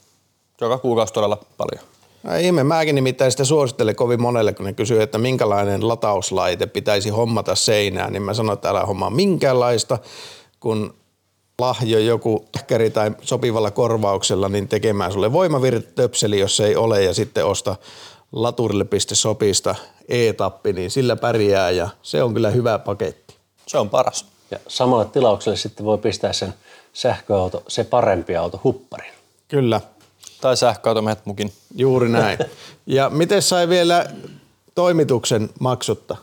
joka 0.61 0.79
kuukausi 0.79 1.13
todella 1.13 1.39
paljon. 1.57 1.85
No 2.23 2.37
ihme, 2.37 2.65
mäkin 2.65 2.95
nimittäin 2.95 3.31
sitä 3.31 3.45
suosittelen 3.45 3.97
kovin 3.97 4.23
monelle, 4.23 4.53
kun 4.53 4.67
ne 4.67 4.73
kysyy, 4.73 5.03
että 5.03 5.19
minkälainen 5.19 5.89
latauslaite 5.89 6.67
pitäisi 6.67 7.09
hommata 7.09 7.55
seinään, 7.55 8.13
niin 8.13 8.23
mä 8.23 8.35
sanon, 8.35 8.55
että 8.55 8.71
älä 8.71 8.87
hommaa 8.87 9.11
minkäänlaista, 9.11 9.99
kun 10.61 10.95
lahjo 11.61 11.99
joku 11.99 12.49
takkeri 12.53 12.91
tai 12.91 13.11
sopivalla 13.23 13.71
korvauksella 13.71 14.49
niin 14.49 14.69
tekemään 14.69 15.13
sulle 15.13 15.33
voimavirtatöpseli, 15.33 16.41
jos 16.41 16.61
ei 16.61 16.77
ole, 16.77 17.03
ja 17.03 17.15
sitten 17.15 17.47
osta 17.47 17.77
laturille.sopista 18.33 19.75
e-tappi, 20.09 20.73
niin 20.73 20.91
sillä 20.91 21.17
pärjää 21.17 21.71
ja 21.71 21.89
se 22.03 22.23
on 22.23 22.35
kyllä 22.35 22.51
hyvä 22.51 22.79
paketti. 22.79 23.35
Se 23.67 23.79
on 23.79 23.91
paras. 23.91 24.27
Ja 24.51 24.59
samalla 24.69 25.05
tilaukselle 25.05 25.57
sitten 25.57 25.87
voi 25.87 25.99
pistää 25.99 26.33
sen 26.33 26.55
sähköauto, 26.93 27.63
se 27.69 27.85
parempi 27.85 28.37
auto 28.37 28.61
hupparin. 28.65 29.13
Kyllä. 29.49 29.81
Tai 30.41 30.57
sähköautomehet 30.57 31.27
mukin. 31.27 31.53
Juuri 31.77 32.09
näin. 32.09 32.39
Ja 32.87 33.11
miten 33.11 33.43
sai 33.43 33.69
vielä 33.69 34.07
toimituksen 34.75 35.51
maksutta? 35.61 36.17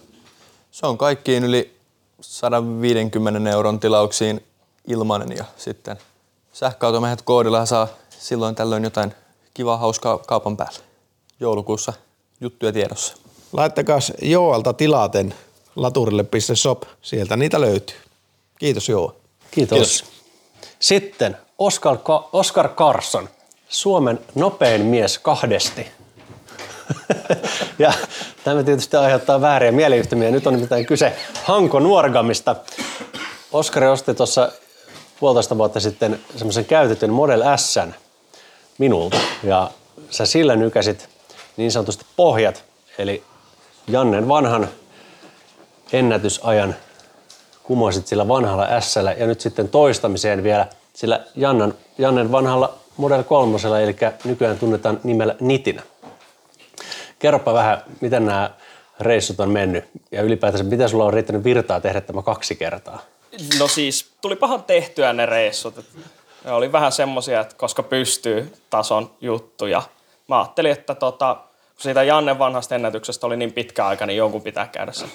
Se 0.72 0.86
on 0.86 0.98
kaikkiin 0.98 1.44
yli 1.44 1.74
150 2.22 3.50
euron 3.50 3.80
tilauksiin 3.80 4.44
ilmainen 4.88 5.38
ja 5.38 5.46
sitten 5.58 5.98
sähköautomehet 6.54 7.22
koodilla 7.22 7.66
saa 7.66 7.88
silloin 8.10 8.56
tällöin 8.56 8.84
jotain 8.84 9.14
kivaa 9.54 9.78
hauskaa 9.78 10.18
kaupan 10.18 10.58
päälle. 10.58 10.80
Joulukuussa 11.40 11.94
juttuja 12.42 12.72
tiedossa. 12.72 13.18
Laittakaa 13.54 14.00
Joalta 14.22 14.74
tilaten 14.74 15.34
laturille.shop, 15.76 16.84
sieltä 17.02 17.38
niitä 17.38 17.62
löytyy. 17.62 17.98
Kiitos 18.60 18.90
Joo. 18.90 19.16
Kiitos. 19.52 19.78
Kiitos. 19.78 20.06
Sitten 20.80 21.38
Oscar, 21.58 21.98
Ka- 21.98 22.30
Oscar 22.34 22.70
Carson, 22.70 23.30
Suomen 23.70 24.20
nopein 24.36 24.82
mies 24.82 25.20
kahdesti. 25.20 25.88
ja 27.80 27.94
tämä 28.44 28.64
tietysti 28.64 28.98
aiheuttaa 28.98 29.42
vääriä 29.42 29.72
mieliyhtymiä. 29.72 30.32
Nyt 30.32 30.48
on 30.48 30.54
nimittäin 30.54 30.86
kyse 30.86 31.16
Hanko 31.44 31.80
Nuorgamista. 31.80 32.56
Oskari 33.52 33.88
osti 33.88 34.14
tuossa 34.14 34.52
puolitoista 35.24 35.58
vuotta 35.58 35.80
sitten 35.80 36.20
semmoisen 36.36 36.66
käytetyn 36.66 37.14
Model 37.14 37.44
S 37.56 37.80
minulta. 38.78 39.18
Ja 39.44 39.72
sä 40.10 40.26
sillä 40.26 40.56
nykäsit 40.56 41.10
niin 41.58 41.72
sanotusti 41.72 42.06
pohjat, 42.16 42.64
eli 42.98 43.24
Jannen 43.88 44.28
vanhan 44.28 44.70
ennätysajan 45.94 46.76
kumoisit 47.64 48.08
sillä 48.08 48.28
vanhalla 48.28 48.82
s 48.82 48.96
ja 49.18 49.28
nyt 49.28 49.42
sitten 49.42 49.70
toistamiseen 49.70 50.44
vielä 50.44 50.68
sillä 50.94 51.26
Jannan, 51.36 51.74
Jannen 51.98 52.32
vanhalla 52.32 52.74
Model 52.98 53.24
3, 53.24 53.58
eli 53.84 53.96
nykyään 54.24 54.60
tunnetaan 54.60 55.00
nimellä 55.04 55.36
Nitinä. 55.40 55.82
Kerropa 57.20 57.54
vähän, 57.54 57.84
miten 58.02 58.26
nämä 58.26 58.50
reissut 59.00 59.40
on 59.40 59.50
mennyt 59.50 59.86
ja 60.12 60.22
ylipäätänsä 60.22 60.64
miten 60.64 60.90
sulla 60.90 61.06
on 61.06 61.14
riittänyt 61.14 61.44
virtaa 61.44 61.82
tehdä 61.82 62.02
tämä 62.02 62.22
kaksi 62.22 62.56
kertaa? 62.56 63.13
No 63.60 63.68
siis 63.68 64.14
tuli 64.22 64.36
pahan 64.36 64.64
tehtyä 64.64 65.14
ne 65.14 65.26
reissut. 65.26 65.76
Ne 66.46 66.52
oli 66.52 66.72
vähän 66.72 66.92
semmosia, 66.92 67.42
että 67.42 67.56
koska 67.56 67.84
pystyy 67.84 68.54
tason 68.70 69.12
juttuja. 69.22 69.82
Mä 70.28 70.40
ajattelin, 70.40 70.72
että 70.72 70.96
tota, 70.96 71.36
kun 71.74 71.82
siitä 71.82 72.04
Janne 72.04 72.40
vanhasta 72.40 72.76
ennätyksestä 72.76 73.28
oli 73.28 73.38
niin 73.38 73.54
pitkä 73.54 73.88
aika, 73.88 74.06
niin 74.06 74.18
jonkun 74.18 74.42
pitää 74.42 74.68
käydä 74.68 74.92
se, 74.92 75.06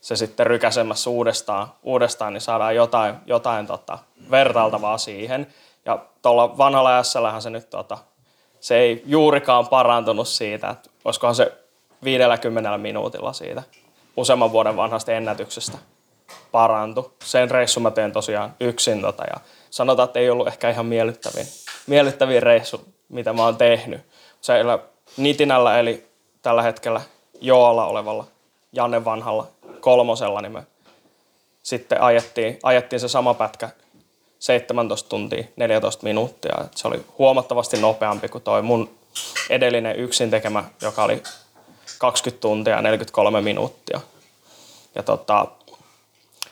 se 0.00 0.16
sitten 0.16 0.46
rykäsemässä 0.46 1.10
uudestaan, 1.10 1.72
uudestaan 1.82 2.32
niin 2.32 2.40
saadaan 2.40 2.76
jotain, 2.76 3.14
jotain 3.26 3.66
tota, 3.66 3.98
vertailtavaa 4.30 4.98
siihen. 4.98 5.46
Ja 5.84 5.98
tuolla 6.22 6.58
vanhalla 6.58 7.02
s 7.02 7.14
se 7.38 7.50
nyt 7.50 7.70
tota, 7.70 7.98
se 8.60 8.76
ei 8.76 9.02
juurikaan 9.06 9.68
parantunut 9.68 10.28
siitä, 10.28 10.70
että 10.70 10.90
olisikohan 11.04 11.34
se 11.34 11.52
50 12.04 12.78
minuutilla 12.78 13.32
siitä 13.32 13.62
useamman 14.16 14.52
vuoden 14.52 14.76
vanhasta 14.76 15.12
ennätyksestä 15.12 15.78
parantu. 16.52 17.14
Sen 17.24 17.50
reissun 17.50 17.82
mä 17.82 17.90
teen 17.90 18.12
tosiaan 18.12 18.54
yksin 18.60 19.00
tota, 19.00 19.24
ja 19.24 19.40
sanotaan, 19.70 20.06
että 20.06 20.18
ei 20.18 20.30
ollut 20.30 20.48
ehkä 20.48 20.70
ihan 20.70 20.86
miellyttävin, 20.86 21.46
miellyttävin 21.86 22.42
reissu, 22.42 22.84
mitä 23.08 23.32
mä 23.32 23.44
oon 23.44 23.56
tehnyt. 23.56 24.00
Siellä 24.40 24.78
Nitinällä 25.16 25.78
eli 25.78 26.06
tällä 26.42 26.62
hetkellä 26.62 27.00
Joolla 27.40 27.86
olevalla 27.86 28.24
Janne 28.72 29.04
vanhalla 29.04 29.46
kolmosella, 29.80 30.40
niin 30.40 30.52
me 30.52 30.62
sitten 31.62 32.00
ajettiin, 32.02 32.58
ajettiin 32.62 33.00
se 33.00 33.08
sama 33.08 33.34
pätkä 33.34 33.70
17 34.38 35.08
tuntia, 35.08 35.44
14 35.56 36.04
minuuttia. 36.04 36.64
Et 36.64 36.76
se 36.76 36.88
oli 36.88 37.04
huomattavasti 37.18 37.80
nopeampi 37.80 38.28
kuin 38.28 38.44
toi 38.44 38.62
mun 38.62 38.98
edellinen 39.50 39.96
yksin 39.96 40.30
tekemä, 40.30 40.64
joka 40.82 41.04
oli 41.04 41.22
20 41.98 42.40
tuntia 42.40 42.74
ja 42.74 42.82
43 42.82 43.40
minuuttia. 43.40 44.00
Ja 44.94 45.02
tota, 45.02 45.46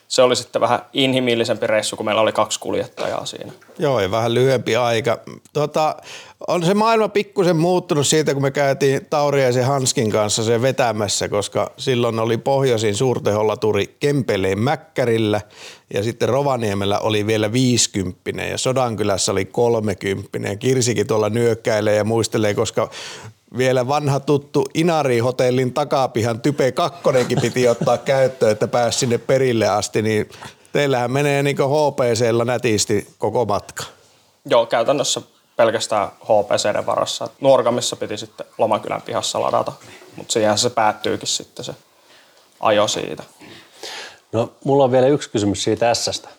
se 0.07 0.21
oli 0.21 0.35
sitten 0.35 0.61
vähän 0.61 0.79
inhimillisempi 0.93 1.67
reissu, 1.67 1.95
kun 1.95 2.05
meillä 2.05 2.21
oli 2.21 2.31
kaksi 2.31 2.59
kuljettajaa 2.59 3.25
siinä. 3.25 3.51
Joo, 3.79 3.99
ja 3.99 4.11
vähän 4.11 4.33
lyhyempi 4.33 4.75
aika. 4.75 5.17
Tota, 5.53 5.95
on 6.47 6.65
se 6.65 6.73
maailma 6.73 7.09
pikkusen 7.09 7.57
muuttunut 7.57 8.07
siitä, 8.07 8.33
kun 8.33 8.43
me 8.43 8.51
käytiin 8.51 9.05
Tauriaisen 9.09 9.65
Hanskin 9.65 10.11
kanssa 10.11 10.43
se 10.43 10.61
vetämässä, 10.61 11.29
koska 11.29 11.71
silloin 11.77 12.19
oli 12.19 12.37
pohjoisin 12.37 12.95
suurtehollaturi 12.95 13.95
Kempeleen 13.99 14.59
Mäkkärillä 14.59 15.41
ja 15.93 16.03
sitten 16.03 16.29
Rovaniemellä 16.29 16.99
oli 16.99 17.27
vielä 17.27 17.51
50 17.51 18.43
ja 18.43 18.57
Sodankylässä 18.57 19.31
oli 19.31 19.45
30 19.45 20.49
ja 20.49 20.55
Kirsikin 20.55 21.07
tuolla 21.07 21.29
nyökkäilee 21.29 21.95
ja 21.95 22.03
muistelee, 22.03 22.53
koska 22.53 22.89
vielä 23.57 23.87
vanha 23.87 24.19
tuttu 24.19 24.65
Inari-hotellin 24.73 25.73
takapihan 25.73 26.41
Type 26.41 26.71
2 26.71 26.99
piti 27.41 27.67
ottaa 27.67 27.97
käyttöön, 27.97 28.51
että 28.51 28.67
pääsi 28.67 28.99
sinne 28.99 29.17
perille 29.17 29.67
asti, 29.67 30.01
niin 30.01 30.29
teillähän 30.73 31.11
menee 31.11 31.43
niin 31.43 31.57
HPCllä 31.57 32.45
nätisti 32.45 33.07
koko 33.17 33.45
matka. 33.45 33.83
Joo, 34.45 34.65
käytännössä 34.65 35.21
pelkästään 35.55 36.07
HPCiden 36.23 36.85
varassa. 36.85 37.29
Nuorgamissa 37.41 37.95
piti 37.95 38.17
sitten 38.17 38.45
Lomakylän 38.57 39.01
pihassa 39.01 39.41
ladata, 39.41 39.71
mutta 40.15 40.33
siihen 40.33 40.57
se 40.57 40.69
päättyykin 40.69 41.27
sitten 41.27 41.65
se 41.65 41.75
ajo 42.59 42.87
siitä. 42.87 43.23
No, 44.31 44.51
mulla 44.63 44.83
on 44.83 44.91
vielä 44.91 45.07
yksi 45.07 45.29
kysymys 45.29 45.63
siitä 45.63 45.93
S-stä. 45.93 46.29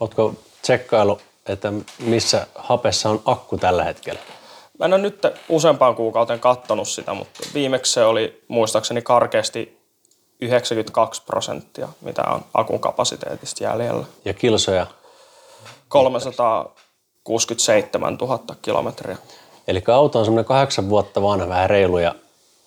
Ootko 0.00 0.34
tsekkailu, 0.62 1.20
että 1.46 1.72
missä 1.98 2.46
hapessa 2.54 3.10
on 3.10 3.22
akku 3.24 3.58
tällä 3.58 3.84
hetkellä? 3.84 4.20
Mä 4.78 4.84
en 4.84 4.92
ole 4.92 5.02
nyt 5.02 5.22
useampaan 5.48 5.94
kuukauteen 5.94 6.40
kattonut 6.40 6.88
sitä, 6.88 7.14
mutta 7.14 7.40
viimeksi 7.54 7.92
se 7.92 8.04
oli 8.04 8.44
muistaakseni 8.48 9.02
karkeasti 9.02 9.78
92 10.40 11.22
prosenttia, 11.22 11.88
mitä 12.00 12.22
on 12.22 12.44
akun 12.54 12.80
kapasiteetista 12.80 13.64
jäljellä. 13.64 14.06
Ja 14.24 14.34
kilsoja? 14.34 14.86
367 15.88 18.14
000 18.14 18.40
kilometriä. 18.62 19.16
Eli 19.68 19.82
auto 19.94 20.18
on 20.18 20.24
semmoinen 20.24 20.44
kahdeksan 20.44 20.88
vuotta 20.88 21.22
vanha, 21.22 21.48
vähän 21.48 21.70
reilu 21.70 21.98
ja 21.98 22.14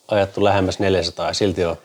ajattu 0.07 0.43
lähemmäs 0.43 0.79
400 0.79 1.27
ja 1.27 1.33
silti 1.33 1.65
on 1.65 1.77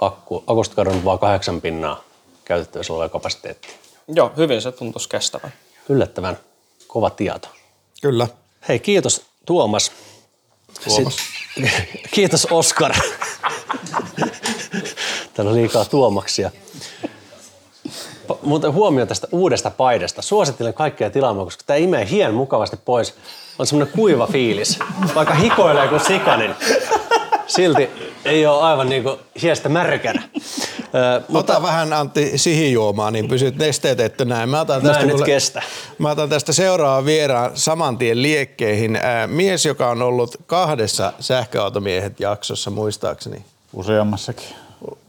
akku, 0.00 0.44
akusta 0.46 0.76
kadonnut 0.76 1.04
vain 1.04 1.18
kahdeksan 1.18 1.60
pinnaa 1.60 2.04
käytettävissä 2.44 2.92
oleva 2.92 3.08
kapasiteetti. 3.08 3.68
Joo, 4.08 4.32
hyvin 4.36 4.62
se 4.62 4.72
tuntuisi 4.72 5.08
kestävän. 5.08 5.52
Yllättävän 5.88 6.38
kova 6.88 7.10
tieto. 7.10 7.48
Kyllä. 8.02 8.26
Hei, 8.68 8.78
kiitos 8.78 9.22
Tuomas. 9.46 9.92
Tuomas. 10.84 11.16
Sit, 11.16 11.70
kiitos 12.14 12.46
Oskar. 12.50 12.94
Täällä 15.34 15.50
on 15.50 15.56
liikaa 15.56 15.84
Tuomaksia. 15.84 16.50
Mutta 18.42 18.72
huomio 18.72 19.06
tästä 19.06 19.28
uudesta 19.32 19.70
paidasta. 19.70 20.22
Suosittelen 20.22 20.74
kaikkia 20.74 21.10
tilaamaan, 21.10 21.46
koska 21.46 21.62
tämä 21.66 21.76
imee 21.76 22.08
hien 22.10 22.34
mukavasti 22.34 22.76
pois. 22.76 23.14
On 23.58 23.66
semmoinen 23.66 23.94
kuiva 23.96 24.26
fiilis. 24.26 24.78
Vaikka 25.14 25.34
hikoilee 25.34 25.88
kuin 25.88 26.00
sikanin, 26.00 26.54
silti 27.50 27.90
ei 28.24 28.46
ole 28.46 28.62
aivan 28.62 28.88
niin 28.88 29.02
kuin 29.02 29.18
hiestä 29.42 29.68
märkänä. 29.68 30.22
Ö, 30.94 31.20
mutta... 31.28 31.52
Ota 31.52 31.62
vähän 31.62 31.92
Antti 31.92 32.38
sihijuomaa, 32.38 33.10
niin 33.10 33.28
pysyt 33.28 33.56
nesteetettynä. 33.56 34.46
Mä 34.46 34.60
otan 34.60 34.82
tästä, 34.82 35.06
mä, 35.06 35.24
kestä. 35.24 35.62
mä 35.98 36.10
otan 36.10 36.28
tästä 36.28 36.52
seuraavan 36.52 37.04
vieraan 37.04 37.50
saman 37.54 37.98
tien 37.98 38.22
liekkeihin. 38.22 38.96
Ää, 38.96 39.26
mies, 39.26 39.66
joka 39.66 39.90
on 39.90 40.02
ollut 40.02 40.36
kahdessa 40.46 41.12
sähköautomiehet 41.20 42.20
jaksossa 42.20 42.70
muistaakseni. 42.70 43.44
Useammassakin. 43.72 44.46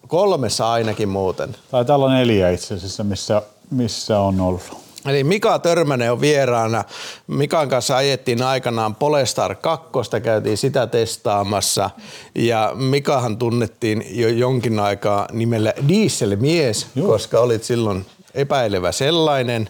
Kolmessa 0.08 0.72
ainakin 0.72 1.10
muuten. 1.10 1.56
Tai 1.72 1.86
täällä 1.86 2.06
on 2.06 2.12
neljä 2.12 2.50
itse 2.50 2.74
asiassa, 2.74 3.04
missä, 3.04 3.42
missä 3.72 4.20
on 4.20 4.42
ollut. 4.42 4.81
Eli 5.06 5.24
Mika 5.24 5.60
Törmänen 5.60 6.12
on 6.12 6.22
vieraana. 6.22 6.84
Mikan 7.28 7.70
kanssa 7.70 7.98
ajettiin 7.98 8.44
aikanaan 8.44 8.96
Polestar 8.96 9.56
2, 9.56 9.90
käytiin 10.24 10.58
sitä 10.58 10.88
testaamassa. 10.88 11.90
Ja 12.36 12.72
Mikahan 12.76 13.38
tunnettiin 13.38 14.06
jo 14.10 14.30
jonkin 14.30 14.80
aikaa 14.80 15.28
nimellä 15.32 15.74
Dieselmies, 15.88 16.88
Joo. 16.96 17.08
koska 17.08 17.40
olit 17.40 17.64
silloin 17.64 18.06
epäilevä 18.34 18.92
sellainen. 18.92 19.70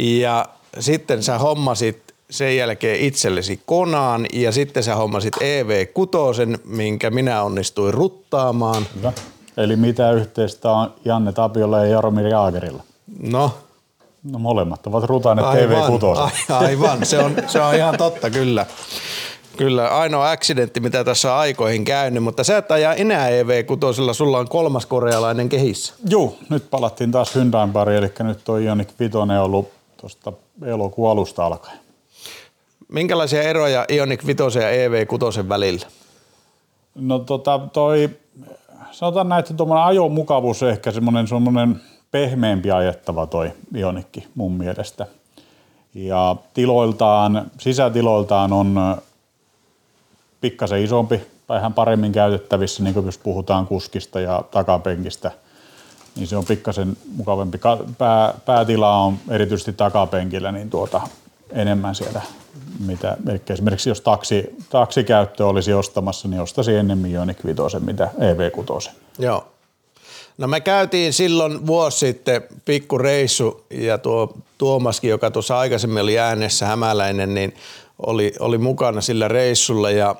Ja 0.00 0.46
sitten 0.78 1.22
sä 1.22 1.38
hommasit 1.38 2.14
sen 2.30 2.56
jälkeen 2.56 3.00
itsellesi 3.00 3.60
konaan 3.66 4.26
ja 4.32 4.52
sitten 4.52 4.82
sä 4.82 4.94
hommasit 4.94 5.36
EV6, 5.36 6.60
minkä 6.64 7.10
minä 7.10 7.42
onnistuin 7.42 7.94
ruttaamaan. 7.94 8.86
Hyvä. 8.96 9.12
Eli 9.56 9.76
mitä 9.76 10.12
yhteistä 10.12 10.70
on 10.70 10.94
Janne 11.04 11.32
Tapiolla 11.32 11.78
ja 11.78 11.86
Jaromir 11.86 12.26
Jaagerilla? 12.26 12.82
No, 13.22 13.50
No 14.24 14.38
molemmat 14.38 14.86
ovat 14.86 15.04
Aivan, 15.44 15.92
TV6. 15.92 16.18
a- 16.52 16.58
Aivan, 16.58 17.06
se 17.06 17.18
on, 17.18 17.34
se 17.46 17.60
on 17.60 17.74
ihan 17.74 17.96
totta 17.98 18.30
kyllä. 18.30 18.66
Kyllä, 19.56 19.88
ainoa 19.88 20.30
accidentti, 20.30 20.80
mitä 20.80 21.04
tässä 21.04 21.32
on 21.34 21.38
aikoihin 21.38 21.84
käynyt, 21.84 22.22
mutta 22.22 22.44
sä 22.44 22.56
et 22.58 22.70
ajaa 22.72 22.94
enää 22.94 23.28
EV6, 23.28 24.12
sulla 24.14 24.38
on 24.38 24.48
kolmas 24.48 24.86
korealainen 24.86 25.48
kehissä. 25.48 25.94
Juu, 26.10 26.38
nyt 26.50 26.70
palattiin 26.70 27.12
taas 27.12 27.34
Hyundain 27.34 27.72
pari, 27.72 27.96
eli 27.96 28.12
nyt 28.18 28.48
on 28.48 28.62
Ioniq 28.62 28.88
5 28.98 29.16
ollut 29.42 29.68
tuosta 30.00 30.32
elokuun 30.66 31.10
alusta 31.10 31.46
alkaen. 31.46 31.78
Minkälaisia 32.88 33.42
eroja 33.42 33.84
Ioniq 33.90 34.26
5 34.26 34.58
ja 34.58 34.68
EV6 34.88 35.48
välillä? 35.48 35.86
No 36.94 37.18
tota, 37.18 37.60
toi, 37.72 38.10
sanotaan 38.90 39.28
näin, 39.28 39.40
että 39.40 39.54
tuommoinen 39.54 39.84
ajomukavuus 39.86 40.62
on 40.62 40.70
ehkä 40.70 40.90
semmoinen, 40.90 41.28
semmoinen 41.28 41.80
pehmeämpi 42.14 42.70
ajettava 42.70 43.26
toi 43.26 43.52
Ionikki 43.76 44.28
mun 44.34 44.52
mielestä. 44.52 45.06
Ja 45.94 46.36
tiloiltaan, 46.54 47.50
sisätiloiltaan 47.58 48.52
on 48.52 48.96
pikkasen 50.40 50.82
isompi, 50.82 51.20
vähän 51.48 51.72
paremmin 51.72 52.12
käytettävissä, 52.12 52.82
niin 52.82 52.94
kuin 52.94 53.06
jos 53.06 53.18
puhutaan 53.18 53.66
kuskista 53.66 54.20
ja 54.20 54.44
takapenkistä, 54.50 55.30
niin 56.16 56.26
se 56.26 56.36
on 56.36 56.44
pikkasen 56.44 56.96
mukavampi. 57.16 57.58
Ka- 57.58 57.84
Pää, 57.98 58.34
päätila 58.46 58.96
on 58.96 59.18
erityisesti 59.30 59.72
takapenkillä 59.72 60.52
niin 60.52 60.70
tuota, 60.70 61.00
enemmän 61.50 61.94
siellä, 61.94 62.22
mitä 62.86 63.16
esimerkiksi 63.50 63.88
jos 63.88 64.00
taksi, 64.00 64.56
taksikäyttö 64.70 65.46
olisi 65.46 65.72
ostamassa, 65.72 66.28
niin 66.28 66.40
ostaisin 66.40 66.76
ennemmin 66.76 67.10
Ioniq 67.10 67.44
5, 67.44 67.80
mitä 67.80 68.10
EV6. 68.18 68.90
Joo. 69.18 69.53
No 70.38 70.48
me 70.48 70.60
käytiin 70.60 71.12
silloin 71.12 71.66
vuosi 71.66 71.98
sitten 71.98 72.42
pikku 72.64 72.98
reissu 72.98 73.64
ja 73.70 73.98
tuo 73.98 74.34
Tuomaskin, 74.58 75.10
joka 75.10 75.30
tuossa 75.30 75.58
aikaisemmin 75.58 76.02
oli 76.02 76.18
äänessä 76.18 76.66
hämäläinen, 76.66 77.34
niin 77.34 77.54
oli, 77.98 78.32
oli 78.40 78.58
mukana 78.58 79.00
sillä 79.00 79.28
reissulla 79.28 79.90
ja 79.90 80.16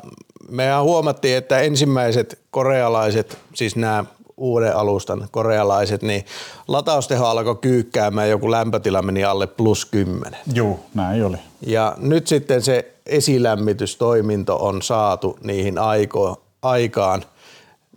mehän 0.49 0.83
huomattiin, 0.83 1.37
että 1.37 1.59
ensimmäiset 1.59 2.39
korealaiset, 2.51 3.39
siis 3.55 3.77
nämä 3.77 4.05
uuden 4.37 4.77
alustan 4.77 5.29
korealaiset, 5.31 6.03
niin 6.03 6.25
latausteho 6.69 7.27
alkoi 7.27 7.57
kyykkäämään, 7.57 8.31
joku 8.31 8.51
lämpötila 8.51 9.03
meni 9.03 9.25
alle 9.25 9.47
plus 9.47 9.85
10. 9.85 10.41
Joo, 10.55 10.81
näin 10.95 11.25
oli. 11.25 11.37
Ja 11.67 11.95
nyt 11.99 12.27
sitten 12.27 12.62
se 12.62 12.93
esilämmitystoiminto 13.07 14.57
on 14.57 14.83
saatu 14.83 15.39
niihin 15.43 15.79
aiko, 15.79 16.43
aikaan, 16.62 17.25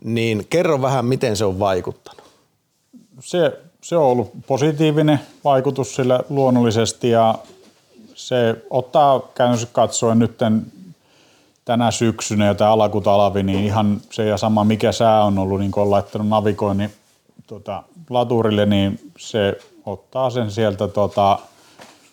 niin 0.04 0.48
kerro 0.50 0.82
vähän, 0.82 1.06
miten 1.06 1.38
se 1.38 1.46
on 1.46 1.60
vaikuttanut. 1.60 2.24
se, 3.20 3.60
se 3.82 3.98
on 3.98 4.04
ollut 4.04 4.32
positiivinen 4.48 5.20
vaikutus 5.44 5.96
sillä 5.96 6.20
luonnollisesti 6.30 7.10
ja 7.10 7.36
se 8.16 8.56
ottaa 8.70 9.20
käytännössä 9.20 9.68
katsoen 9.72 10.20
nyt 10.20 10.38
tänä 11.66 11.92
syksynä 11.92 12.46
ja 12.46 12.56
tämä 12.56 12.72
alakutalvi, 12.72 13.44
niin 13.44 13.64
ihan 13.64 14.02
se 14.12 14.26
ja 14.26 14.38
sama 14.38 14.64
mikä 14.64 14.92
sää 14.92 15.24
on 15.24 15.40
ollut, 15.40 15.60
niin 15.60 15.72
kun 15.72 15.84
on 15.84 15.92
laittanut 15.92 16.28
navigoinnin 16.28 16.92
tota, 17.48 17.84
laturille, 18.10 18.66
niin 18.66 19.00
se 19.18 19.58
ottaa 19.86 20.30
sen 20.30 20.52
sieltä 20.52 20.88
tota, 20.88 21.40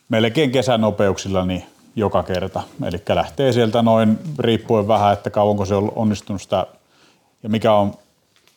melkein 0.08 0.50
kesänopeuksilla 0.50 1.44
niin 1.44 1.64
joka 1.96 2.22
kerta. 2.22 2.62
Eli 2.84 3.02
lähtee 3.08 3.52
sieltä 3.52 3.82
noin, 3.82 4.18
riippuen 4.38 4.88
vähän, 4.88 5.12
että 5.12 5.30
kauanko 5.30 5.64
se 5.64 5.74
on 5.74 5.92
onnistunut 5.96 6.42
sitä 6.42 6.66
ja 7.44 7.50
mikä 7.50 7.72
on 7.72 7.94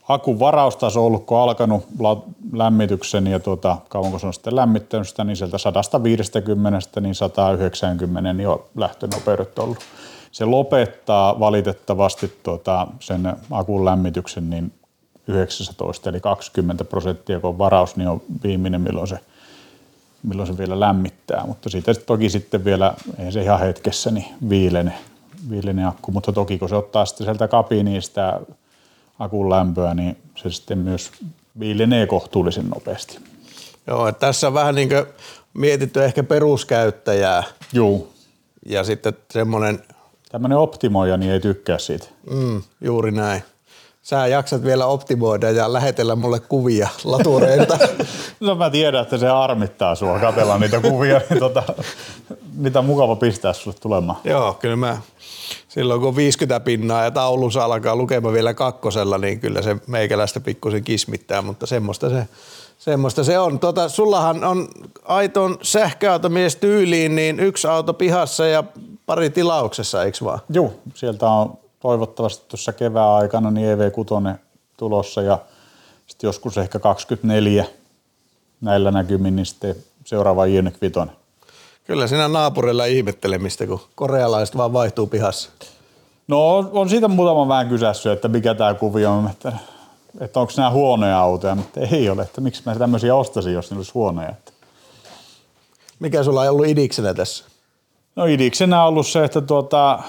akun 0.08 0.40
varaustaso 0.40 1.06
ollut, 1.06 1.26
kun 1.26 1.38
on 1.38 1.44
alkanut 1.44 1.88
lämmityksen 2.54 3.28
ja 3.28 3.40
tuota, 3.40 3.78
kauanko 3.90 4.20
se 4.20 4.28
on 4.28 4.34
sitten 4.34 4.56
lämmittänyt 4.56 5.08
sitä, 5.08 5.24
niin 5.24 5.38
sieltä 5.38 5.58
150 5.58 7.02
niin 7.02 7.16
190 7.16 8.34
niin 8.34 8.50
on 8.50 8.64
lähtönopeudet 8.76 9.60
ollut. 9.60 9.78
Se 10.32 10.46
lopettaa 10.46 11.40
valitettavasti 11.40 12.40
tuota, 12.44 12.88
sen 13.00 13.34
akun 13.52 13.86
lämmityksen 13.86 14.50
niin 14.50 14.74
19, 15.28 16.10
eli 16.10 16.20
20 16.20 16.84
prosenttia, 16.84 17.40
kun 17.40 17.50
on 17.50 17.58
varaus, 17.58 17.96
niin 17.96 18.10
on 18.10 18.22
viimeinen, 18.44 18.82
milloin 18.82 19.08
se, 19.08 19.20
milloin 20.24 20.48
se 20.48 20.58
vielä 20.58 20.80
lämmittää. 20.80 21.46
Mutta 21.48 21.70
siitä 21.70 21.94
toki 21.94 22.30
sitten 22.30 22.66
vielä, 22.66 22.94
ei 23.18 23.32
se 23.32 23.42
ihan 23.42 23.60
hetkessä, 23.60 24.12
niin 24.12 24.26
viilene, 24.50 24.94
viilene 25.50 25.86
akku, 25.86 26.12
mutta 26.12 26.34
toki 26.34 26.60
kun 26.60 26.70
se 26.70 26.76
ottaa 26.76 27.06
sitten 27.06 27.26
sieltä 27.26 27.48
kabiiniin 27.48 28.02
sitä 28.02 28.40
akun 29.20 29.50
lämpöä, 29.50 29.94
niin 29.94 30.18
se 30.36 30.52
sitten 30.52 30.78
myös 30.78 31.12
viilenee 31.60 32.08
kohtuullisen 32.08 32.70
nopeasti. 32.70 33.20
Joo, 33.88 34.08
että 34.08 34.20
tässä 34.20 34.48
on 34.48 34.54
vähän 34.54 34.76
niin 34.76 34.90
kuin 34.90 35.06
mietitty 35.54 36.04
ehkä 36.04 36.24
peruskäyttäjää. 36.24 37.44
Joo. 37.74 38.08
Ja 38.66 38.84
sitten 38.84 39.14
semmoinen... 39.32 39.84
Tämmöinen 40.32 40.58
optimoija, 40.58 41.18
niin 41.18 41.32
ei 41.32 41.40
tykkää 41.40 41.78
siitä. 41.78 42.08
Mm, 42.32 42.62
juuri 42.82 43.12
näin. 43.12 43.44
Sä 44.10 44.28
jaksat 44.28 44.64
vielä 44.64 44.86
optimoida 44.86 45.52
ja 45.52 45.74
lähetellä 45.74 46.16
mulle 46.16 46.40
kuvia 46.40 46.88
latureilta. 47.04 47.78
No 48.40 48.56
mä 48.56 48.70
tiedän, 48.70 49.02
että 49.02 49.18
se 49.18 49.28
harmittaa 49.28 49.96
sua 49.96 50.20
katella 50.20 50.58
niitä 50.58 50.80
kuvia, 50.80 51.22
niin 51.30 51.40
tota, 51.40 51.64
mitä 52.54 52.82
mukava 52.82 53.16
pistää 53.16 53.54
sulle 53.54 53.78
tulemaan. 53.82 54.20
Joo, 54.24 54.54
kyllä 54.54 54.76
mä 54.76 54.98
silloin 55.68 56.00
kun 56.00 56.10
on 56.10 56.16
50 56.16 56.60
pinnaa 56.60 57.04
ja 57.04 57.12
taulussa 57.12 57.64
alkaa 57.66 57.96
lukemaan 57.96 58.34
vielä 58.34 58.54
kakkosella, 58.54 59.18
niin 59.18 59.40
kyllä 59.40 59.62
se 59.62 59.78
meikäläistä 59.88 60.40
pikkusen 60.40 60.84
kismittää, 60.84 61.42
mutta 61.42 61.66
semmoista 61.66 62.10
se, 62.10 62.28
semmoista 62.78 63.24
se 63.24 63.40
on. 63.40 63.60
Tota, 63.60 63.90
sullahan 63.90 64.44
on 64.44 64.68
aiton 65.06 65.58
sähköautomies 65.62 66.56
tyyliin, 66.56 67.16
niin 67.16 67.40
yksi 67.40 67.68
auto 67.68 67.94
pihassa 67.94 68.46
ja 68.46 68.64
pari 69.06 69.30
tilauksessa, 69.30 70.04
eikö 70.04 70.18
vaan? 70.24 70.40
Joo, 70.50 70.74
sieltä 70.94 71.30
on 71.30 71.67
toivottavasti 71.80 72.46
tuossa 72.48 72.74
kevään 72.74 73.10
aikana 73.10 73.52
niin 73.52 73.78
EV6 73.78 74.38
tulossa 74.78 75.22
ja 75.22 75.40
sitten 76.08 76.28
joskus 76.28 76.58
ehkä 76.58 76.80
24 76.80 77.66
näillä 78.62 78.92
näkymin, 78.92 79.36
niin 79.36 79.46
sitten 79.46 79.76
seuraava 80.06 80.46
Ioniq 80.46 80.82
5. 80.82 81.00
Kyllä 81.84 82.08
siinä 82.08 82.28
naapurilla 82.28 82.86
ihmettelemistä, 82.86 83.68
kun 83.68 83.80
korealaiset 83.96 84.58
vaan 84.58 84.74
vaihtuu 84.74 85.08
pihassa. 85.08 85.50
No 86.28 86.58
on, 86.58 86.90
siitä 86.90 87.08
muutama 87.08 87.48
vähän 87.48 87.70
kysässyt, 87.70 88.12
että 88.12 88.28
mikä 88.28 88.54
tämä 88.54 88.74
kuvio 88.74 89.12
on, 89.12 89.30
että, 89.30 89.54
että 90.20 90.40
onko 90.40 90.54
nämä 90.58 90.70
huonoja 90.70 91.20
autoja, 91.20 91.56
mutta 91.56 91.80
ei 91.80 92.10
ole, 92.10 92.22
että 92.22 92.42
miksi 92.42 92.62
mä 92.66 92.76
tämmöisiä 92.76 93.16
ostaisin, 93.16 93.54
jos 93.54 93.72
ne 93.72 93.78
olisi 93.78 93.92
huonoja. 93.94 94.30
Että. 94.30 94.52
Mikä 96.00 96.24
sulla 96.24 96.42
on 96.42 96.50
ollut 96.50 96.68
idiksenä 96.68 97.14
tässä? 97.14 97.46
No 98.16 98.26
idiksenä 98.26 98.82
on 98.82 98.88
ollut 98.88 99.08
se, 99.08 99.24
että 99.24 99.42
tuota, 99.42 100.00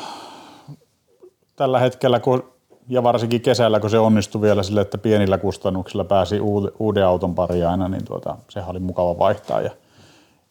tällä 1.58 1.78
hetkellä, 1.78 2.20
kun, 2.20 2.44
ja 2.88 3.02
varsinkin 3.02 3.40
kesällä, 3.40 3.80
kun 3.80 3.90
se 3.90 3.98
onnistui 3.98 4.40
vielä 4.40 4.62
sille, 4.62 4.80
että 4.80 4.98
pienillä 4.98 5.38
kustannuksilla 5.38 6.04
pääsi 6.04 6.40
uuden, 6.78 7.06
auton 7.06 7.34
pari 7.34 7.64
aina, 7.64 7.88
niin 7.88 8.04
tuota, 8.04 8.36
sehän 8.48 8.70
oli 8.70 8.78
mukava 8.78 9.18
vaihtaa. 9.18 9.60
Ja 9.60 9.70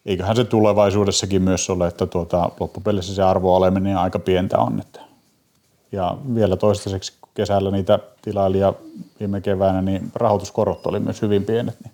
eiköhän 0.05 0.35
se 0.35 0.43
tulevaisuudessakin 0.43 1.41
myös 1.41 1.69
ole, 1.69 1.87
että 1.87 2.05
tuota, 2.05 2.51
loppupelissä 2.59 3.15
se 3.15 3.23
arvoaleminen 3.23 3.97
aika 3.97 4.19
pientä 4.19 4.57
on. 4.57 4.79
Että. 4.79 4.99
Ja 5.91 6.17
vielä 6.35 6.57
toistaiseksi 6.57 7.13
kesällä 7.33 7.71
niitä 7.71 7.99
tilaili 8.21 8.59
ja 8.59 8.73
viime 9.19 9.41
keväänä, 9.41 9.81
niin 9.81 10.11
rahoituskorot 10.15 10.87
oli 10.87 10.99
myös 10.99 11.21
hyvin 11.21 11.45
pienet, 11.45 11.77
niin 11.83 11.93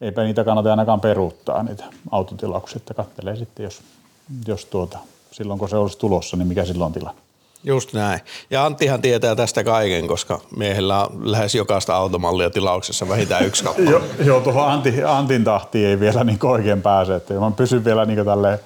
eipä 0.00 0.22
niitä 0.22 0.44
kannata 0.44 0.70
ainakaan 0.70 1.00
peruuttaa 1.00 1.62
niitä 1.62 1.84
autotilauksia, 2.10 2.76
että 2.76 2.94
kattelee 2.94 3.36
sitten, 3.36 3.64
jos, 3.64 3.80
jos 4.46 4.64
tuota, 4.64 4.98
silloin 5.30 5.58
kun 5.58 5.68
se 5.68 5.76
olisi 5.76 5.98
tulossa, 5.98 6.36
niin 6.36 6.48
mikä 6.48 6.64
silloin 6.64 6.86
on 6.86 6.92
tilanne. 6.92 7.21
Just 7.64 7.92
näin. 7.92 8.20
Ja 8.50 8.64
Anttihan 8.64 9.02
tietää 9.02 9.36
tästä 9.36 9.64
kaiken, 9.64 10.06
koska 10.06 10.40
miehellä 10.56 11.04
on 11.04 11.32
lähes 11.32 11.54
jokaista 11.54 11.96
automallia 11.96 12.50
tilauksessa 12.50 13.08
vähintään 13.08 13.46
yksi 13.46 13.64
kappale. 13.64 13.90
Joo, 13.90 14.02
joo 14.24 14.40
tuohon 14.40 14.68
Antti, 14.68 15.04
Antin 15.04 15.44
tahtiin 15.44 15.86
ei 15.86 16.00
vielä 16.00 16.24
niin 16.24 16.38
oikein 16.42 16.82
pääse, 16.82 17.14
että 17.14 17.34
mä 17.34 17.50
pysyn 17.50 17.84
vielä 17.84 18.04
niin 18.04 18.24
tälleen 18.24 18.58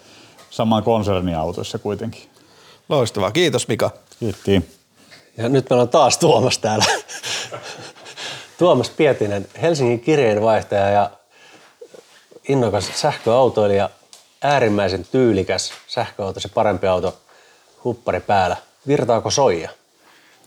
saman 0.51 0.82
konserniautoissa 0.82 1.78
kuitenkin. 1.78 2.22
Loistavaa. 2.88 3.30
Kiitos 3.30 3.68
Mika. 3.68 3.90
Kiittiin. 4.20 4.70
Ja 5.36 5.49
nyt 5.49 5.70
meillä 5.70 5.82
on 5.82 5.88
taas 5.88 6.18
Tuomas 6.18 6.59
täällä. 6.59 6.84
Tuomas 8.59 8.90
Pietinen, 8.90 9.47
Helsingin 9.62 10.01
kirjeenvaihtaja 10.01 10.90
ja 10.90 11.11
innokas 12.49 12.90
sähköautoilija, 12.94 13.90
äärimmäisen 14.42 15.07
tyylikäs 15.12 15.72
sähköauto, 15.86 16.40
se 16.40 16.49
parempi 16.49 16.86
auto, 16.86 17.16
huppari 17.84 18.20
päällä. 18.20 18.57
Virtaako 18.87 19.30
soija? 19.30 19.70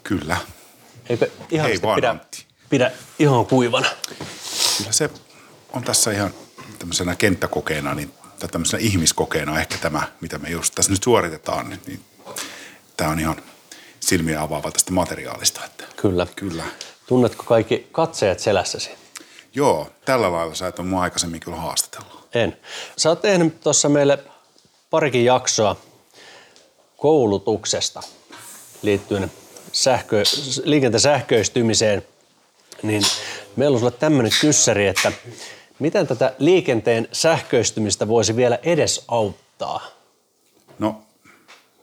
Kyllä. 0.04 0.38
Eikö 1.10 1.32
ihan 1.52 1.70
Ei 1.70 1.82
vaan, 1.82 1.96
pidä, 1.96 2.16
pidä 2.70 2.92
ihan 3.20 3.46
kuivana? 3.46 3.88
Kyllä 4.78 4.92
se 4.92 5.10
on 5.74 5.84
tässä 5.84 6.12
ihan 6.12 6.34
tämmöisenä 6.80 7.16
kenttäkokeena, 7.16 7.96
niin, 7.96 8.14
tai 8.40 8.50
tämmöisenä 8.50 8.84
ihmiskokeena 8.84 9.60
ehkä 9.60 9.78
tämä, 9.78 10.02
mitä 10.22 10.38
me 10.38 10.50
just 10.50 10.76
tässä 10.76 10.92
nyt 10.92 11.04
suoritetaan, 11.04 11.70
niin, 11.70 11.82
niin 11.88 12.00
tämä 12.98 13.12
on 13.12 13.20
ihan 13.20 13.36
silmiä 14.00 14.42
avaava 14.42 14.72
tästä 14.72 14.92
materiaalista. 14.92 15.66
Että. 15.66 15.84
Kyllä. 15.96 16.28
Kyllä. 16.36 16.64
Tunnetko 17.08 17.44
kaikki 17.44 17.88
katseet 17.92 18.40
selässäsi? 18.40 18.90
Joo, 19.56 19.90
tällä 20.06 20.32
lailla 20.32 20.56
sä 20.56 20.68
et 20.68 20.80
ole 20.80 20.88
mua 20.88 21.02
aikaisemmin 21.02 21.40
kyllä 21.40 21.58
haastatellut. 21.58 22.28
En. 22.36 22.58
Sä 22.98 23.10
oot 23.10 23.22
tehnyt 23.22 23.62
tuossa 23.62 23.90
meille 23.90 24.24
parikin 24.90 25.26
jaksoa 25.26 25.76
koulutuksesta 26.98 28.04
liittyen 28.82 29.32
sähkö, 29.72 30.24
liikenteen 30.64 31.02
sähköistymiseen, 31.02 32.06
niin 32.84 33.02
meillä 33.56 33.76
on 33.76 33.80
sulle 33.80 33.92
tämmöinen 33.92 34.32
kyssäri, 34.42 34.88
että 34.88 35.12
miten 35.80 36.08
tätä 36.08 36.34
liikenteen 36.40 37.08
sähköistymistä 37.12 38.08
voisi 38.08 38.36
vielä 38.36 38.60
edes 38.64 39.04
auttaa? 39.08 39.88
No, 40.80 41.02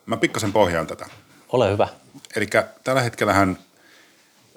mä 0.07 0.17
pikkasen 0.17 0.53
pohjaan 0.53 0.87
tätä. 0.87 1.07
Ole 1.53 1.71
hyvä. 1.71 1.89
Eli 2.37 2.47
tällä 2.85 3.01
hetkellähän 3.01 3.59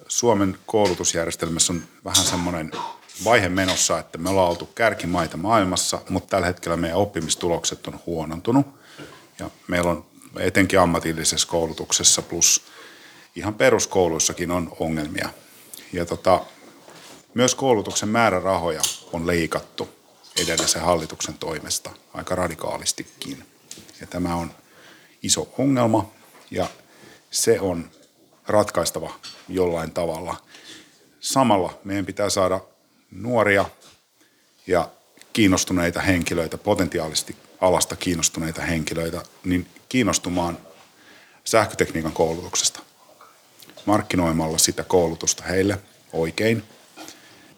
Suomen 0.08 0.58
koulutusjärjestelmässä 0.66 1.74
on 1.74 1.84
vähän 2.06 2.26
semmoinen 2.26 2.72
vaihe 3.24 3.50
menossa, 3.50 4.00
että 4.00 4.18
me 4.18 4.30
ollaan 4.30 4.50
oltu 4.50 4.66
kärkimaita 4.66 5.38
maailmassa, 5.38 6.02
mutta 6.10 6.30
tällä 6.30 6.48
hetkellä 6.48 6.78
meidän 6.78 6.98
oppimistulokset 6.98 7.88
on 7.88 8.00
huonontunut. 8.06 8.68
Ja 9.40 9.50
meillä 9.68 9.92
on 9.92 10.06
etenkin 10.40 10.80
ammatillisessa 10.80 11.48
koulutuksessa 11.48 12.22
plus 12.22 12.62
ihan 13.36 13.54
peruskouluissakin 13.54 14.52
on 14.52 14.76
ongelmia. 14.80 15.30
Ja 15.94 16.06
tota, 16.06 16.46
myös 17.34 17.56
koulutuksen 17.56 18.10
määrärahoja 18.10 18.82
on 19.14 19.28
leikattu 19.28 19.90
edellisen 20.42 20.82
hallituksen 20.82 21.38
toimesta 21.38 21.90
aika 22.14 22.36
radikaalistikin. 22.36 23.46
Ja 24.02 24.08
tämä 24.08 24.36
on 24.36 24.52
iso 25.24 25.54
ongelma 25.58 26.12
ja 26.52 26.68
se 27.32 27.60
on 27.60 27.90
ratkaistava 28.48 29.14
jollain 29.50 29.92
tavalla. 29.92 30.36
Samalla 31.20 31.80
meidän 31.84 32.06
pitää 32.06 32.30
saada 32.30 32.60
nuoria 33.12 33.66
ja 34.68 34.90
kiinnostuneita 35.34 36.02
henkilöitä, 36.02 36.58
potentiaalisesti 36.58 37.36
alasta 37.62 37.96
kiinnostuneita 37.96 38.62
henkilöitä, 38.62 39.24
niin 39.44 39.68
kiinnostumaan 39.90 40.58
sähkötekniikan 41.44 42.12
koulutuksesta. 42.12 42.80
Markkinoimalla 43.86 44.58
sitä 44.58 44.84
koulutusta 44.84 45.44
heille 45.44 45.80
oikein. 46.14 46.64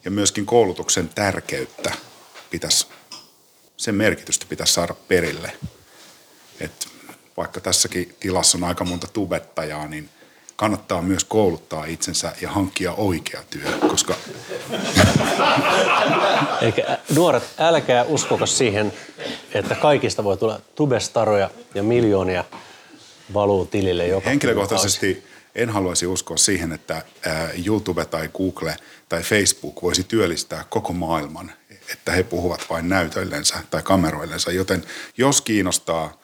Ja 0.05 0.11
myöskin 0.11 0.45
koulutuksen 0.45 1.09
tärkeyttä 1.09 1.91
pitäisi, 2.49 2.87
sen 3.77 3.95
merkitystä 3.95 4.45
pitäisi 4.49 4.73
saada 4.73 4.93
perille. 4.93 5.57
Et 6.59 6.87
vaikka 7.37 7.59
tässäkin 7.59 8.15
tilassa 8.19 8.57
on 8.57 8.63
aika 8.63 8.83
monta 8.83 9.07
tubettajaa, 9.07 9.87
niin 9.87 10.09
kannattaa 10.61 11.01
myös 11.01 11.23
kouluttaa 11.23 11.85
itsensä 11.85 12.33
ja 12.41 12.49
hankkia 12.49 12.93
oikea 12.93 13.43
työ, 13.49 13.71
koska 13.89 14.15
Eikä 16.61 16.97
nuoret, 17.15 17.43
älkää 17.57 18.03
uskoko 18.03 18.45
siihen, 18.45 18.93
että 19.53 19.75
kaikista 19.75 20.23
voi 20.23 20.37
tulla 20.37 20.61
tubestaroja 20.75 21.49
ja 21.75 21.83
miljoonia 21.83 22.43
valuu 23.33 23.65
tilille 23.65 24.07
joka 24.07 24.29
Henkilökohtaisesti 24.29 25.23
en 25.55 25.69
haluaisi 25.69 26.07
uskoa 26.07 26.37
siihen, 26.37 26.71
että 26.71 27.01
YouTube 27.65 28.05
tai 28.05 28.29
Google 28.37 28.75
tai 29.09 29.21
Facebook 29.23 29.81
voisi 29.81 30.03
työllistää 30.03 30.65
koko 30.69 30.93
maailman, 30.93 31.51
että 31.91 32.11
he 32.11 32.23
puhuvat 32.23 32.65
vain 32.69 32.89
näytöillensä 32.89 33.55
tai 33.71 33.81
kameroillensa. 33.81 34.51
Joten 34.51 34.83
jos 35.17 35.41
kiinnostaa 35.41 36.21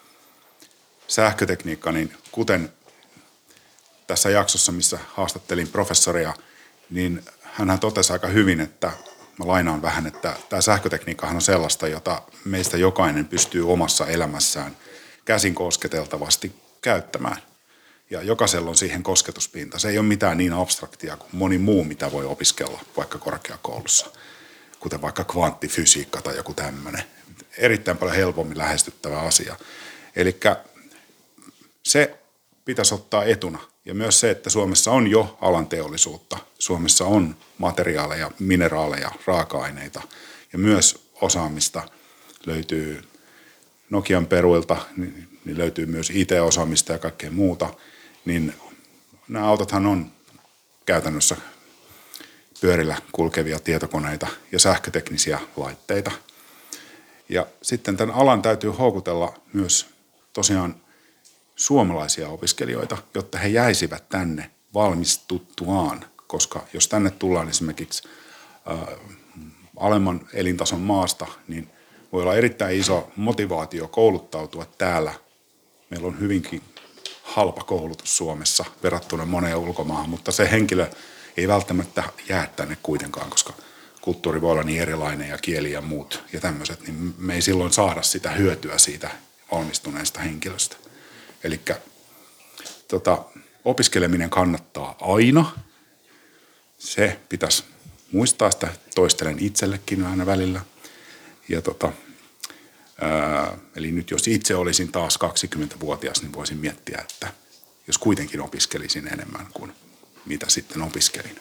sähkötekniikka, 1.08 1.92
niin 1.92 2.14
kuten 2.32 2.77
tässä 4.08 4.30
jaksossa, 4.30 4.72
missä 4.72 5.00
haastattelin 5.14 5.68
professoria, 5.68 6.34
niin 6.90 7.26
hän 7.44 7.80
totesi 7.80 8.14
aika 8.14 8.28
hyvin, 8.28 8.60
että 8.60 8.92
mä 9.40 9.48
lainaan 9.48 9.82
vähän, 9.82 10.08
että 10.08 10.36
tämä 10.50 10.62
sähkötekniikkahan 10.62 11.36
on 11.36 11.42
sellaista, 11.42 11.88
jota 11.88 12.22
meistä 12.46 12.78
jokainen 12.78 13.28
pystyy 13.28 13.72
omassa 13.72 14.08
elämässään 14.08 14.78
käsin 15.26 15.56
kosketeltavasti 15.56 16.56
käyttämään. 16.82 17.38
Ja 18.10 18.24
jokaisella 18.24 18.70
on 18.70 18.76
siihen 18.76 19.04
kosketuspinta. 19.04 19.80
Se 19.80 19.90
ei 19.90 19.98
ole 19.98 20.08
mitään 20.08 20.38
niin 20.38 20.54
abstraktia 20.54 21.18
kuin 21.18 21.30
moni 21.32 21.58
muu, 21.58 21.84
mitä 21.84 22.12
voi 22.12 22.26
opiskella 22.26 22.80
vaikka 22.98 23.18
korkeakoulussa, 23.18 24.06
kuten 24.80 25.02
vaikka 25.02 25.24
kvanttifysiikka 25.24 26.22
tai 26.22 26.36
joku 26.36 26.54
tämmöinen. 26.54 27.04
Erittäin 27.58 27.98
paljon 27.98 28.18
helpommin 28.18 28.58
lähestyttävä 28.58 29.20
asia. 29.20 29.56
Eli 30.16 30.40
se 31.84 32.20
pitäisi 32.66 32.94
ottaa 32.94 33.24
etuna. 33.24 33.60
Ja 33.88 33.94
myös 33.94 34.20
se, 34.20 34.30
että 34.30 34.50
Suomessa 34.50 34.92
on 34.92 35.08
jo 35.08 35.38
alan 35.42 35.68
teollisuutta. 35.68 36.38
Suomessa 36.60 37.06
on 37.06 37.36
materiaaleja, 37.58 38.32
mineraaleja, 38.40 39.12
raaka-aineita 39.26 40.02
ja 40.54 40.60
myös 40.60 41.10
osaamista 41.22 41.84
löytyy 42.46 43.04
Nokian 43.90 44.26
peruilta, 44.26 44.78
niin 44.98 45.28
niin 45.48 45.58
löytyy 45.58 45.86
myös 45.86 46.10
IT-osaamista 46.10 46.94
ja 46.94 47.00
kaikkea 47.00 47.32
muuta. 47.32 47.74
Niin 48.26 48.54
nämä 49.28 49.48
autothan 49.48 49.86
on 49.86 50.12
käytännössä 50.86 51.36
pyörillä 52.62 52.98
kulkevia 53.12 53.60
tietokoneita 53.60 54.28
ja 54.52 54.60
sähköteknisiä 54.60 55.40
laitteita. 55.58 56.12
Ja 57.30 57.46
sitten 57.62 57.98
tämän 57.98 58.16
alan 58.16 58.42
täytyy 58.42 58.70
houkutella 58.70 59.34
myös 59.54 59.86
tosiaan 60.34 60.76
suomalaisia 61.58 62.30
opiskelijoita, 62.30 62.98
jotta 63.14 63.38
he 63.38 63.48
jäisivät 63.48 64.10
tänne 64.10 64.52
valmistuttuaan, 64.74 66.06
koska 66.28 66.66
jos 66.74 66.88
tänne 66.88 67.12
tullaan 67.12 67.50
esimerkiksi 67.50 68.04
äh, 68.72 68.80
alemman 69.78 70.28
elintason 70.34 70.80
maasta, 70.80 71.28
niin 71.48 71.70
voi 72.12 72.22
olla 72.22 72.36
erittäin 72.36 72.80
iso 72.80 73.12
motivaatio 73.16 73.88
kouluttautua 73.88 74.66
täällä. 74.66 75.14
Meillä 75.90 76.08
on 76.08 76.20
hyvinkin 76.20 76.62
halpa 77.24 77.64
koulutus 77.64 78.18
Suomessa 78.18 78.66
verrattuna 78.84 79.26
moneen 79.26 79.58
ulkomaahan, 79.58 80.10
mutta 80.10 80.32
se 80.32 80.52
henkilö 80.52 80.88
ei 81.38 81.48
välttämättä 81.48 82.04
jää 82.30 82.48
tänne 82.56 82.78
kuitenkaan, 82.84 83.30
koska 83.30 83.54
kulttuuri 84.02 84.42
voi 84.42 84.52
olla 84.52 84.64
niin 84.64 84.82
erilainen 84.82 85.30
ja 85.30 85.38
kieli 85.38 85.72
ja 85.72 85.82
muut 85.82 86.24
ja 86.34 86.42
tämmöiset, 86.42 86.82
niin 86.82 87.16
me 87.18 87.34
ei 87.34 87.42
silloin 87.42 87.74
saada 87.74 88.02
sitä 88.02 88.32
hyötyä 88.32 88.78
siitä 88.78 89.10
valmistuneesta 89.52 90.20
henkilöstä. 90.20 90.87
Eli 91.48 91.62
tota, 92.88 93.26
opiskeleminen 93.66 94.30
kannattaa 94.30 94.96
aina. 95.02 95.52
Se 96.78 97.20
pitäisi 97.30 97.64
muistaa 98.12 98.52
sitä, 98.52 98.68
toistelen 98.96 99.40
itsellekin 99.40 100.06
aina 100.06 100.26
välillä. 100.26 100.62
Ja 101.50 101.62
tota, 101.62 101.92
ää, 103.02 103.58
eli 103.76 103.92
nyt 103.92 104.12
jos 104.12 104.28
itse 104.28 104.56
olisin 104.56 104.92
taas 104.92 105.20
20-vuotias, 105.56 106.22
niin 106.22 106.34
voisin 106.34 106.58
miettiä, 106.58 106.98
että 107.02 107.28
jos 107.88 107.98
kuitenkin 107.98 108.42
opiskelisin 108.42 109.08
enemmän 109.08 109.48
kuin 109.54 109.74
mitä 110.26 110.46
sitten 110.50 110.82
opiskelin. 110.82 111.40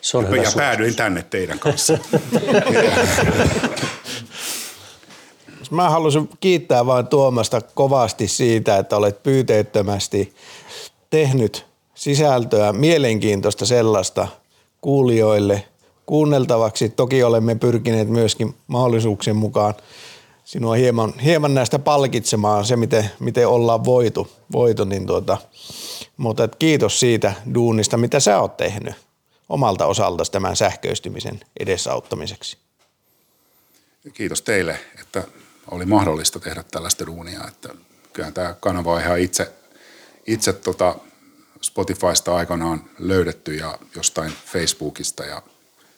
Se 0.00 0.16
on 0.16 0.24
ja, 0.24 0.30
hyvä 0.30 0.52
päädyin 0.56 0.96
tänne 0.96 1.22
teidän 1.22 1.58
kanssa. 1.58 1.98
Mä 5.70 5.90
haluaisin 5.90 6.28
kiittää 6.40 6.86
vain 6.86 7.06
Tuomasta 7.06 7.60
kovasti 7.60 8.28
siitä, 8.28 8.78
että 8.78 8.96
olet 8.96 9.22
pyyteettömästi 9.22 10.34
tehnyt 11.10 11.66
sisältöä, 11.94 12.72
mielenkiintoista 12.72 13.66
sellaista 13.66 14.28
kuulijoille 14.80 15.64
kuunneltavaksi. 16.06 16.88
Toki 16.88 17.22
olemme 17.22 17.54
pyrkineet 17.54 18.08
myöskin 18.08 18.54
mahdollisuuksien 18.66 19.36
mukaan 19.36 19.74
sinua 20.44 20.74
hieman, 20.74 21.14
hieman 21.18 21.54
näistä 21.54 21.78
palkitsemaan 21.78 22.64
se, 22.64 22.76
miten, 22.76 23.10
miten 23.20 23.48
ollaan 23.48 23.84
voitu, 23.84 24.28
voitu 24.52 24.84
niin 24.84 25.06
tuota, 25.06 25.38
mutta 26.16 26.44
et 26.44 26.56
kiitos 26.56 27.00
siitä 27.00 27.32
duunista, 27.54 27.96
mitä 27.96 28.20
sä 28.20 28.40
oot 28.40 28.56
tehnyt 28.56 28.94
omalta 29.48 29.86
osaltasi 29.86 30.32
tämän 30.32 30.56
sähköistymisen 30.56 31.40
edesauttamiseksi. 31.60 32.56
Kiitos 34.14 34.42
teille, 34.42 34.78
että 35.00 35.24
oli 35.70 35.86
mahdollista 35.86 36.40
tehdä 36.40 36.64
tällaista 36.70 37.06
duunia. 37.06 37.40
Että 37.48 37.74
kyllähän 38.12 38.34
tämä 38.34 38.54
kanava 38.60 38.94
on 38.94 39.00
ihan 39.00 39.18
itse, 39.18 39.52
itse 40.26 40.52
tota 40.52 40.96
Spotifysta 41.60 42.36
aikanaan 42.36 42.84
löydetty 42.98 43.54
ja 43.54 43.78
jostain 43.96 44.32
Facebookista 44.46 45.24
ja 45.24 45.42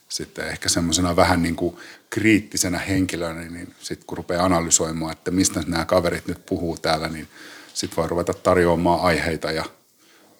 sitten 0.09 0.49
ehkä 0.49 0.69
semmoisena 0.69 1.17
vähän 1.17 1.43
niin 1.43 1.57
kuin 1.57 1.77
kriittisenä 2.11 2.79
henkilönä, 2.79 3.41
niin 3.41 3.75
sitten 3.81 4.07
kun 4.07 4.17
rupeaa 4.17 4.45
analysoimaan, 4.45 5.13
että 5.13 5.31
mistä 5.31 5.63
nämä 5.67 5.85
kaverit 5.85 6.27
nyt 6.27 6.47
puhuu 6.47 6.77
täällä, 6.77 7.09
niin 7.09 7.29
sitten 7.75 7.97
voi 7.97 8.09
ruveta 8.09 8.35
tarjoamaan 8.35 9.01
aiheita 9.01 9.53
ja, 9.53 9.65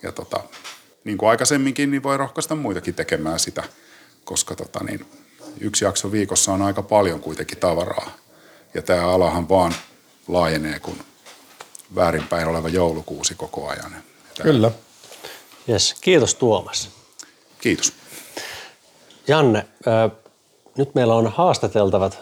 ja 0.03 0.13
tota, 0.13 0.41
niin 1.05 1.19
kuin 1.19 1.31
aikaisemminkin, 1.31 1.91
niin 1.91 2.03
voi 2.03 2.17
rohkaista 2.17 2.55
muitakin 2.55 2.95
tekemään 2.95 3.39
sitä, 3.39 3.63
koska 4.25 4.55
tota, 4.55 4.85
niin, 4.85 5.07
yksi 5.61 5.85
jakso 5.85 6.13
viikossa 6.13 6.53
on 6.53 6.63
aika 6.63 6.83
paljon 6.83 7.21
kuitenkin 7.21 7.59
tavaraa. 7.59 8.26
Ja 8.77 8.83
tämä 8.83 9.09
alahan 9.09 9.49
vaan 9.49 9.75
laajenee, 10.29 10.79
kun 10.79 10.99
väärinpäin 11.95 12.49
oleva 12.49 12.69
joulukuusi 12.69 13.35
koko 13.35 13.69
ajan. 13.69 13.97
Kyllä. 14.43 14.71
Yes. 15.69 15.95
Kiitos 16.01 16.35
Tuomas. 16.35 16.91
Kiitos. 17.61 17.93
Janne, 19.29 19.59
äh, 19.59 20.11
nyt 20.77 20.95
meillä 20.95 21.15
on 21.15 21.33
haastateltavat 21.33 22.19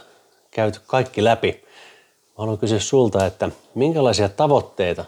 käyty 0.51 0.81
kaikki 0.87 1.25
läpi. 1.25 1.53
Mä 1.53 2.35
haluan 2.37 2.59
kysyä 2.59 2.81
sulta, 2.81 3.27
että 3.27 3.49
minkälaisia 3.75 4.29
tavoitteita 4.29 5.05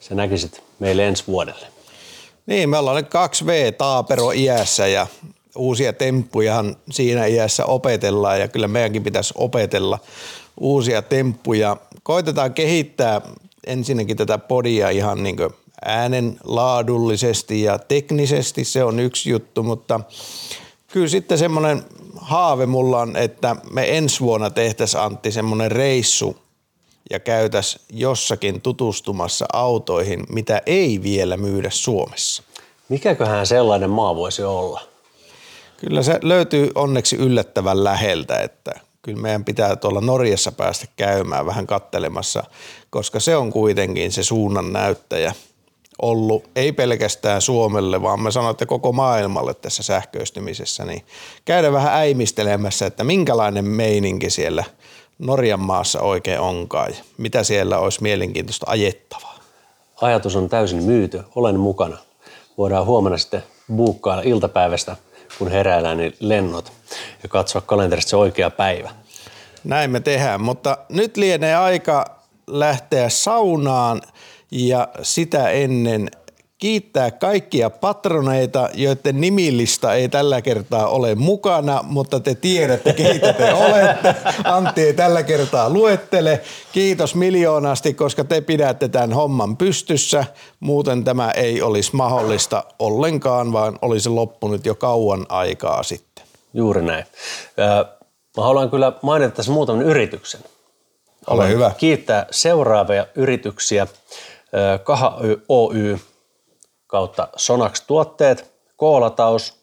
sä 0.00 0.14
näkisit 0.14 0.62
meille 0.78 1.08
ensi 1.08 1.24
vuodelle? 1.26 1.66
Niin, 2.46 2.70
me 2.70 2.78
ollaan 2.78 2.96
nyt 2.96 3.08
2V 3.14 3.72
taapero 3.78 4.30
iässä 4.30 4.86
ja 4.86 5.06
uusia 5.56 5.92
temppujahan 5.92 6.76
siinä 6.90 7.26
iässä 7.26 7.64
opetellaan 7.64 8.40
ja 8.40 8.48
kyllä 8.48 8.68
meidänkin 8.68 9.04
pitäisi 9.04 9.34
opetella 9.36 9.98
uusia 10.60 11.02
temppuja. 11.02 11.76
Koitetaan 12.02 12.54
kehittää 12.54 13.20
ensinnäkin 13.66 14.16
tätä 14.16 14.38
podia 14.38 14.90
ihan 14.90 15.22
niin 15.22 15.36
äänen 15.84 16.38
laadullisesti 16.44 17.62
ja 17.62 17.78
teknisesti, 17.78 18.64
se 18.64 18.84
on 18.84 19.00
yksi 19.00 19.30
juttu, 19.30 19.62
mutta 19.62 20.00
kyllä 20.88 21.08
sitten 21.08 21.38
semmoinen 21.38 21.82
haave 22.16 22.66
mulla 22.66 23.00
on, 23.00 23.16
että 23.16 23.56
me 23.72 23.96
ensi 23.96 24.20
vuonna 24.20 24.50
tehtäisiin 24.50 25.02
Antti 25.02 25.32
semmoinen 25.32 25.72
reissu 25.72 26.36
ja 27.10 27.20
käytäs 27.20 27.78
jossakin 27.92 28.60
tutustumassa 28.60 29.46
autoihin, 29.52 30.24
mitä 30.28 30.62
ei 30.66 31.00
vielä 31.02 31.36
myydä 31.36 31.70
Suomessa. 31.70 32.42
Mikäköhän 32.88 33.46
sellainen 33.46 33.90
maa 33.90 34.16
voisi 34.16 34.42
olla? 34.42 34.80
Kyllä 35.76 36.02
se 36.02 36.18
löytyy 36.22 36.70
onneksi 36.74 37.16
yllättävän 37.16 37.84
läheltä, 37.84 38.38
että 38.38 38.80
kyllä 39.02 39.20
meidän 39.22 39.44
pitää 39.44 39.76
tuolla 39.76 40.00
Norjassa 40.00 40.52
päästä 40.52 40.86
käymään 40.96 41.46
vähän 41.46 41.66
kattelemassa, 41.66 42.44
koska 42.90 43.20
se 43.20 43.36
on 43.36 43.52
kuitenkin 43.52 44.12
se 44.12 44.22
suunnan 44.22 44.72
näyttäjä 44.72 45.32
ollut, 46.02 46.50
ei 46.56 46.72
pelkästään 46.72 47.42
Suomelle, 47.42 48.02
vaan 48.02 48.20
mä 48.20 48.30
sanon, 48.30 48.50
että 48.50 48.66
koko 48.66 48.92
maailmalle 48.92 49.54
tässä 49.54 49.82
sähköistymisessä, 49.82 50.84
niin 50.84 51.02
käydä 51.44 51.72
vähän 51.72 51.94
äimistelemässä, 51.94 52.86
että 52.86 53.04
minkälainen 53.04 53.64
meininki 53.64 54.30
siellä 54.30 54.64
Norjan 55.18 55.60
maassa 55.60 56.00
oikein 56.00 56.40
onkaan 56.40 56.90
ja 56.90 57.04
mitä 57.18 57.44
siellä 57.44 57.78
olisi 57.78 58.02
mielenkiintoista 58.02 58.66
ajettavaa. 58.68 59.38
Ajatus 60.00 60.36
on 60.36 60.48
täysin 60.48 60.82
myyty, 60.82 61.22
olen 61.34 61.60
mukana. 61.60 61.98
Voidaan 62.58 62.86
huomenna 62.86 63.18
sitten 63.18 63.42
buukkailla 63.76 64.22
iltapäivästä 64.22 64.96
kun 65.42 65.52
heräillään, 65.52 65.96
niin 65.96 66.16
lennot 66.20 66.72
ja 67.22 67.28
katsoa 67.28 67.62
kalenterista 67.62 68.10
se 68.10 68.16
oikea 68.16 68.50
päivä. 68.50 68.90
Näin 69.64 69.90
me 69.90 70.00
tehdään, 70.00 70.40
mutta 70.40 70.78
nyt 70.88 71.16
lienee 71.16 71.56
aika 71.56 72.04
lähteä 72.46 73.08
saunaan 73.08 74.02
ja 74.50 74.88
sitä 75.02 75.48
ennen 75.48 76.10
kiittää 76.62 77.10
kaikkia 77.10 77.70
patroneita, 77.70 78.68
joiden 78.74 79.20
nimillista 79.20 79.94
ei 79.94 80.08
tällä 80.08 80.42
kertaa 80.42 80.86
ole 80.86 81.14
mukana, 81.14 81.80
mutta 81.82 82.20
te 82.20 82.34
tiedätte, 82.34 82.92
keitä 82.92 83.32
te 83.32 83.54
olette. 83.66 84.14
Antti 84.44 84.80
ei 84.80 84.94
tällä 84.94 85.22
kertaa 85.22 85.70
luettele. 85.70 86.40
Kiitos 86.72 87.14
miljoonasti, 87.14 87.94
koska 87.94 88.24
te 88.24 88.40
pidätte 88.40 88.88
tämän 88.88 89.12
homman 89.12 89.56
pystyssä. 89.56 90.24
Muuten 90.60 91.04
tämä 91.04 91.30
ei 91.30 91.62
olisi 91.62 91.96
mahdollista 91.96 92.64
ollenkaan, 92.78 93.52
vaan 93.52 93.78
olisi 93.82 94.08
loppunut 94.08 94.66
jo 94.66 94.74
kauan 94.74 95.26
aikaa 95.28 95.82
sitten. 95.82 96.24
Juuri 96.54 96.82
näin. 96.82 97.04
Mä 98.36 98.42
haluan 98.42 98.70
kyllä 98.70 98.92
mainita 99.02 99.36
tässä 99.36 99.52
muutaman 99.52 99.82
yrityksen. 99.82 100.40
Ole 101.26 101.48
hyvä. 101.48 101.70
Kiittää 101.78 102.26
seuraavia 102.30 103.06
yrityksiä. 103.14 103.86
Kaha 104.84 105.20
Oy, 105.48 105.98
kautta 106.92 107.28
Sonax 107.36 107.80
tuotteet, 107.80 108.52
Koolataus, 108.76 109.54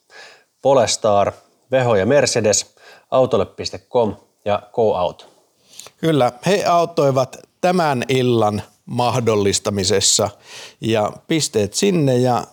Polestar, 0.61 1.32
Veho 1.71 1.95
ja 1.95 2.05
Mercedes, 2.05 2.75
autolle.com 3.11 4.15
ja 4.45 4.61
GoAuto. 4.73 5.25
Kyllä, 5.97 6.32
he 6.45 6.65
auttoivat 6.65 7.38
tämän 7.61 8.03
illan 8.07 8.61
mahdollistamisessa 8.86 10.30
ja 10.82 11.11
pisteet 11.27 11.73
sinne 11.73 12.17
ja 12.17 12.43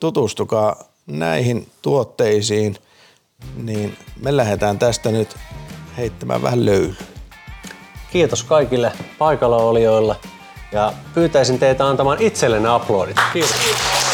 tutustukaa 0.00 0.84
näihin 1.06 1.68
tuotteisiin, 1.82 2.76
niin 3.56 3.96
me 4.20 4.36
lähdetään 4.36 4.78
tästä 4.78 5.10
nyt 5.10 5.36
heittämään 5.96 6.42
vähän 6.42 6.64
löylyä. 6.64 7.02
Kiitos 8.12 8.44
kaikille 8.44 8.92
paikalla 9.18 9.56
olijoille 9.56 10.16
ja 10.72 10.92
pyytäisin 11.14 11.58
teitä 11.58 11.88
antamaan 11.88 12.22
itsellenne 12.22 12.68
aplodit. 12.68 13.16
Kiitos. 13.32 14.07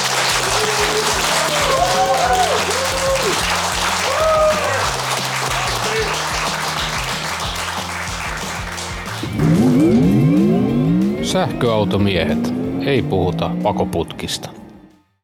Sähköautomiehet. 11.34 12.54
Ei 12.86 13.02
puhuta 13.02 13.50
pakoputkista. 13.62 14.50